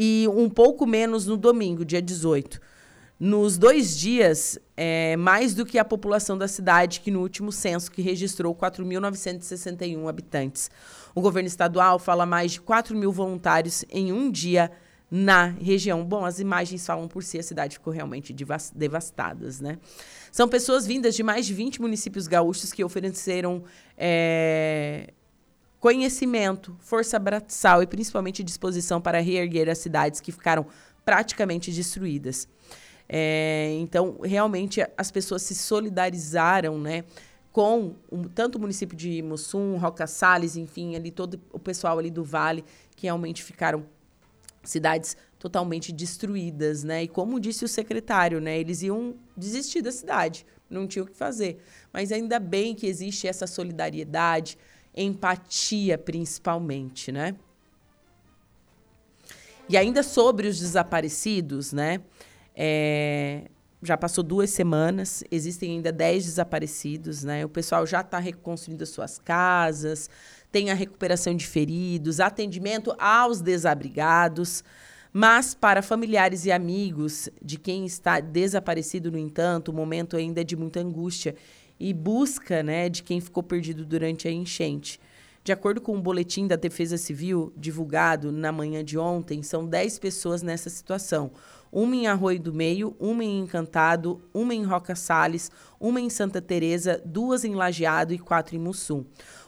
e 0.00 0.28
um 0.28 0.48
pouco 0.48 0.86
menos 0.86 1.26
no 1.26 1.36
domingo, 1.36 1.84
dia 1.84 2.00
18. 2.00 2.60
Nos 3.18 3.58
dois 3.58 3.98
dias, 3.98 4.56
é 4.76 5.16
mais 5.16 5.54
do 5.54 5.66
que 5.66 5.76
a 5.76 5.84
população 5.84 6.38
da 6.38 6.46
cidade, 6.46 7.00
que 7.00 7.10
no 7.10 7.20
último 7.20 7.50
censo, 7.50 7.90
que 7.90 8.00
registrou 8.00 8.54
4.961 8.54 10.08
habitantes. 10.08 10.70
O 11.16 11.20
governo 11.20 11.48
estadual 11.48 11.98
fala 11.98 12.24
mais 12.24 12.52
de 12.52 12.60
4 12.60 12.96
mil 12.96 13.10
voluntários 13.10 13.84
em 13.90 14.12
um 14.12 14.30
dia 14.30 14.70
na 15.10 15.46
região. 15.46 16.04
Bom, 16.04 16.24
as 16.24 16.38
imagens 16.38 16.86
falam 16.86 17.08
por 17.08 17.24
si, 17.24 17.36
a 17.36 17.42
cidade 17.42 17.74
ficou 17.74 17.92
realmente 17.92 18.32
devastada, 18.72 19.48
né? 19.60 19.78
São 20.30 20.46
pessoas 20.46 20.86
vindas 20.86 21.16
de 21.16 21.24
mais 21.24 21.44
de 21.44 21.54
20 21.54 21.80
municípios 21.80 22.28
gaúchos 22.28 22.72
que 22.72 22.84
ofereceram 22.84 23.64
é, 23.96 25.12
conhecimento, 25.80 26.76
força 26.80 27.18
braçal 27.18 27.82
e 27.82 27.86
principalmente 27.86 28.42
disposição 28.42 29.00
para 29.00 29.20
reerguer 29.20 29.68
as 29.68 29.78
cidades 29.78 30.20
que 30.20 30.32
ficaram 30.32 30.66
praticamente 31.04 31.70
destruídas. 31.70 32.48
É, 33.08 33.76
então, 33.80 34.18
realmente, 34.22 34.84
as 34.96 35.10
pessoas 35.10 35.42
se 35.42 35.54
solidarizaram, 35.54 36.78
né? 36.78 37.04
Com 37.50 37.94
um, 38.12 38.24
tanto 38.24 38.56
o 38.56 38.60
município 38.60 38.96
de 38.96 39.22
Mussum, 39.22 39.78
Roca 39.78 40.06
Salles, 40.06 40.56
enfim, 40.56 40.94
ali 40.94 41.10
todo 41.10 41.40
o 41.52 41.58
pessoal 41.58 41.98
ali 41.98 42.10
do 42.10 42.22
Vale, 42.22 42.62
que 42.94 43.06
realmente 43.06 43.42
ficaram 43.42 43.86
cidades 44.62 45.16
totalmente 45.38 45.92
destruídas, 45.92 46.84
né? 46.84 47.04
E 47.04 47.08
como 47.08 47.40
disse 47.40 47.64
o 47.64 47.68
secretário, 47.68 48.40
né? 48.40 48.58
Eles 48.58 48.82
iam 48.82 49.14
desistir 49.34 49.80
da 49.80 49.90
cidade, 49.90 50.44
não 50.68 50.86
tinham 50.86 51.06
o 51.06 51.08
que 51.08 51.16
fazer. 51.16 51.58
Mas 51.90 52.12
ainda 52.12 52.38
bem 52.38 52.74
que 52.74 52.86
existe 52.86 53.26
essa 53.26 53.46
solidariedade, 53.46 54.58
empatia 55.02 55.96
principalmente, 55.96 57.12
né? 57.12 57.34
E 59.68 59.76
ainda 59.76 60.02
sobre 60.02 60.48
os 60.48 60.58
desaparecidos, 60.58 61.72
né? 61.72 62.00
É, 62.56 63.42
já 63.82 63.96
passou 63.96 64.24
duas 64.24 64.50
semanas, 64.50 65.22
existem 65.30 65.72
ainda 65.72 65.92
dez 65.92 66.24
desaparecidos, 66.24 67.22
né? 67.22 67.44
O 67.44 67.48
pessoal 67.48 67.86
já 67.86 68.00
está 68.00 68.18
reconstruindo 68.18 68.82
as 68.82 68.88
suas 68.88 69.18
casas, 69.18 70.08
tem 70.50 70.70
a 70.70 70.74
recuperação 70.74 71.34
de 71.34 71.46
feridos, 71.46 72.18
atendimento 72.18 72.94
aos 72.98 73.40
desabrigados. 73.40 74.64
Mas 75.12 75.54
para 75.54 75.80
familiares 75.80 76.44
e 76.44 76.52
amigos 76.52 77.28
de 77.42 77.58
quem 77.58 77.86
está 77.86 78.20
desaparecido, 78.20 79.10
no 79.10 79.18
entanto, 79.18 79.70
o 79.70 79.74
momento 79.74 80.16
ainda 80.16 80.40
é 80.40 80.44
de 80.44 80.56
muita 80.56 80.80
angústia 80.80 81.34
e 81.78 81.92
busca 81.92 82.62
né, 82.62 82.88
de 82.88 83.02
quem 83.02 83.20
ficou 83.20 83.42
perdido 83.42 83.84
durante 83.84 84.26
a 84.26 84.30
enchente. 84.30 85.00
De 85.48 85.52
acordo 85.52 85.80
com 85.80 85.92
o 85.92 85.96
um 85.96 86.02
boletim 86.02 86.46
da 86.46 86.56
Defesa 86.56 86.98
Civil 86.98 87.52
divulgado 87.56 88.30
na 88.30 88.52
manhã 88.52 88.84
de 88.84 88.98
ontem, 88.98 89.42
são 89.42 89.66
10 89.66 89.98
pessoas 89.98 90.42
nessa 90.42 90.68
situação. 90.68 91.30
Uma 91.72 91.96
em 91.96 92.06
Arroio 92.06 92.40
do 92.40 92.52
Meio, 92.52 92.94
uma 92.98 93.24
em 93.24 93.40
Encantado, 93.40 94.20
uma 94.34 94.54
em 94.54 94.62
Roca 94.62 94.94
Salles, 94.94 95.50
uma 95.80 96.00
em 96.00 96.10
Santa 96.10 96.42
Teresa, 96.42 97.00
duas 97.04 97.44
em 97.44 97.54
Lajeado 97.54 98.12
e 98.12 98.18
quatro 98.18 98.56
em 98.56 98.58
Mussum. 98.58 99.04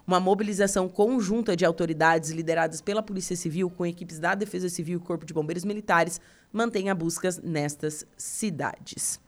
Uma 0.06 0.20
mobilização 0.20 0.88
conjunta 0.88 1.54
de 1.54 1.64
autoridades 1.64 2.30
lideradas 2.30 2.80
pela 2.80 3.02
Polícia 3.02 3.36
Civil 3.36 3.70
com 3.70 3.84
equipes 3.84 4.18
da 4.18 4.34
Defesa 4.34 4.68
Civil 4.68 4.98
e 4.98 5.02
Corpo 5.02 5.26
de 5.26 5.34
Bombeiros 5.34 5.64
Militares 5.64 6.20
mantém 6.52 6.90
a 6.90 6.94
busca 6.94 7.28
nestas 7.42 8.06
cidades. 8.16 9.20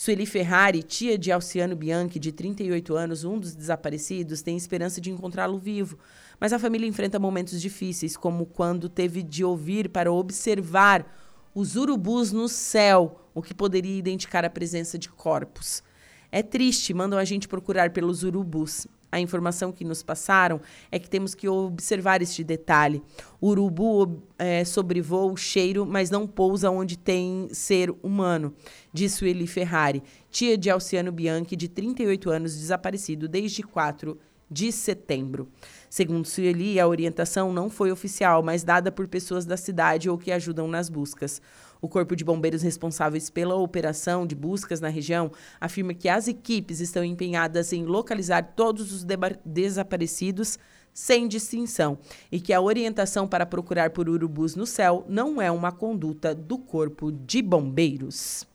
Sueli 0.00 0.26
Ferrari, 0.26 0.84
tia 0.84 1.18
de 1.18 1.32
Alciano 1.32 1.74
Bianchi, 1.74 2.20
de 2.20 2.30
38 2.30 2.94
anos, 2.94 3.24
um 3.24 3.36
dos 3.36 3.52
desaparecidos, 3.52 4.42
tem 4.42 4.56
esperança 4.56 5.00
de 5.00 5.10
encontrá-lo 5.10 5.58
vivo. 5.58 5.98
Mas 6.38 6.52
a 6.52 6.58
família 6.60 6.86
enfrenta 6.86 7.18
momentos 7.18 7.60
difíceis, 7.60 8.16
como 8.16 8.46
quando 8.46 8.88
teve 8.88 9.24
de 9.24 9.42
ouvir 9.42 9.88
para 9.88 10.12
observar 10.12 11.04
os 11.52 11.74
urubus 11.74 12.30
no 12.30 12.48
céu, 12.48 13.28
o 13.34 13.42
que 13.42 13.52
poderia 13.52 13.98
identificar 13.98 14.44
a 14.44 14.50
presença 14.50 14.96
de 14.96 15.08
corpos. 15.08 15.82
É 16.30 16.44
triste, 16.44 16.94
mandam 16.94 17.18
a 17.18 17.24
gente 17.24 17.48
procurar 17.48 17.90
pelos 17.90 18.22
urubus. 18.22 18.86
A 19.10 19.18
informação 19.18 19.72
que 19.72 19.84
nos 19.84 20.02
passaram 20.02 20.60
é 20.90 20.98
que 20.98 21.08
temos 21.08 21.34
que 21.34 21.48
observar 21.48 22.20
este 22.20 22.44
detalhe. 22.44 23.02
O 23.40 23.48
urubu 23.48 24.22
é, 24.38 24.64
sobrevoa 24.64 25.32
o 25.32 25.36
cheiro, 25.36 25.86
mas 25.86 26.10
não 26.10 26.26
pousa 26.26 26.70
onde 26.70 26.98
tem 26.98 27.48
ser 27.52 27.94
humano, 28.02 28.54
disse 28.92 29.26
Eli 29.26 29.46
Ferrari, 29.46 30.02
tia 30.30 30.58
de 30.58 30.68
Alciano 30.68 31.10
Bianchi, 31.10 31.56
de 31.56 31.68
38 31.68 32.30
anos, 32.30 32.54
desaparecido 32.54 33.26
desde 33.26 33.62
4 33.62 34.18
de 34.50 34.72
setembro. 34.72 35.48
Segundo 35.90 36.26
Sueli, 36.26 36.80
a 36.80 36.86
orientação 36.86 37.52
não 37.52 37.68
foi 37.68 37.90
oficial, 37.90 38.42
mas 38.42 38.64
dada 38.64 38.90
por 38.90 39.06
pessoas 39.06 39.44
da 39.44 39.56
cidade 39.56 40.08
ou 40.08 40.16
que 40.16 40.32
ajudam 40.32 40.66
nas 40.68 40.88
buscas. 40.88 41.40
O 41.80 41.88
Corpo 41.88 42.16
de 42.16 42.24
Bombeiros 42.24 42.62
responsáveis 42.62 43.30
pela 43.30 43.54
operação 43.54 44.26
de 44.26 44.34
buscas 44.34 44.80
na 44.80 44.88
região 44.88 45.30
afirma 45.60 45.94
que 45.94 46.08
as 46.08 46.28
equipes 46.28 46.80
estão 46.80 47.04
empenhadas 47.04 47.72
em 47.72 47.84
localizar 47.84 48.54
todos 48.56 48.92
os 48.92 49.06
desaparecidos 49.44 50.58
sem 50.92 51.28
distinção 51.28 51.98
e 52.30 52.40
que 52.40 52.52
a 52.52 52.60
orientação 52.60 53.28
para 53.28 53.46
procurar 53.46 53.90
por 53.90 54.08
urubus 54.08 54.56
no 54.56 54.66
céu 54.66 55.04
não 55.08 55.40
é 55.40 55.50
uma 55.50 55.70
conduta 55.70 56.34
do 56.34 56.58
Corpo 56.58 57.12
de 57.12 57.40
Bombeiros. 57.40 58.46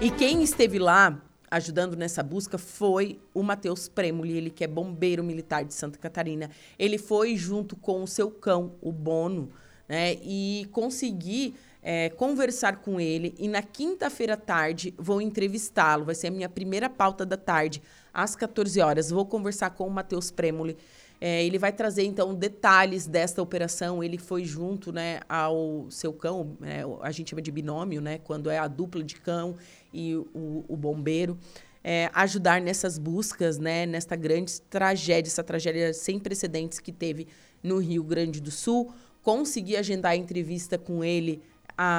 E 0.00 0.10
quem 0.10 0.42
esteve 0.42 0.78
lá 0.78 1.20
ajudando 1.50 1.96
nessa 1.96 2.22
busca 2.22 2.56
foi 2.58 3.18
o 3.34 3.42
Matheus 3.42 3.88
Premoli, 3.88 4.36
ele 4.36 4.50
que 4.50 4.64
é 4.64 4.66
bombeiro 4.66 5.24
militar 5.24 5.64
de 5.64 5.74
Santa 5.74 5.98
Catarina. 5.98 6.50
Ele 6.78 6.98
foi 6.98 7.36
junto 7.36 7.76
com 7.76 8.02
o 8.02 8.06
seu 8.06 8.30
cão, 8.30 8.72
o 8.80 8.92
Bono, 8.92 9.50
né? 9.88 10.14
E 10.22 10.68
consegui 10.72 11.54
é, 11.82 12.10
conversar 12.10 12.76
com 12.76 13.00
ele. 13.00 13.34
E 13.38 13.48
na 13.48 13.62
quinta-feira 13.62 14.34
à 14.34 14.36
tarde 14.36 14.92
vou 14.98 15.20
entrevistá-lo. 15.20 16.04
Vai 16.04 16.14
ser 16.14 16.28
a 16.28 16.30
minha 16.30 16.48
primeira 16.48 16.90
pauta 16.90 17.24
da 17.24 17.36
tarde, 17.36 17.82
às 18.12 18.36
14 18.36 18.80
horas. 18.80 19.10
Vou 19.10 19.24
conversar 19.24 19.70
com 19.70 19.86
o 19.86 19.90
Matheus 19.90 20.30
Premoli. 20.30 20.76
É, 21.20 21.44
ele 21.44 21.58
vai 21.58 21.72
trazer, 21.72 22.04
então, 22.04 22.34
detalhes 22.34 23.06
desta 23.06 23.42
operação. 23.42 24.04
Ele 24.04 24.18
foi 24.18 24.44
junto 24.44 24.92
né, 24.92 25.20
ao 25.28 25.86
seu 25.90 26.12
cão, 26.12 26.56
né, 26.60 26.82
a 27.00 27.10
gente 27.10 27.30
chama 27.30 27.42
de 27.42 27.50
binômio, 27.50 28.00
né, 28.00 28.18
quando 28.18 28.48
é 28.48 28.58
a 28.58 28.68
dupla 28.68 29.02
de 29.02 29.16
cão 29.16 29.56
e 29.92 30.14
o, 30.14 30.64
o 30.68 30.76
bombeiro. 30.76 31.36
É, 31.82 32.10
ajudar 32.12 32.60
nessas 32.60 32.98
buscas, 32.98 33.58
né, 33.58 33.86
nesta 33.86 34.14
grande 34.14 34.60
tragédia, 34.62 35.28
essa 35.28 35.42
tragédia 35.42 35.92
sem 35.94 36.18
precedentes 36.18 36.78
que 36.78 36.92
teve 36.92 37.26
no 37.62 37.78
Rio 37.78 38.04
Grande 38.04 38.40
do 38.40 38.50
Sul 38.50 38.92
consegui 39.28 39.76
agendar 39.76 40.12
a 40.12 40.16
entrevista 40.16 40.78
com 40.78 41.04
ele 41.04 41.42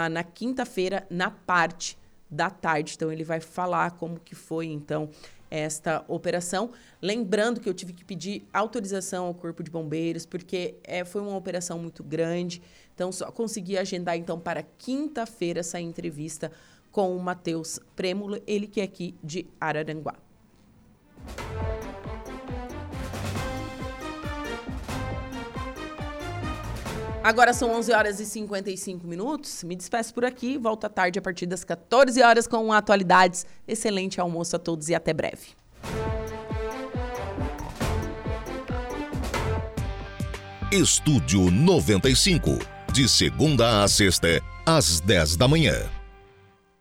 na 0.09 0.23
quinta-feira, 0.23 1.05
na 1.11 1.29
parte 1.29 1.95
da 2.27 2.49
tarde. 2.49 2.93
Então, 2.95 3.11
ele 3.11 3.23
vai 3.23 3.39
falar 3.39 3.91
como 3.91 4.19
que 4.19 4.33
foi, 4.33 4.65
então, 4.65 5.11
esta 5.47 6.03
operação. 6.07 6.71
Lembrando 6.99 7.61
que 7.61 7.69
eu 7.69 7.73
tive 7.75 7.93
que 7.93 8.03
pedir 8.03 8.47
autorização 8.51 9.27
ao 9.27 9.35
Corpo 9.35 9.61
de 9.61 9.69
Bombeiros, 9.69 10.25
porque 10.25 10.73
é, 10.83 11.05
foi 11.05 11.21
uma 11.21 11.35
operação 11.35 11.77
muito 11.77 12.03
grande. 12.03 12.63
Então, 12.95 13.11
só 13.11 13.31
consegui 13.31 13.77
agendar, 13.77 14.17
então, 14.17 14.39
para 14.39 14.63
quinta-feira 14.63 15.59
essa 15.59 15.79
entrevista 15.79 16.51
com 16.91 17.15
o 17.15 17.19
Matheus 17.21 17.79
Prêmulo, 17.95 18.41
ele 18.47 18.65
que 18.65 18.81
é 18.81 18.85
aqui 18.85 19.13
de 19.23 19.45
Araranguá. 19.61 20.15
Agora 27.23 27.53
são 27.53 27.71
11 27.71 27.91
horas 27.91 28.19
e 28.19 28.25
55 28.25 29.05
minutos. 29.05 29.63
Me 29.63 29.75
despeço 29.75 30.13
por 30.13 30.23
aqui. 30.23 30.57
Volto 30.57 30.85
à 30.85 30.89
tarde 30.89 31.19
a 31.19 31.21
partir 31.21 31.45
das 31.45 31.63
14 31.63 32.21
horas 32.21 32.47
com 32.47 32.71
atualidades. 32.71 33.45
Excelente 33.67 34.21
almoço 34.21 34.55
a 34.55 34.59
todos 34.59 34.89
e 34.89 34.95
até 34.95 35.13
breve. 35.13 35.59
Estúdio 40.71 41.49
95. 41.51 42.59
De 42.93 43.07
segunda 43.07 43.83
a 43.83 43.87
sexta, 43.87 44.41
às 44.65 44.99
10 44.99 45.35
da 45.35 45.47
manhã. 45.47 45.98